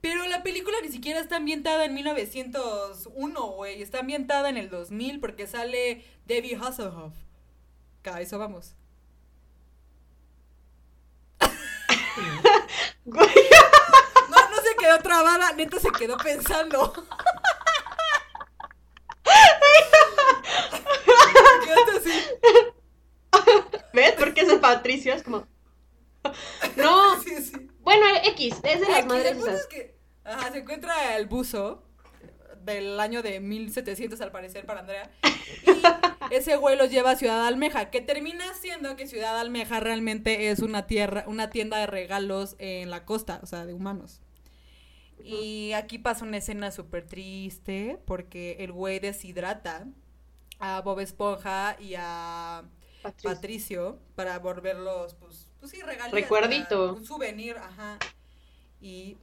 Pero 0.00 0.26
la 0.28 0.42
película 0.44 0.76
ni 0.82 0.88
siquiera 0.90 1.18
está 1.20 1.36
ambientada 1.36 1.84
en 1.84 1.94
1901, 1.94 3.46
güey. 3.52 3.82
Está 3.82 4.00
ambientada 4.00 4.48
en 4.48 4.56
el 4.56 4.70
2000 4.70 5.18
porque 5.20 5.46
sale 5.48 6.04
Debbie 6.26 6.56
Hasselhoff. 6.56 7.14
Que 8.02 8.10
a 8.10 8.20
eso 8.20 8.38
vamos. 8.38 8.74
No, 13.04 13.20
no 14.50 14.56
se 14.62 14.76
quedó 14.78 14.98
trabada, 14.98 15.52
neta 15.52 15.78
se 15.80 15.90
quedó 15.92 16.16
pensando. 16.18 16.92
Así. 21.96 22.22
¿Ves? 23.92 24.12
Porque 24.18 24.40
es 24.42 24.48
el 24.48 24.60
Patricio, 24.60 25.12
es 25.14 25.22
como... 25.22 25.46
No, 26.76 27.20
Sí, 27.22 27.42
sí. 27.42 27.70
bueno, 27.80 28.04
X, 28.24 28.56
es 28.62 28.80
de 28.80 28.86
las 28.88 28.98
Aquí, 28.98 29.08
madres 29.08 29.38
es 29.46 29.66
que, 29.66 29.96
ajá, 30.24 30.52
se 30.52 30.58
encuentra 30.58 31.16
el 31.16 31.26
buzo 31.26 31.82
del 32.64 32.98
año 33.00 33.22
de 33.22 33.40
1700 33.40 34.20
al 34.20 34.30
parecer 34.30 34.66
para 34.66 34.80
Andrea 34.80 35.10
y 36.30 36.34
ese 36.34 36.56
güey 36.56 36.76
los 36.76 36.90
lleva 36.90 37.12
a 37.12 37.16
Ciudad 37.16 37.46
Almeja 37.46 37.90
que 37.90 38.00
termina 38.00 38.52
siendo 38.54 38.96
que 38.96 39.06
Ciudad 39.06 39.38
Almeja 39.38 39.80
realmente 39.80 40.50
es 40.50 40.60
una 40.60 40.86
tierra 40.86 41.24
una 41.26 41.50
tienda 41.50 41.78
de 41.78 41.86
regalos 41.86 42.56
en 42.58 42.90
la 42.90 43.04
costa 43.04 43.40
o 43.42 43.46
sea 43.46 43.66
de 43.66 43.74
humanos 43.74 44.20
y 45.22 45.72
aquí 45.72 45.98
pasa 45.98 46.24
una 46.24 46.38
escena 46.38 46.70
súper 46.70 47.06
triste 47.06 47.98
porque 48.06 48.56
el 48.60 48.72
güey 48.72 48.98
deshidrata 48.98 49.86
a 50.58 50.80
Bob 50.80 51.00
Esponja 51.00 51.76
y 51.80 51.94
a 51.96 52.64
Patricio. 53.02 53.30
Patricio 53.30 53.98
para 54.14 54.38
volverlos, 54.38 55.14
pues, 55.14 55.48
pues 55.60 55.70
sí, 55.70 55.82
regalías. 55.82 56.12
Recuerdito. 56.12 56.94
Un 56.94 57.04
souvenir, 57.04 57.56
ajá. 57.56 57.98
Y 58.80 59.16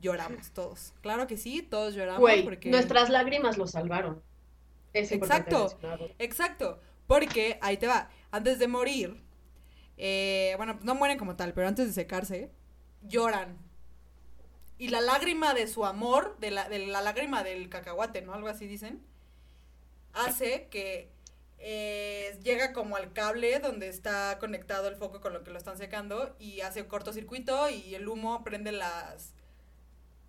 lloramos 0.00 0.50
todos. 0.50 0.92
Claro 1.00 1.26
que 1.26 1.36
sí, 1.36 1.62
todos 1.62 1.94
lloramos 1.94 2.20
Güey, 2.20 2.44
porque... 2.44 2.70
nuestras 2.70 3.10
lágrimas 3.10 3.58
lo 3.58 3.66
salvaron. 3.66 4.22
Es 4.92 5.12
Exacto. 5.12 5.76
Exacto, 6.18 6.80
porque, 7.06 7.58
ahí 7.60 7.76
te 7.76 7.86
va, 7.86 8.10
antes 8.30 8.58
de 8.58 8.68
morir, 8.68 9.22
eh, 9.96 10.54
bueno, 10.56 10.78
no 10.82 10.94
mueren 10.94 11.18
como 11.18 11.36
tal, 11.36 11.52
pero 11.52 11.68
antes 11.68 11.86
de 11.86 11.92
secarse, 11.92 12.50
lloran. 13.02 13.58
Y 14.78 14.88
la 14.88 15.00
lágrima 15.00 15.54
de 15.54 15.66
su 15.66 15.84
amor, 15.84 16.36
de 16.40 16.50
la, 16.50 16.68
de 16.68 16.86
la 16.86 17.00
lágrima 17.00 17.44
del 17.44 17.68
cacahuate, 17.68 18.22
¿no? 18.22 18.34
Algo 18.34 18.48
así 18.48 18.66
dicen, 18.66 19.04
hace 20.12 20.68
que 20.70 21.12
eh, 21.58 22.38
llega 22.42 22.72
como 22.72 22.96
al 22.96 23.12
cable 23.12 23.58
donde 23.58 23.88
está 23.88 24.38
conectado 24.38 24.88
el 24.88 24.96
foco 24.96 25.20
con 25.20 25.32
lo 25.32 25.44
que 25.44 25.50
lo 25.50 25.58
están 25.58 25.78
secando 25.78 26.36
y 26.38 26.60
hace 26.60 26.82
un 26.82 26.88
cortocircuito 26.88 27.70
y 27.70 27.94
el 27.94 28.08
humo 28.08 28.44
prende 28.44 28.72
las... 28.72 29.32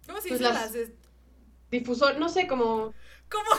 ¿Cómo 0.08 0.22
se 0.22 0.30
Pues 0.30 0.40
dice? 0.40 0.54
las- 0.54 0.72
Difusor, 1.72 2.18
no 2.18 2.30
sé, 2.30 2.48
como... 2.48 2.94
como 3.30 3.50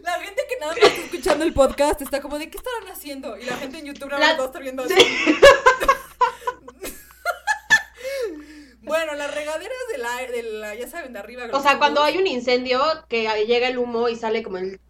la 0.00 0.12
gente 0.20 0.42
que 0.48 0.56
nada 0.58 0.72
más 0.74 0.82
está 0.82 1.02
escuchando 1.04 1.44
el 1.44 1.52
podcast 1.54 2.02
está 2.02 2.20
como 2.20 2.38
de 2.38 2.50
¿qué 2.50 2.58
estarán 2.58 2.88
haciendo? 2.88 3.36
Y 3.38 3.44
la 3.44 3.56
gente 3.56 3.78
en 3.78 3.86
YouTube 3.86 4.10
más 4.10 4.20
La- 4.20 4.44
estar 4.44 4.62
viendo 4.62 4.82
así. 4.84 4.94
bueno, 8.82 9.14
las 9.14 9.34
regaderas 9.34 9.78
de 9.90 9.98
la, 9.98 10.16
de 10.30 10.42
la, 10.42 10.74
ya 10.74 10.88
saben, 10.88 11.12
de 11.12 11.18
arriba. 11.18 11.44
O 11.52 11.62
sea, 11.62 11.78
cuando 11.78 12.02
hay 12.02 12.18
un 12.18 12.26
incendio, 12.26 12.80
que 13.08 13.22
llega 13.46 13.68
el 13.68 13.78
humo 13.78 14.08
y 14.08 14.16
sale 14.16 14.42
como 14.42 14.58
el... 14.58 14.80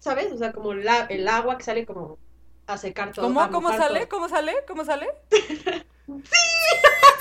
¿Sabes? 0.00 0.32
O 0.32 0.38
sea, 0.38 0.52
como 0.52 0.74
la- 0.74 1.06
el 1.06 1.28
agua 1.28 1.56
que 1.56 1.64
sale 1.64 1.86
como 1.86 2.18
a 2.66 2.76
secar 2.78 3.12
todo. 3.12 3.26
a 3.26 3.28
¿Cómo, 3.28 3.40
cómo 3.50 3.60
mojar 3.68 3.78
sale? 3.78 4.00
todo. 4.06 4.08
¿Cómo 4.08 4.28
sale? 4.28 4.54
¿Cómo 4.66 4.84
sale? 4.84 5.08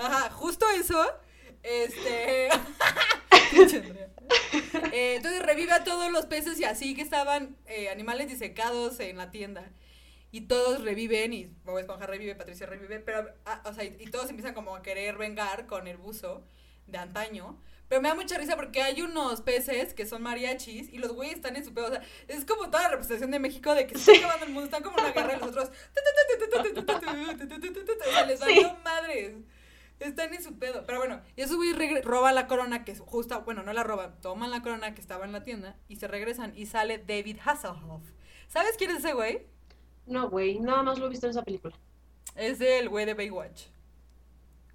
Ajá, 0.00 0.30
justo 0.30 0.66
eso. 0.70 1.06
Este. 1.62 2.48
Eh, 4.92 5.16
entonces 5.16 5.42
revive 5.42 5.72
a 5.72 5.82
todos 5.82 6.12
los 6.12 6.26
peces 6.26 6.58
y 6.60 6.64
así 6.64 6.94
que 6.94 7.02
estaban 7.02 7.56
eh, 7.66 7.88
animales 7.90 8.28
disecados 8.28 9.00
en 9.00 9.16
la 9.18 9.30
tienda. 9.30 9.72
Y 10.30 10.42
todos 10.42 10.82
reviven, 10.82 11.32
y 11.32 11.46
Bob 11.64 11.78
Esponja 11.78 12.06
revive, 12.06 12.36
Patricia 12.36 12.66
revive, 12.66 13.00
pero, 13.00 13.28
ah, 13.44 13.62
o 13.64 13.74
sea, 13.74 13.82
y, 13.82 13.96
y 13.98 14.06
todos 14.06 14.30
empiezan 14.30 14.54
como 14.54 14.76
a 14.76 14.82
querer 14.82 15.18
vengar 15.18 15.66
con 15.66 15.88
el 15.88 15.96
buzo 15.96 16.44
de 16.86 16.98
antaño. 16.98 17.60
Pero 17.88 18.00
me 18.02 18.08
da 18.08 18.14
mucha 18.14 18.38
risa 18.38 18.54
porque 18.54 18.82
hay 18.82 19.02
unos 19.02 19.40
peces 19.40 19.94
que 19.94 20.06
son 20.06 20.22
mariachis 20.22 20.88
y 20.92 20.98
los 20.98 21.12
güeyes 21.12 21.34
están 21.34 21.56
en 21.56 21.64
su 21.64 21.74
pedo. 21.74 21.86
O 21.86 21.90
sea, 21.90 22.00
es 22.28 22.44
como 22.44 22.70
toda 22.70 22.84
la 22.84 22.90
representación 22.90 23.32
de 23.32 23.40
México 23.40 23.74
de 23.74 23.88
que 23.88 23.98
se 23.98 24.12
está 24.12 24.26
acabando 24.26 24.46
el 24.46 24.52
mundo, 24.52 24.66
están 24.66 24.84
como 24.84 24.96
en 24.98 25.04
la 25.06 25.10
guerra 25.10 25.34
y 25.34 25.40
los 25.40 25.48
otros. 25.48 25.70
Les 28.28 28.38
valió 28.38 28.76
madres. 28.84 29.34
Están 30.00 30.34
en 30.34 30.42
su 30.42 30.58
pedo. 30.58 30.84
Pero 30.86 30.98
bueno, 30.98 31.20
y 31.36 31.42
esos 31.42 31.56
güeyes 31.56 31.76
regre- 31.76 32.02
roban 32.02 32.34
la 32.34 32.46
corona 32.48 32.84
que 32.84 32.92
es 32.92 33.00
justa, 33.00 33.38
bueno, 33.38 33.62
no 33.62 33.72
la 33.72 33.82
roban, 33.84 34.20
toman 34.20 34.50
la 34.50 34.62
corona 34.62 34.94
que 34.94 35.00
estaba 35.00 35.24
en 35.24 35.32
la 35.32 35.44
tienda 35.44 35.76
y 35.88 35.96
se 35.96 36.08
regresan 36.08 36.52
y 36.56 36.66
sale 36.66 36.98
David 36.98 37.38
Hasselhoff. 37.44 38.02
¿Sabes 38.48 38.76
quién 38.78 38.90
es 38.90 38.98
ese 38.98 39.12
güey? 39.12 39.46
No, 40.06 40.28
güey, 40.28 40.58
nada 40.58 40.82
más 40.82 40.98
lo 40.98 41.06
he 41.06 41.10
visto 41.10 41.26
en 41.26 41.30
esa 41.30 41.42
película. 41.42 41.76
Es 42.34 42.60
el 42.60 42.88
güey 42.88 43.04
de 43.06 43.14
Baywatch. 43.14 43.66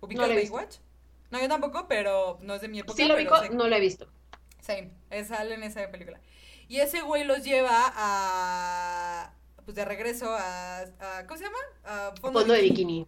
¿Ubicas 0.01 0.29
No. 0.29 0.35
Baywatch? 0.35 0.77
No, 1.31 1.41
yo 1.41 1.47
tampoco, 1.49 1.87
pero 1.87 2.37
no 2.41 2.53
es 2.53 2.61
de 2.61 2.67
mi 2.67 2.79
época. 2.79 2.95
Sí 2.95 3.05
lo 3.05 3.15
ubico, 3.15 3.35
sé- 3.41 3.49
no 3.49 3.67
lo 3.67 3.75
he 3.75 3.79
visto. 3.79 4.07
Same, 4.61 4.91
es 5.09 5.27
sale 5.29 5.55
en 5.55 5.63
esa 5.63 5.89
película. 5.91 6.19
Y 6.67 6.77
ese 6.79 7.01
güey 7.01 7.23
los 7.23 7.43
lleva 7.43 7.91
a. 7.95 9.33
Pues 9.65 9.75
de 9.75 9.85
regreso 9.85 10.29
a. 10.35 10.79
a- 10.81 11.25
¿Cómo 11.27 11.37
se 11.37 11.43
llama? 11.45 11.57
A 11.83 12.13
Fondo 12.21 12.43
de 12.43 12.61
bikini. 12.61 13.07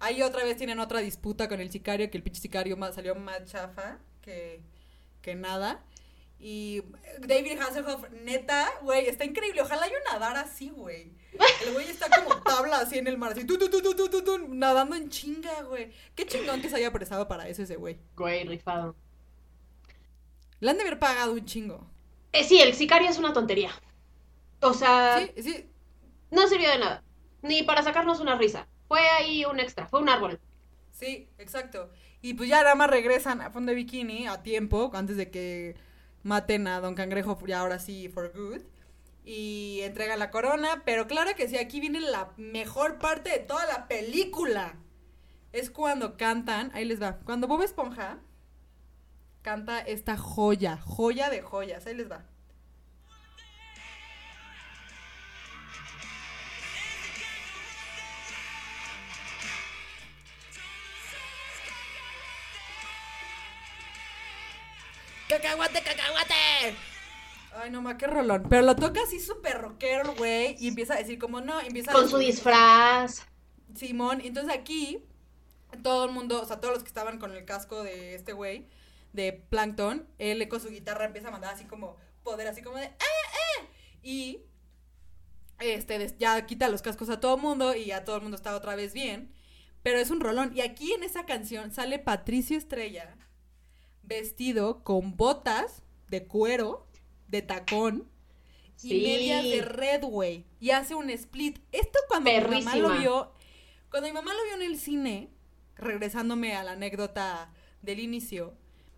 Ahí 0.00 0.22
otra 0.22 0.44
vez 0.44 0.56
tienen 0.56 0.78
otra 0.78 1.00
disputa 1.00 1.48
con 1.48 1.60
el 1.60 1.70
sicario, 1.70 2.10
que 2.10 2.16
el 2.18 2.22
pinche 2.22 2.40
sicario 2.40 2.76
más, 2.76 2.94
salió 2.94 3.14
más 3.14 3.44
chafa 3.46 3.98
que, 4.22 4.62
que 5.22 5.34
nada. 5.34 5.84
Y 6.40 6.84
David 7.20 7.58
Hasselhoff, 7.60 8.08
neta, 8.10 8.68
güey, 8.82 9.06
está 9.08 9.24
increíble. 9.24 9.62
Ojalá 9.62 9.88
yo 9.88 9.96
nadara 10.10 10.42
así, 10.42 10.70
güey. 10.70 11.12
El 11.66 11.72
güey 11.72 11.88
está 11.88 12.08
como 12.08 12.40
tabla 12.42 12.78
así 12.78 12.98
en 12.98 13.08
el 13.08 13.18
mar, 13.18 13.32
así, 13.32 13.44
tu, 13.44 13.58
tu, 13.58 13.68
tu, 13.68 14.48
nadando 14.48 14.94
en 14.94 15.08
chinga, 15.08 15.62
güey. 15.62 15.90
Qué 16.14 16.26
chingón 16.26 16.62
que 16.62 16.70
se 16.70 16.76
haya 16.76 16.92
prestado 16.92 17.26
para 17.26 17.48
eso 17.48 17.62
ese 17.62 17.76
güey. 17.76 17.98
Güey, 18.16 18.44
rifado. 18.44 18.94
Le 20.60 20.70
han 20.70 20.76
de 20.76 20.82
haber 20.82 20.98
pagado 20.98 21.32
un 21.32 21.44
chingo. 21.44 21.86
Eh, 22.32 22.44
sí, 22.44 22.60
el 22.60 22.74
sicario 22.74 23.08
es 23.08 23.18
una 23.18 23.32
tontería. 23.32 23.72
O 24.60 24.74
sea, 24.74 25.18
Sí, 25.36 25.42
sí, 25.42 25.70
no 26.30 26.46
sirvió 26.46 26.70
de 26.70 26.78
nada. 26.78 27.02
Ni 27.42 27.62
para 27.62 27.82
sacarnos 27.82 28.20
una 28.20 28.36
risa. 28.36 28.66
Fue 28.88 29.00
ahí 29.10 29.44
un 29.44 29.60
extra, 29.60 29.86
fue 29.86 30.00
un 30.00 30.08
árbol. 30.08 30.40
Sí, 30.90 31.28
exacto. 31.38 31.90
Y 32.22 32.34
pues 32.34 32.48
ya 32.48 32.62
nada 32.62 32.74
más 32.74 32.90
regresan 32.90 33.40
a 33.40 33.50
fondo 33.50 33.70
de 33.70 33.76
bikini 33.76 34.26
a 34.26 34.42
tiempo, 34.42 34.90
antes 34.94 35.16
de 35.16 35.30
que 35.30 35.76
maten 36.22 36.66
a 36.66 36.80
Don 36.80 36.94
Cangrejo 36.94 37.38
ya 37.46 37.60
ahora 37.60 37.78
sí 37.78 38.08
for 38.08 38.32
good. 38.34 38.62
Y 39.24 39.80
entregan 39.82 40.18
la 40.18 40.30
corona, 40.30 40.82
pero 40.86 41.06
claro 41.06 41.30
que 41.36 41.48
sí, 41.48 41.58
aquí 41.58 41.80
viene 41.80 42.00
la 42.00 42.32
mejor 42.38 42.98
parte 42.98 43.30
de 43.30 43.38
toda 43.40 43.66
la 43.66 43.86
película. 43.86 44.76
Es 45.52 45.70
cuando 45.70 46.16
cantan, 46.16 46.70
ahí 46.74 46.84
les 46.86 47.00
va, 47.00 47.18
cuando 47.24 47.46
Bob 47.46 47.62
Esponja 47.62 48.18
canta 49.42 49.80
esta 49.80 50.16
joya, 50.16 50.78
joya 50.78 51.30
de 51.30 51.42
joyas, 51.42 51.86
ahí 51.86 51.94
les 51.94 52.10
va. 52.10 52.24
¡Cacahuate, 65.28 65.82
cacahuate! 65.82 66.74
Ay, 67.54 67.70
no, 67.70 67.82
ma, 67.82 67.98
qué 67.98 68.06
rolón. 68.06 68.46
Pero 68.48 68.62
lo 68.62 68.74
toca 68.76 69.02
así 69.02 69.20
súper 69.20 69.60
rockero, 69.60 70.14
güey. 70.14 70.56
Y 70.58 70.68
empieza 70.68 70.94
a 70.94 70.98
decir 70.98 71.18
como, 71.18 71.40
no, 71.40 71.60
empieza 71.60 71.90
a 71.90 71.94
Con 71.94 72.08
su 72.08 72.18
disfraz. 72.18 73.26
Simón, 73.74 74.22
entonces 74.22 74.54
aquí 74.54 75.04
todo 75.82 76.06
el 76.06 76.12
mundo, 76.12 76.40
o 76.40 76.46
sea, 76.46 76.60
todos 76.60 76.74
los 76.74 76.82
que 76.82 76.88
estaban 76.88 77.18
con 77.18 77.32
el 77.32 77.44
casco 77.44 77.82
de 77.82 78.14
este 78.14 78.32
güey, 78.32 78.66
de 79.12 79.32
Plankton, 79.32 80.08
él 80.18 80.48
con 80.48 80.60
su 80.60 80.70
guitarra 80.70 81.04
empieza 81.04 81.28
a 81.28 81.30
mandar 81.30 81.54
así 81.54 81.64
como 81.64 81.96
poder, 82.22 82.46
así 82.48 82.62
como 82.62 82.78
de 82.78 82.86
¡eh, 82.86 82.94
eh! 82.98 83.68
Y 84.02 84.42
este 85.58 86.14
ya 86.18 86.46
quita 86.46 86.68
los 86.68 86.80
cascos 86.80 87.10
a 87.10 87.20
todo 87.20 87.36
el 87.36 87.42
mundo 87.42 87.74
y 87.74 87.86
ya 87.86 88.04
todo 88.04 88.16
el 88.16 88.22
mundo 88.22 88.36
está 88.36 88.54
otra 88.56 88.76
vez 88.76 88.94
bien. 88.94 89.34
Pero 89.82 89.98
es 89.98 90.10
un 90.10 90.20
rolón. 90.20 90.56
Y 90.56 90.62
aquí 90.62 90.92
en 90.92 91.02
esa 91.02 91.26
canción 91.26 91.70
sale 91.70 91.98
Patricio 91.98 92.56
Estrella 92.56 93.16
vestido 94.08 94.82
con 94.82 95.16
botas 95.16 95.82
de 96.08 96.26
cuero, 96.26 96.86
de 97.28 97.42
tacón. 97.42 98.08
Y 98.82 99.02
medias 99.02 99.44
de 99.44 99.62
red, 99.62 100.02
güey. 100.04 100.44
Y 100.60 100.70
hace 100.70 100.94
un 100.94 101.10
split. 101.10 101.58
Esto 101.72 101.98
cuando 102.08 102.30
mi 102.30 102.62
mamá 102.62 102.76
lo 102.76 102.90
vio. 102.90 103.32
Cuando 103.90 104.08
mi 104.08 104.14
mamá 104.14 104.32
lo 104.32 104.44
vio 104.44 104.54
en 104.54 104.62
el 104.62 104.78
cine, 104.78 105.30
regresándome 105.76 106.54
a 106.54 106.62
la 106.62 106.72
anécdota 106.72 107.52
del 107.82 107.98
inicio, 107.98 108.54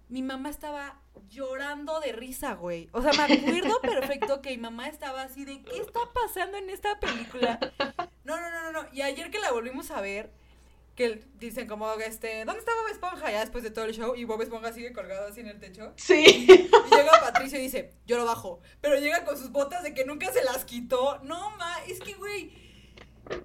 mi 0.09 0.23
mamá 0.23 0.51
estaba 0.51 1.01
llorando 1.29 2.01
de 2.01 2.13
risa, 2.13 2.55
güey. 2.55 2.89
O 2.93 3.01
sea, 3.01 3.13
me 3.13 3.35
acuerdo 3.35 3.81
perfecto 3.83 4.43
que 4.43 4.51
mi 4.51 4.59
mamá 4.59 4.89
estaba 4.89 5.23
así 5.23 5.45
de, 5.45 5.63
¿qué 5.63 5.79
está 5.79 6.01
pasando 6.13 6.59
en 6.59 6.71
esta 6.71 6.99
película? 7.01 7.59
No, 8.23 8.39
no, 8.39 8.51
no, 8.51 8.71
no, 8.71 8.83
no. 8.83 8.89
Y 8.93 9.01
ayer 9.01 9.31
que 9.31 9.41
la 9.41 9.51
volvimos 9.51 9.91
a 9.91 10.01
ver, 10.01 10.31
que 11.01 11.25
dicen 11.39 11.67
como, 11.67 11.91
este, 11.95 12.45
¿dónde 12.45 12.61
está 12.61 12.73
Bob 12.75 12.91
Esponja? 12.93 13.31
Ya 13.31 13.41
después 13.41 13.65
de 13.65 13.71
todo 13.71 13.87
el 13.87 13.95
show, 13.95 14.15
y 14.15 14.25
Bob 14.25 14.43
Esponja 14.43 14.71
sigue 14.73 14.93
colgado 14.93 15.29
así 15.29 15.41
en 15.41 15.47
el 15.47 15.59
techo. 15.59 15.95
Sí. 15.97 16.47
Y 16.47 16.95
llega 16.95 17.21
Patricio 17.23 17.59
y 17.59 17.63
dice, 17.63 17.95
yo 18.07 18.19
lo 18.19 18.27
bajo. 18.27 18.61
Pero 18.83 19.01
llega 19.01 19.25
con 19.25 19.39
sus 19.39 19.51
botas 19.51 19.83
de 19.83 19.95
que 19.95 20.05
nunca 20.05 20.31
se 20.31 20.45
las 20.45 20.67
quitó. 20.67 21.19
No, 21.23 21.57
ma, 21.57 21.79
es 21.89 22.01
que, 22.01 22.13
güey, 22.13 22.51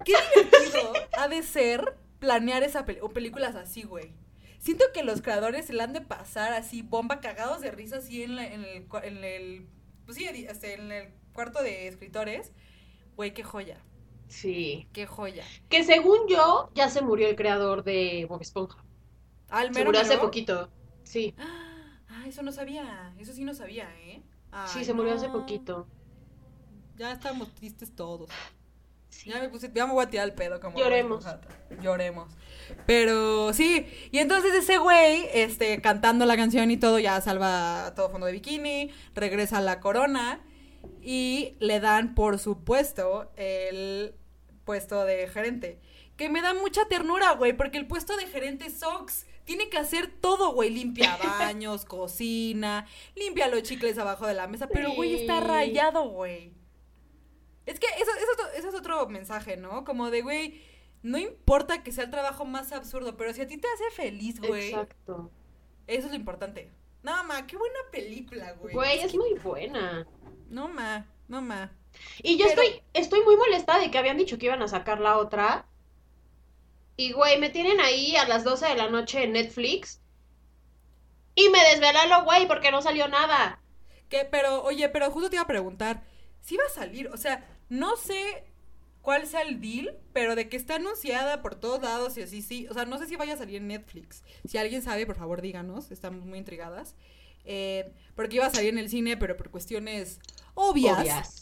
qué 0.04 0.12
divertido 0.34 0.92
ha 1.16 1.28
de 1.28 1.42
ser 1.42 1.96
planear 2.18 2.62
esa 2.62 2.84
peli- 2.84 3.00
o 3.00 3.08
películas 3.08 3.54
así, 3.56 3.82
güey. 3.84 4.12
Siento 4.58 4.84
que 4.92 5.02
los 5.02 5.22
creadores 5.22 5.64
se 5.66 5.72
la 5.72 5.84
han 5.84 5.92
de 5.94 6.00
pasar 6.02 6.52
así, 6.52 6.82
bomba, 6.82 7.20
cagados 7.20 7.60
de 7.62 7.70
risa, 7.70 7.96
así 7.96 8.22
en, 8.22 8.36
la- 8.36 8.46
en 8.46 8.64
el, 8.64 8.86
en 9.02 9.24
el, 9.24 9.66
pues 10.04 10.18
sí, 10.18 10.26
este, 10.26 10.74
en 10.74 10.92
el 10.92 11.08
cuarto 11.32 11.62
de 11.62 11.88
escritores. 11.88 12.52
Güey, 13.16 13.32
qué 13.32 13.42
joya, 13.42 13.80
Sí. 14.28 14.88
qué 14.92 15.06
joya. 15.06 15.44
Que 15.68 15.84
según 15.84 16.28
yo, 16.28 16.70
ya 16.74 16.88
se 16.88 17.02
murió 17.02 17.28
el 17.28 17.36
creador 17.36 17.84
de 17.84 18.26
Bob 18.28 18.42
Esponja. 18.42 18.84
Al 19.48 19.68
Se 19.68 19.72
mero, 19.72 19.86
murió 19.86 20.00
hace 20.00 20.18
poquito. 20.18 20.68
Sí. 21.04 21.34
Ah, 21.38 22.24
eso 22.26 22.42
no 22.42 22.52
sabía, 22.52 23.14
eso 23.18 23.32
sí 23.32 23.44
no 23.44 23.54
sabía, 23.54 23.88
¿eh? 24.00 24.22
Sí, 24.66 24.84
se 24.84 24.94
murió 24.94 25.14
hace 25.14 25.28
poquito. 25.28 25.86
Ya 26.96 27.12
estamos 27.12 27.54
tristes 27.54 27.94
todos. 27.94 28.30
Ya 29.24 29.40
me 29.40 29.48
puse, 29.48 29.70
ya 29.74 29.86
me 29.86 29.92
voy 29.92 30.04
a 30.04 30.10
tirar 30.10 30.26
el 30.28 30.34
pedo 30.34 30.60
como 30.60 30.78
Lloremos. 30.78 31.24
Lloremos. 31.82 32.32
Pero 32.86 33.52
sí, 33.52 33.86
y 34.10 34.18
entonces 34.18 34.54
ese 34.54 34.78
güey, 34.78 35.28
este, 35.32 35.80
cantando 35.80 36.26
la 36.26 36.36
canción 36.36 36.70
y 36.70 36.76
todo, 36.76 36.98
ya 36.98 37.20
salva 37.20 37.86
a 37.86 37.94
todo 37.94 38.10
fondo 38.10 38.26
de 38.26 38.32
bikini, 38.32 38.90
regresa 39.14 39.58
a 39.58 39.62
la 39.62 39.80
corona 39.80 40.40
y 41.08 41.56
le 41.60 41.78
dan, 41.78 42.16
por 42.16 42.40
supuesto, 42.40 43.30
el 43.36 44.16
puesto 44.64 45.04
de 45.04 45.28
gerente. 45.28 45.80
Que 46.16 46.28
me 46.28 46.42
da 46.42 46.52
mucha 46.52 46.88
ternura, 46.88 47.30
güey, 47.34 47.52
porque 47.52 47.78
el 47.78 47.86
puesto 47.86 48.16
de 48.16 48.26
gerente 48.26 48.70
Sox 48.70 49.24
tiene 49.44 49.68
que 49.68 49.78
hacer 49.78 50.08
todo, 50.08 50.52
güey. 50.52 50.70
Limpia 50.70 51.16
baños, 51.38 51.84
cocina, 51.84 52.88
limpia 53.14 53.46
los 53.46 53.62
chicles 53.62 53.96
abajo 53.98 54.26
de 54.26 54.34
la 54.34 54.48
mesa, 54.48 54.66
pero 54.66 54.94
güey 54.94 55.14
está 55.14 55.38
rayado, 55.38 56.08
güey. 56.08 56.52
Es 57.66 57.78
que 57.78 57.86
eso, 57.86 58.10
eso, 58.10 58.48
eso 58.56 58.68
es 58.70 58.74
otro 58.74 59.06
mensaje, 59.08 59.56
¿no? 59.56 59.84
Como 59.84 60.10
de, 60.10 60.22
güey, 60.22 60.60
no 61.04 61.18
importa 61.18 61.84
que 61.84 61.92
sea 61.92 62.02
el 62.02 62.10
trabajo 62.10 62.44
más 62.44 62.72
absurdo, 62.72 63.16
pero 63.16 63.32
si 63.32 63.42
a 63.42 63.46
ti 63.46 63.58
te 63.58 63.68
hace 63.68 63.94
feliz, 63.94 64.40
güey, 64.40 64.70
Exacto. 64.70 65.30
eso 65.86 66.06
es 66.06 66.10
lo 66.10 66.16
importante. 66.16 66.72
No, 67.04 67.22
ma, 67.22 67.46
qué 67.46 67.56
buena 67.56 67.78
película, 67.92 68.54
güey. 68.54 68.74
Güey, 68.74 68.98
es 68.98 69.14
muy 69.14 69.34
buena. 69.34 70.04
No, 70.48 70.68
ma. 70.68 71.06
No 71.28 71.42
ma. 71.42 71.70
Y 72.22 72.36
yo 72.36 72.46
Pero- 72.46 72.62
estoy, 72.62 72.82
estoy 72.94 73.20
muy 73.22 73.36
molesta 73.36 73.78
de 73.78 73.90
que 73.90 73.98
habían 73.98 74.16
dicho 74.18 74.38
que 74.38 74.46
iban 74.46 74.62
a 74.62 74.68
sacar 74.68 75.00
la 75.00 75.18
otra. 75.18 75.66
Y 76.96 77.12
güey, 77.12 77.38
me 77.38 77.50
tienen 77.50 77.80
ahí 77.80 78.16
a 78.16 78.26
las 78.26 78.44
12 78.44 78.66
de 78.66 78.76
la 78.76 78.88
noche 78.88 79.22
en 79.24 79.32
Netflix. 79.32 80.00
Y 81.34 81.48
me 81.50 81.58
desvelaron, 81.70 82.24
güey, 82.24 82.46
porque 82.46 82.70
no 82.70 82.80
salió 82.80 83.08
nada. 83.08 83.60
Que, 84.08 84.24
pero, 84.24 84.62
oye, 84.62 84.88
pero 84.88 85.10
justo 85.10 85.28
te 85.28 85.36
iba 85.36 85.42
a 85.42 85.46
preguntar, 85.48 86.02
si 86.40 86.56
va 86.56 86.64
a 86.64 86.70
salir, 86.70 87.08
o 87.08 87.16
sea, 87.16 87.46
no 87.68 87.96
sé 87.96 88.44
cuál 89.02 89.26
sea 89.26 89.42
el 89.42 89.60
deal, 89.60 89.98
pero 90.12 90.34
de 90.34 90.48
que 90.48 90.56
está 90.56 90.76
anunciada 90.76 91.42
por 91.42 91.54
todos 91.56 91.82
lados 91.82 92.16
y 92.16 92.22
así, 92.22 92.40
sí, 92.40 92.66
o 92.70 92.74
sea, 92.74 92.86
no 92.86 92.98
sé 92.98 93.06
si 93.06 93.16
vaya 93.16 93.34
a 93.34 93.36
salir 93.36 93.56
en 93.56 93.68
Netflix. 93.68 94.22
Si 94.48 94.56
alguien 94.56 94.80
sabe, 94.82 95.04
por 95.06 95.16
favor, 95.16 95.42
díganos, 95.42 95.90
estamos 95.90 96.24
muy 96.24 96.38
intrigadas. 96.38 96.94
Eh, 97.46 97.92
porque 98.14 98.36
iba 98.36 98.46
a 98.46 98.50
salir 98.50 98.70
en 98.70 98.78
el 98.78 98.88
cine, 98.90 99.16
pero 99.16 99.36
por 99.36 99.50
cuestiones 99.50 100.20
obvias, 100.54 100.98
Obvias. 101.00 101.40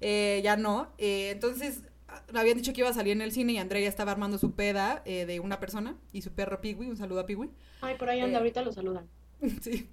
eh, 0.00 0.40
ya 0.44 0.56
no. 0.56 0.92
Eh, 0.98 1.30
entonces, 1.30 1.82
ah, 2.08 2.22
habían 2.34 2.56
dicho 2.56 2.72
que 2.72 2.80
iba 2.80 2.90
a 2.90 2.94
salir 2.94 3.12
en 3.12 3.22
el 3.22 3.32
cine 3.32 3.52
y 3.52 3.58
Andrea 3.58 3.82
ya 3.82 3.88
estaba 3.88 4.12
armando 4.12 4.38
su 4.38 4.52
peda 4.52 5.02
eh, 5.04 5.26
de 5.26 5.40
una 5.40 5.60
persona 5.60 5.96
y 6.12 6.22
su 6.22 6.32
perro 6.32 6.60
Piwi, 6.60 6.88
un 6.88 6.96
saludo 6.96 7.20
a 7.20 7.26
Piwi. 7.26 7.50
Ay, 7.80 7.96
por 7.96 8.08
ahí 8.10 8.20
anda, 8.20 8.36
Eh. 8.36 8.38
ahorita 8.38 8.62
lo 8.62 8.72
saludan. 8.72 9.08
Sí. 9.62 9.88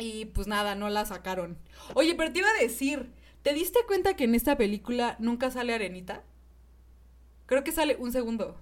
Y 0.00 0.26
pues 0.26 0.46
nada, 0.46 0.74
no 0.76 0.88
la 0.90 1.04
sacaron. 1.06 1.58
Oye, 1.94 2.14
pero 2.14 2.32
te 2.32 2.38
iba 2.40 2.48
a 2.48 2.62
decir, 2.62 3.10
¿te 3.42 3.52
diste 3.52 3.80
cuenta 3.86 4.14
que 4.14 4.24
en 4.24 4.34
esta 4.36 4.56
película 4.56 5.16
nunca 5.18 5.50
sale 5.50 5.74
Arenita? 5.74 6.22
Creo 7.46 7.64
que 7.64 7.72
sale 7.72 7.96
un 7.96 8.12
segundo. 8.12 8.60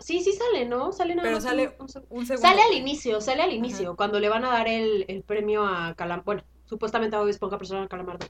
Sí, 0.00 0.20
sí 0.20 0.32
sale, 0.32 0.64
¿no? 0.66 0.92
Sale 0.92 1.14
nada 1.14 1.26
Pero 1.26 1.36
más 1.36 1.44
sale 1.44 1.68
un- 1.78 1.82
un 1.82 1.88
seg- 1.88 2.06
Un 2.10 2.26
segundo. 2.26 2.48
Sale 2.48 2.62
al 2.62 2.72
inicio, 2.74 3.20
sale 3.20 3.42
al 3.42 3.52
inicio, 3.52 3.96
cuando 3.96 4.20
le 4.20 4.28
van 4.28 4.44
a 4.44 4.50
dar 4.50 4.68
el, 4.68 5.04
el 5.08 5.22
premio 5.22 5.64
a 5.66 5.94
Calam... 5.94 6.22
Bueno, 6.24 6.42
supuestamente 6.66 7.16
a 7.16 7.20
Bob 7.20 7.28
Esponja 7.28 7.58
persona 7.58 7.82
a 7.84 7.88
Calamardo. 7.88 8.26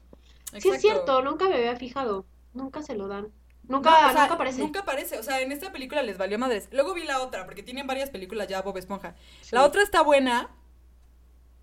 Sí 0.57 0.69
es 0.69 0.81
cierto, 0.81 1.21
nunca 1.21 1.47
me 1.49 1.55
había 1.55 1.75
fijado. 1.75 2.25
Nunca 2.53 2.81
se 2.81 2.95
lo 2.95 3.07
dan. 3.07 3.27
Nunca, 3.67 3.91
No, 3.91 3.97
o 4.07 4.11
sea, 4.11 4.21
nunca 4.23 4.33
aparece. 4.33 4.59
Nunca 4.61 4.79
aparece. 4.79 5.19
O 5.19 5.23
sea, 5.23 5.41
en 5.41 5.51
esta 5.51 5.71
película 5.71 6.01
les 6.01 6.17
valió 6.17 6.39
madres. 6.39 6.69
Luego 6.71 6.95
vi 6.95 7.03
la 7.03 7.21
otra, 7.21 7.45
porque 7.45 7.61
tienen 7.61 7.85
varias 7.85 8.09
películas 8.09 8.47
ya 8.47 8.63
Bob 8.63 8.77
Esponja. 8.77 9.15
Sí. 9.41 9.49
La 9.55 9.63
otra 9.63 9.83
está 9.83 10.01
buena. 10.01 10.49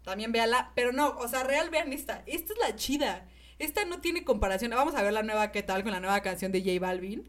También 0.05 0.31
véala. 0.33 0.71
Pero 0.77 0.93
no, 0.93 1.17
o 1.19 1.27
sea, 1.29 1.43
real 1.43 1.71
vean 1.71 1.93
esta. 1.93 2.23
Esta 2.27 2.53
es 2.53 2.59
la 2.61 2.77
chida. 2.77 3.27
Esta 3.59 3.85
no 3.87 4.01
tiene 4.01 4.25
comparación. 4.25 4.71
Vamos 4.71 4.95
a 4.95 5.03
ver 5.03 5.13
la 5.13 5.23
nueva 5.23 5.51
qué 5.51 5.63
tal 5.65 5.83
con 5.83 5.93
la 5.93 6.01
nueva 6.01 6.21
canción 6.21 6.53
de 6.53 6.61
J 6.61 6.79
Balvin. 6.79 7.29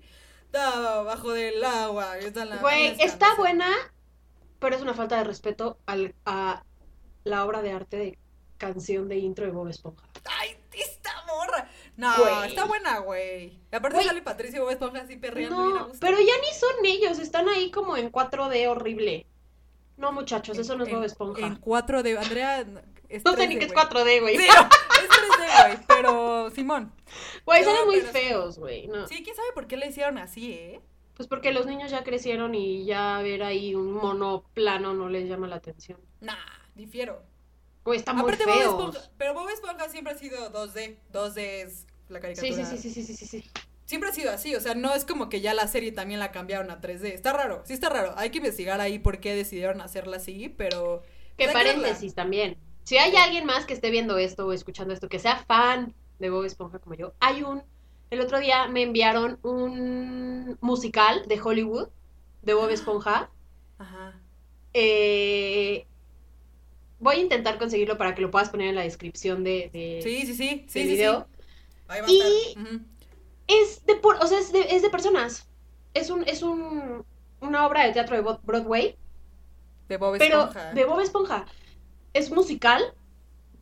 Bajo 1.04 1.32
del 1.34 1.64
agua. 1.64 2.16
Güey, 2.62 2.96
está 3.00 3.28
sé. 3.32 3.36
buena, 3.38 3.70
pero 4.60 4.76
es 4.76 4.82
una 4.82 4.94
falta 4.94 5.18
de 5.18 5.24
respeto 5.24 5.78
al, 5.86 6.16
a 6.26 6.64
la 7.24 7.46
obra 7.46 7.62
de 7.62 7.72
arte 7.72 7.98
de 7.98 8.18
canción 8.58 9.08
de 9.08 9.18
intro 9.18 9.46
de 9.46 9.52
Bob 9.52 9.68
Esponja. 9.68 10.04
Ay, 10.40 10.58
esta 10.74 11.12
morra. 11.28 11.70
No, 11.96 12.14
Güey. 12.18 12.50
está 12.50 12.66
buena, 12.66 13.00
güey. 13.00 13.60
Y 13.72 13.76
aparte 13.76 13.96
Güey. 13.98 14.08
sale 14.08 14.22
Patricio 14.22 14.62
Bob 14.64 14.72
Esponja 14.72 15.02
así 15.02 15.16
perreando 15.18 15.64
bien 15.64 15.78
a 15.78 15.80
No, 15.82 15.88
gusto. 15.88 16.00
pero 16.02 16.18
ya 16.20 16.34
ni 16.42 16.54
son 16.60 16.86
ellos, 16.86 17.20
están 17.20 17.48
ahí 17.50 17.72
como 17.72 17.98
en 17.98 18.12
4D 18.12 18.68
horrible. 18.68 19.26
No, 19.98 20.12
muchachos, 20.12 20.58
eso 20.60 20.76
no 20.76 20.84
es 20.86 20.92
Bob 20.92 21.04
Esponja. 21.04 21.46
En 21.46 21.60
4D. 21.60 22.18
Andrea. 22.22 22.66
Es 23.10 23.24
no 23.24 23.32
sé 23.36 23.44
3D, 23.46 23.48
ni 23.48 23.58
qué 23.60 23.66
es 23.66 23.74
güey. 23.74 23.86
4D, 23.86 24.22
güey. 24.22 24.38
Sí, 24.38 24.44
es 24.44 25.10
3D, 25.10 25.27
güey. 25.64 25.78
Pero, 25.88 26.50
Simón. 26.52 26.92
Güey, 27.46 27.64
salen 27.64 27.86
muy 27.86 28.02
feos, 28.02 28.60
güey. 28.60 28.88
No. 28.88 29.08
Sí, 29.08 29.24
quién 29.24 29.36
sabe 29.36 29.50
por 29.54 29.68
qué 29.68 29.78
le 29.78 29.88
hicieron 29.88 30.18
así, 30.18 30.54
¿eh? 30.54 30.82
Pues 31.16 31.28
porque 31.28 31.52
los 31.52 31.66
niños 31.66 31.90
ya 31.90 32.04
crecieron 32.04 32.54
y 32.54 32.86
ya 32.86 33.20
ver 33.22 33.42
ahí 33.42 33.74
un 33.74 33.92
mono 33.92 34.44
plano 34.54 34.94
no 34.94 35.10
les 35.10 35.28
llama 35.28 35.48
la 35.48 35.56
atención. 35.56 36.00
Nah, 36.22 36.36
difiero. 36.76 37.24
Güey, 37.84 37.98
están 38.00 38.18
muy 38.18 38.26
Aparte, 38.26 38.46
Bob 38.46 38.54
feos. 38.54 38.70
Esponja. 38.70 39.12
Pero 39.18 39.34
Bob 39.34 39.50
Esponja 39.50 39.90
siempre 39.90 40.14
ha 40.14 40.18
sido 40.18 40.52
2D. 40.52 40.98
2D 41.12 41.38
es 41.38 41.88
la 42.10 42.20
caricatura. 42.20 42.54
sí, 42.54 42.78
sí, 42.78 42.78
sí, 42.78 42.92
sí, 42.92 43.04
sí, 43.04 43.16
sí, 43.16 43.26
sí. 43.26 43.50
Siempre 43.86 44.10
ha 44.10 44.14
sido 44.14 44.32
así. 44.32 44.54
O 44.56 44.60
sea, 44.60 44.76
no 44.76 44.94
es 44.94 45.06
como 45.06 45.30
que 45.30 45.42
ya 45.42 45.54
la 45.54 45.68
serie 45.68 45.92
también 45.92 46.20
la 46.20 46.32
cambiaron 46.32 46.70
a 46.70 46.82
3D. 46.82 47.06
Está 47.06 47.34
raro. 47.34 47.64
Sí, 47.66 47.74
está 47.74 47.90
raro. 47.90 48.14
Hay 48.18 48.30
que 48.30 48.38
investigar 48.38 48.82
ahí 48.82 49.00
por 49.00 49.20
qué 49.20 49.34
decidieron 49.34 49.82
hacerla 49.82 50.18
así, 50.18 50.50
pero. 50.50 51.02
Que 51.38 51.46
pues 51.46 51.54
paréntesis 51.54 52.14
también. 52.14 52.58
Si 52.88 52.98
hay 52.98 53.14
alguien 53.18 53.44
más 53.46 53.66
que 53.66 53.74
esté 53.74 53.92
viendo 53.92 54.18
esto 54.18 54.48
o 54.48 54.54
escuchando 54.54 54.94
esto, 54.94 55.10
que 55.10 55.20
sea 55.20 55.36
fan 55.46 55.94
de 56.20 56.30
Bob 56.30 56.46
Esponja 56.46 56.80
como 56.80 56.96
yo, 56.96 57.14
hay 57.20 57.44
un... 57.44 57.62
El 58.12 58.22
otro 58.22 58.40
día 58.40 58.70
me 58.70 58.82
enviaron 58.82 59.40
un 59.44 60.58
musical 60.62 61.24
de 61.28 61.38
Hollywood 61.42 61.90
de 62.44 62.54
Bob 62.54 62.70
Esponja. 62.70 63.30
Ajá. 63.78 64.18
Eh, 64.74 65.86
voy 67.00 67.18
a 67.18 67.20
intentar 67.20 67.58
conseguirlo 67.60 67.98
para 67.98 68.16
que 68.16 68.22
lo 68.22 68.32
puedas 68.32 68.50
poner 68.50 68.70
en 68.70 68.76
la 68.76 68.84
descripción 68.84 69.44
de, 69.44 69.70
de- 69.74 70.00
Sí, 70.02 70.22
sí, 70.26 70.34
sí. 70.34 70.66
Sí, 70.70 70.80
del 70.80 70.88
sí, 70.88 70.94
video. 70.96 71.28
sí. 71.30 71.44
Ahí 71.90 72.00
va 72.00 72.08
a 72.08 72.10
Y- 72.10 72.20
estar. 72.48 72.64
Ujú. 72.64 72.82
Es 73.48 73.86
de, 73.86 73.96
por- 73.98 74.16
o 74.24 74.28
sea, 74.28 74.40
es 74.40 74.54
de, 74.54 74.62
es 74.62 74.82
de 74.82 74.90
personas. 74.90 75.50
Es 75.94 76.10
un, 76.10 76.24
es 76.26 76.42
un, 76.42 77.04
una 77.42 77.68
obra 77.68 77.86
de 77.86 77.92
teatro 77.92 78.16
de 78.16 78.22
Broadway, 78.44 78.96
De 79.90 79.98
Bob 79.98 80.18
pero 80.18 80.44
Esponja. 80.46 80.74
de 80.74 80.86
Bob 80.86 81.02
Esponja. 81.02 81.46
Es 82.18 82.32
musical, 82.32 82.84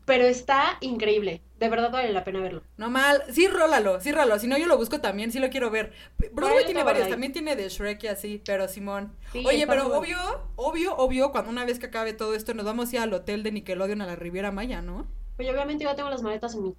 pero 0.05 0.23
está 0.23 0.77
increíble. 0.79 1.41
De 1.59 1.67
verdad 1.67 1.91
vale 1.91 2.13
la 2.13 2.23
pena 2.23 2.39
verlo. 2.39 2.63
No 2.77 2.89
mal, 2.89 3.23
sí, 3.31 3.47
rólalo, 3.47 3.99
sí, 3.99 4.13
rólalo. 4.13 4.39
Si 4.39 4.47
no, 4.47 4.57
yo 4.57 4.65
lo 4.65 4.77
busco 4.77 5.01
también, 5.01 5.31
sí 5.31 5.39
lo 5.39 5.49
quiero 5.49 5.69
ver. 5.71 5.91
Broadway 6.31 6.65
tiene 6.65 6.83
varios, 6.83 7.09
también 7.09 7.33
tiene 7.33 7.57
de 7.57 7.67
Shrek 7.67 8.03
y 8.03 8.07
así, 8.07 8.41
pero 8.45 8.69
Simón. 8.69 9.13
Sí, 9.33 9.43
Oye, 9.45 9.67
pero 9.67 9.97
obvio, 9.97 10.17
obvio, 10.55 10.95
obvio, 10.95 11.31
cuando 11.31 11.51
una 11.51 11.65
vez 11.65 11.79
que 11.79 11.87
acabe 11.87 12.13
todo 12.13 12.33
esto, 12.33 12.53
nos 12.53 12.65
vamos 12.65 12.91
a 12.91 12.95
ir 12.95 13.01
al 13.01 13.13
hotel 13.13 13.43
de 13.43 13.51
Nickelodeon 13.51 14.01
a 14.01 14.05
la 14.05 14.15
Riviera 14.15 14.51
Maya, 14.51 14.81
¿no? 14.81 15.05
Oye, 15.37 15.51
obviamente 15.51 15.83
yo 15.83 15.95
tengo 15.95 16.09
las 16.09 16.21
maletas 16.21 16.55
en 16.55 16.63
mi 16.63 16.75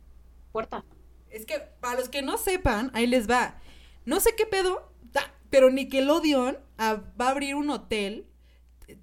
puerta. 0.53 0.83
Es 1.31 1.45
que, 1.45 1.59
para 1.81 1.99
los 1.99 2.09
que 2.09 2.23
no 2.23 2.39
sepan, 2.39 2.91
ahí 2.95 3.07
les 3.07 3.29
va. 3.29 3.59
No 4.07 4.21
sé 4.21 4.35
qué 4.35 4.47
pedo, 4.47 4.91
pero 5.51 5.71
Nickelodeon 5.71 6.59
ah, 6.79 7.03
va 7.21 7.29
a 7.29 7.31
abrir 7.31 7.55
un 7.55 7.69
hotel 7.69 8.27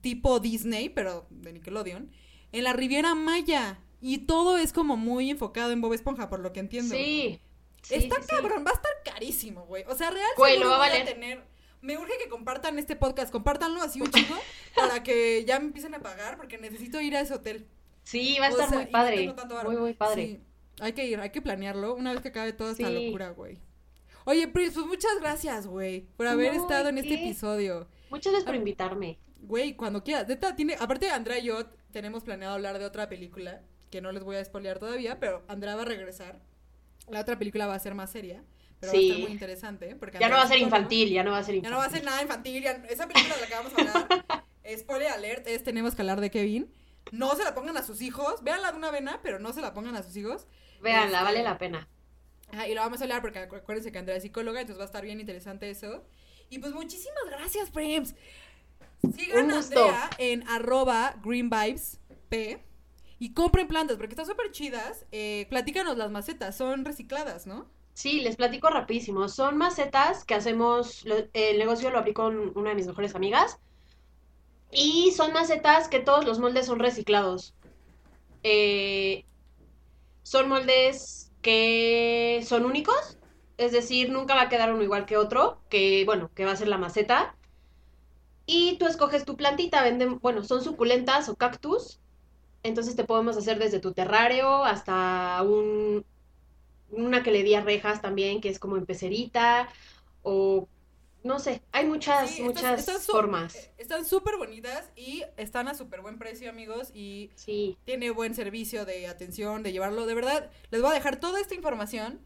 tipo 0.01 0.39
Disney, 0.39 0.89
pero 0.89 1.27
de 1.29 1.53
Nickelodeon, 1.53 2.11
en 2.53 2.63
la 2.63 2.71
Riviera 2.73 3.13
Maya. 3.15 3.79
Y 3.99 4.19
todo 4.19 4.57
es 4.57 4.71
como 4.73 4.95
muy 4.97 5.29
enfocado 5.29 5.71
en 5.71 5.81
Bob 5.81 5.93
Esponja, 5.93 6.29
por 6.29 6.39
lo 6.39 6.51
que 6.53 6.59
entiendo. 6.61 6.95
Sí. 6.95 7.39
sí, 7.81 7.95
Está 7.95 8.15
sí, 8.17 8.21
sí. 8.23 8.27
cabrón, 8.35 8.63
va 8.65 8.71
a 8.71 8.73
estar 8.75 8.91
carísimo, 9.03 9.65
güey. 9.65 9.83
O 9.87 9.95
sea, 9.95 10.09
real 10.11 10.27
Güey, 10.37 10.59
lo 10.59 10.69
va 10.69 10.75
a 10.75 10.79
valer. 10.79 11.05
tener. 11.05 11.43
Me 11.81 11.97
urge 11.97 12.13
que 12.21 12.29
compartan 12.29 12.79
este 12.79 12.95
podcast, 12.95 13.29
compártanlo 13.31 13.81
así 13.81 13.99
un 14.01 14.09
chingo 14.09 14.35
para 14.75 15.03
que 15.03 15.43
ya 15.45 15.59
me 15.59 15.65
empiecen 15.65 15.93
a 15.95 15.99
pagar 15.99 16.37
porque 16.37 16.57
necesito 16.57 17.01
ir 17.01 17.15
a 17.17 17.19
ese 17.21 17.33
hotel. 17.33 17.67
Sí, 18.03 18.37
va 18.39 18.47
a 18.47 18.49
O 18.49 18.51
estar 18.53 18.69
sea, 18.69 18.77
muy 18.77 18.85
no 18.85 18.91
padre. 18.91 19.33
varo. 19.53 19.69
muy, 19.71 19.77
muy 19.81 19.93
padre. 19.93 20.25
Sí, 20.25 20.39
hay 20.79 20.93
que 20.93 21.05
ir, 21.05 21.19
hay 21.19 21.29
que 21.31 21.41
planearlo 21.41 21.95
una 21.95 22.11
vez 22.13 22.21
que 22.21 22.29
acabe 22.29 22.53
toda 22.53 22.71
esta 22.71 22.89
locura, 22.89 23.29
güey. 23.31 23.57
Oye, 24.25 24.47
Pris, 24.47 24.71
pues 24.73 24.85
muchas 24.85 25.11
gracias, 25.19 25.67
güey, 25.67 26.07
por 26.15 26.27
haber 26.27 26.53
No, 26.55 26.61
estado 26.61 26.85
¿de 26.85 26.89
en 26.91 26.97
este 26.99 27.15
episodio. 27.15 27.87
Muchas 28.09 28.31
gracias 28.31 28.45
por 28.45 28.53
Ah. 28.55 28.57
invitarme. 28.57 29.19
Güey, 29.41 29.75
cuando 29.75 30.03
quieras. 30.03 30.27
Neta, 30.27 30.55
tiene, 30.55 30.75
aparte 30.79 31.09
Andrea 31.09 31.39
y 31.39 31.43
yo 31.45 31.65
tenemos 31.93 32.23
planeado 32.23 32.55
hablar 32.55 32.77
de 32.79 32.85
otra 32.85 33.07
película 33.07 33.61
que 33.89 34.01
no 34.01 34.11
les 34.11 34.23
voy 34.23 34.35
a 34.35 34.43
spoilear 34.43 34.79
todavía, 34.79 35.19
pero 35.19 35.43
Andrea 35.47 35.75
va 35.75 35.83
a 35.83 35.85
regresar. 35.85 36.41
La 37.07 37.21
otra 37.21 37.37
película 37.37 37.67
va 37.67 37.75
a 37.75 37.79
ser 37.79 37.93
más 37.95 38.11
seria, 38.11 38.43
pero 38.79 38.91
va 38.91 38.97
a 38.97 39.01
Sí. 39.01 39.07
estar 39.09 39.21
muy 39.23 39.31
interesante. 39.31 39.95
Porque 39.95 40.19
Ya 40.19 40.27
no 40.29 40.35
va 40.35 40.41
a 40.43 40.47
ser 40.47 40.57
infantil, 40.57 41.09
ya 41.09 41.23
no 41.23 41.31
va 41.31 41.37
a 41.37 41.43
ser 41.43 41.53
Ya 41.53 41.57
infantil. 41.59 41.71
no 41.71 41.77
va 41.77 41.85
a 41.85 41.89
ser 41.89 42.03
nada 42.03 42.21
infantil. 42.21 42.63
ya- 42.63 42.83
esa 42.89 43.07
película 43.07 43.35
de 43.35 43.41
la 43.41 43.47
que 43.47 43.53
vamos 43.53 43.71
a 43.73 43.81
hablar, 43.81 44.07
spoiler 44.77 45.07
alert, 45.09 45.47
es 45.47 45.63
Tenemos 45.63 45.95
que 45.95 46.01
hablar 46.01 46.19
de 46.21 46.31
Kevin. 46.31 46.73
No 47.11 47.35
se 47.35 47.43
la 47.43 47.53
pongan 47.53 47.77
a 47.77 47.83
sus 47.83 48.01
hijos. 48.01 48.43
Véanla 48.43 48.71
de 48.71 48.77
una 48.77 48.89
vena, 48.91 49.19
pero 49.21 49.37
no 49.39 49.53
se 49.53 49.61
la 49.61 49.73
pongan 49.73 49.95
a 49.95 50.03
sus 50.03 50.15
hijos. 50.17 50.47
Véanla, 50.81 51.19
Este- 51.19 51.23
vale 51.23 51.43
la 51.43 51.57
pena. 51.57 51.87
Ah, 52.51 52.67
y 52.67 52.73
lo 52.73 52.81
vamos 52.81 52.99
a 53.01 53.03
hablar 53.03 53.21
porque 53.21 53.39
acu- 53.47 53.57
acuérdense 53.57 53.91
que 53.91 53.97
Andrea 53.99 54.17
es 54.17 54.23
psicóloga, 54.23 54.61
entonces 54.61 54.79
va 54.79 54.83
a 54.83 54.87
estar 54.87 55.03
bien 55.03 55.19
interesante 55.19 55.69
eso. 55.69 56.05
Y 56.49 56.59
pues 56.59 56.71
muchísimas 56.73 57.23
gracias, 57.27 57.69
Prems. 57.71 58.15
Sigan 59.11 59.51
a. 59.51 59.57
Andrea 59.59 60.09
en 60.17 60.47
arroba 60.47 61.15
greenvibesp 61.23 61.99
y 63.19 63.33
compren 63.33 63.67
plantas 63.67 63.97
porque 63.97 64.13
están 64.13 64.25
súper 64.25 64.51
chidas. 64.51 65.05
Eh, 65.11 65.45
platícanos 65.49 65.97
las 65.97 66.11
macetas, 66.11 66.57
son 66.57 66.85
recicladas, 66.85 67.47
¿no? 67.47 67.67
Sí, 67.93 68.21
les 68.21 68.35
platico 68.35 68.69
rapidísimo. 68.69 69.27
Son 69.29 69.57
macetas 69.57 70.25
que 70.25 70.35
hacemos, 70.35 71.03
lo- 71.05 71.27
el 71.33 71.57
negocio 71.57 71.89
lo 71.91 71.99
abrí 71.99 72.13
con 72.13 72.51
una 72.57 72.69
de 72.71 72.75
mis 72.75 72.87
mejores 72.87 73.15
amigas. 73.15 73.59
Y 74.71 75.11
son 75.11 75.33
macetas 75.33 75.87
que 75.87 75.99
todos 75.99 76.25
los 76.25 76.39
moldes 76.39 76.65
son 76.65 76.79
reciclados. 76.79 77.53
Eh, 78.43 79.25
son 80.23 80.49
moldes 80.49 81.31
que 81.41 82.43
son 82.45 82.65
únicos, 82.65 83.17
es 83.57 83.71
decir, 83.71 84.09
nunca 84.09 84.35
va 84.35 84.43
a 84.43 84.49
quedar 84.49 84.73
uno 84.73 84.83
igual 84.83 85.05
que 85.05 85.17
otro, 85.17 85.61
que 85.69 86.03
bueno, 86.05 86.31
que 86.35 86.45
va 86.45 86.51
a 86.53 86.55
ser 86.55 86.67
la 86.67 86.77
maceta. 86.77 87.35
Y 88.45 88.77
tú 88.77 88.85
escoges 88.87 89.25
tu 89.25 89.37
plantita, 89.37 89.83
venden, 89.83 90.19
bueno, 90.19 90.43
son 90.43 90.63
suculentas 90.63 91.29
o 91.29 91.35
cactus. 91.35 91.99
Entonces 92.63 92.95
te 92.95 93.03
podemos 93.03 93.37
hacer 93.37 93.59
desde 93.59 93.79
tu 93.79 93.93
terrario 93.93 94.63
hasta 94.63 95.41
un, 95.43 96.05
una 96.91 97.23
que 97.23 97.31
le 97.31 97.43
di 97.43 97.55
a 97.55 97.61
rejas 97.61 98.01
también, 98.01 98.41
que 98.41 98.49
es 98.49 98.59
como 98.59 98.77
en 98.77 98.85
pecerita, 98.85 99.69
o 100.21 100.67
no 101.23 101.39
sé, 101.39 101.61
hay 101.71 101.85
muchas, 101.85 102.31
Sí, 102.31 102.43
muchas 102.43 102.85
formas. 103.05 103.55
eh, 103.55 103.71
Están 103.77 104.05
súper 104.05 104.37
bonitas 104.37 104.89
y 104.95 105.23
están 105.37 105.67
a 105.69 105.73
súper 105.73 106.01
buen 106.01 106.19
precio, 106.19 106.49
amigos. 106.49 106.91
Y 106.93 107.31
Sí, 107.35 107.77
tiene 107.85 108.11
buen 108.11 108.35
servicio 108.35 108.85
de 108.85 109.07
atención, 109.07 109.63
de 109.63 109.71
llevarlo. 109.71 110.05
De 110.05 110.15
verdad, 110.15 110.51
les 110.69 110.81
voy 110.81 110.91
a 110.91 110.93
dejar 110.95 111.19
toda 111.19 111.39
esta 111.39 111.55
información 111.55 112.19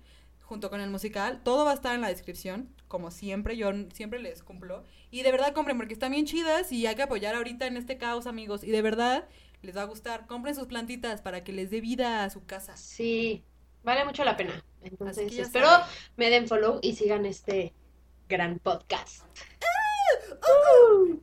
junto 0.48 0.70
con 0.70 0.80
el 0.80 0.90
musical. 0.90 1.42
Todo 1.44 1.66
va 1.66 1.72
a 1.72 1.74
estar 1.76 1.94
en 1.94 2.02
la 2.02 2.08
descripción, 2.08 2.74
como 2.88 3.12
siempre. 3.12 3.58
Yo 3.58 3.72
siempre 3.94 4.20
les 4.20 4.42
cumplo. 4.44 4.84
Y 5.12 5.24
de 5.24 5.32
verdad 5.32 5.54
compren, 5.54 5.78
porque 5.78 5.94
están 5.94 6.12
bien 6.12 6.26
chidas 6.26 6.72
y 6.72 6.88
hay 6.88 6.96
que 6.96 7.04
apoyar 7.04 7.36
ahorita 7.36 7.68
en 7.68 7.78
este 7.78 7.98
caos, 7.98 8.28
amigos. 8.28 8.64
Y 8.64 8.72
de 8.72 8.82
verdad 8.82 9.28
les 9.62 9.76
va 9.76 9.82
a 9.82 9.86
gustar. 9.86 10.26
Compren 10.26 10.56
sus 10.56 10.68
plantitas 10.68 11.22
para 11.22 11.44
que 11.44 11.52
les 11.52 11.70
dé 11.70 11.82
vida 11.82 12.24
a 12.24 12.30
su 12.30 12.46
casa. 12.46 12.78
Sí, 12.78 13.44
vale 13.84 14.06
mucho 14.06 14.24
la 14.24 14.38
pena. 14.38 14.64
Entonces, 14.82 15.38
espero 15.38 15.68
saben. 15.68 15.86
me 16.16 16.30
den 16.30 16.48
follow 16.48 16.80
y 16.82 16.96
sigan 16.96 17.26
este 17.26 17.74
gran 18.30 18.60
podcast. 18.60 19.26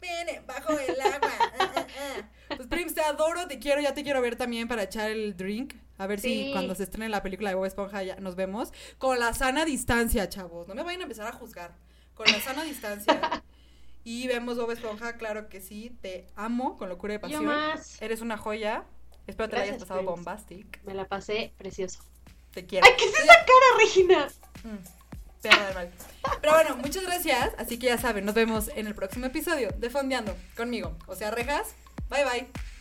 Viene 0.01 0.43
bajo 0.47 0.79
el 0.79 1.01
agua. 1.01 1.31
Ah, 1.59 1.71
ah, 1.77 1.87
ah. 1.87 2.57
Pues 2.57 2.69
Prims, 2.69 2.95
te 2.95 3.01
adoro, 3.01 3.47
te 3.49 3.59
quiero, 3.59 3.81
ya 3.81 3.95
te 3.95 4.03
quiero 4.03 4.21
ver 4.21 4.37
también 4.37 4.69
para 4.69 4.83
echar 4.83 5.11
el 5.11 5.35
drink. 5.37 5.75
A 5.99 6.07
ver 6.07 6.21
si 6.21 6.51
cuando 6.53 6.75
se 6.75 6.83
estrene 6.85 7.09
la 7.09 7.23
película 7.23 7.51
de 7.51 7.55
Bob 7.55 7.67
Esponja 7.67 8.03
ya 8.03 8.17
nos 8.17 8.35
vemos. 8.37 8.73
Con 8.99 9.19
la 9.21 9.33
sana 9.35 9.65
distancia, 9.65 10.29
chavos. 10.29 10.67
No 10.69 10.75
me 10.75 10.83
vayan 10.83 11.01
a 11.01 11.05
empezar 11.05 11.27
a 11.29 11.33
juzgar. 11.33 11.77
Con 12.15 12.27
la 12.31 12.41
sana 12.41 12.65
distancia. 12.65 13.43
Y 14.07 14.27
vemos 14.29 14.59
Bob 14.59 14.71
Esponja, 14.71 15.17
claro 15.17 15.49
que 15.49 15.63
sí. 15.63 15.97
Te 16.03 16.27
amo 16.37 16.77
con 16.77 16.91
locura 16.91 17.15
de 17.15 17.19
Yo 17.21 17.23
pasión. 17.23 17.47
más. 17.47 18.03
Eres 18.03 18.21
una 18.21 18.37
joya. 18.37 18.85
Espero 19.27 19.49
te 19.49 19.57
la 19.57 19.63
hayas 19.63 19.79
pasado 19.79 20.01
Prims. 20.01 20.17
bombastic. 20.17 20.83
Me 20.85 20.93
la 20.93 21.07
pasé 21.07 21.55
precioso. 21.57 22.01
Te 22.53 22.67
quiero. 22.67 22.87
¡Ay, 22.87 22.93
qué 22.99 23.05
es 23.07 23.15
esa 23.19 23.33
cara, 23.33 23.79
Regina! 23.79 24.29
Mm, 24.63 25.41
perra 25.41 25.65
del 25.67 25.75
mal. 25.75 25.91
Pero 26.43 26.53
bueno, 26.53 26.77
muchas 26.77 27.03
gracias. 27.05 27.55
Así 27.57 27.79
que 27.79 27.87
ya 27.87 27.97
saben, 27.97 28.27
nos 28.27 28.35
vemos 28.35 28.69
en 28.77 28.87
el 28.87 28.95
próximo 28.95 29.25
episodio 29.25 29.71
de 29.71 29.89
Fondeando 29.89 30.37
conmigo. 30.55 30.95
O 31.07 31.17
sea, 31.17 31.31
rejas. 31.31 31.75
Bye 32.11 32.25
bye. 32.27 32.74